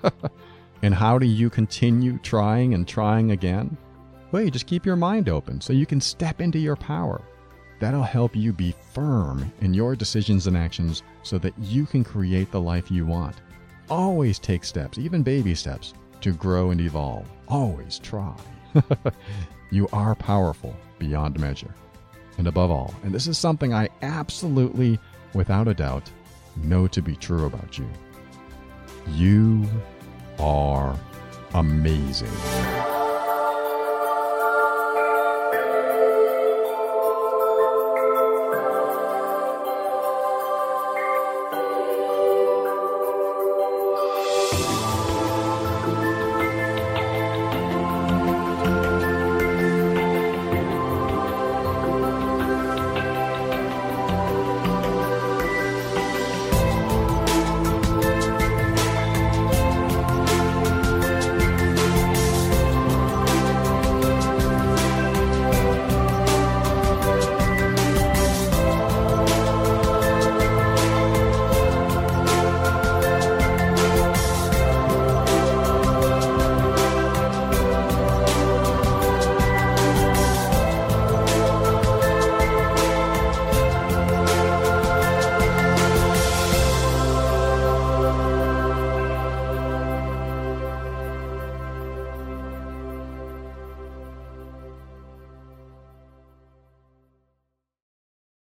and 0.82 0.94
how 0.94 1.18
do 1.18 1.26
you 1.26 1.48
continue 1.48 2.18
trying 2.18 2.74
and 2.74 2.86
trying 2.86 3.30
again? 3.30 3.76
Well, 4.32 4.42
you 4.42 4.50
just 4.50 4.66
keep 4.66 4.84
your 4.84 4.96
mind 4.96 5.28
open 5.28 5.60
so 5.60 5.72
you 5.72 5.86
can 5.86 6.00
step 6.00 6.40
into 6.40 6.58
your 6.58 6.76
power. 6.76 7.22
That'll 7.80 8.02
help 8.02 8.36
you 8.36 8.52
be 8.52 8.74
firm 8.92 9.52
in 9.60 9.74
your 9.74 9.96
decisions 9.96 10.46
and 10.46 10.56
actions 10.56 11.02
so 11.22 11.38
that 11.38 11.54
you 11.58 11.86
can 11.86 12.04
create 12.04 12.50
the 12.50 12.60
life 12.60 12.90
you 12.90 13.06
want. 13.06 13.36
Always 13.90 14.38
take 14.38 14.64
steps, 14.64 14.98
even 14.98 15.22
baby 15.22 15.54
steps, 15.54 15.94
to 16.20 16.32
grow 16.32 16.70
and 16.70 16.80
evolve. 16.80 17.28
Always 17.48 17.98
try. 17.98 18.34
you 19.70 19.88
are 19.92 20.14
powerful 20.14 20.74
beyond 20.98 21.38
measure. 21.38 21.74
And 22.38 22.46
above 22.46 22.70
all, 22.70 22.94
and 23.02 23.14
this 23.14 23.26
is 23.26 23.38
something 23.38 23.74
I 23.74 23.88
absolutely, 24.02 24.98
without 25.34 25.68
a 25.68 25.74
doubt, 25.74 26.10
know 26.56 26.86
to 26.88 27.02
be 27.02 27.16
true 27.16 27.46
about 27.46 27.78
you, 27.78 27.88
you 29.08 29.68
are 30.38 30.98
amazing. 31.52 32.32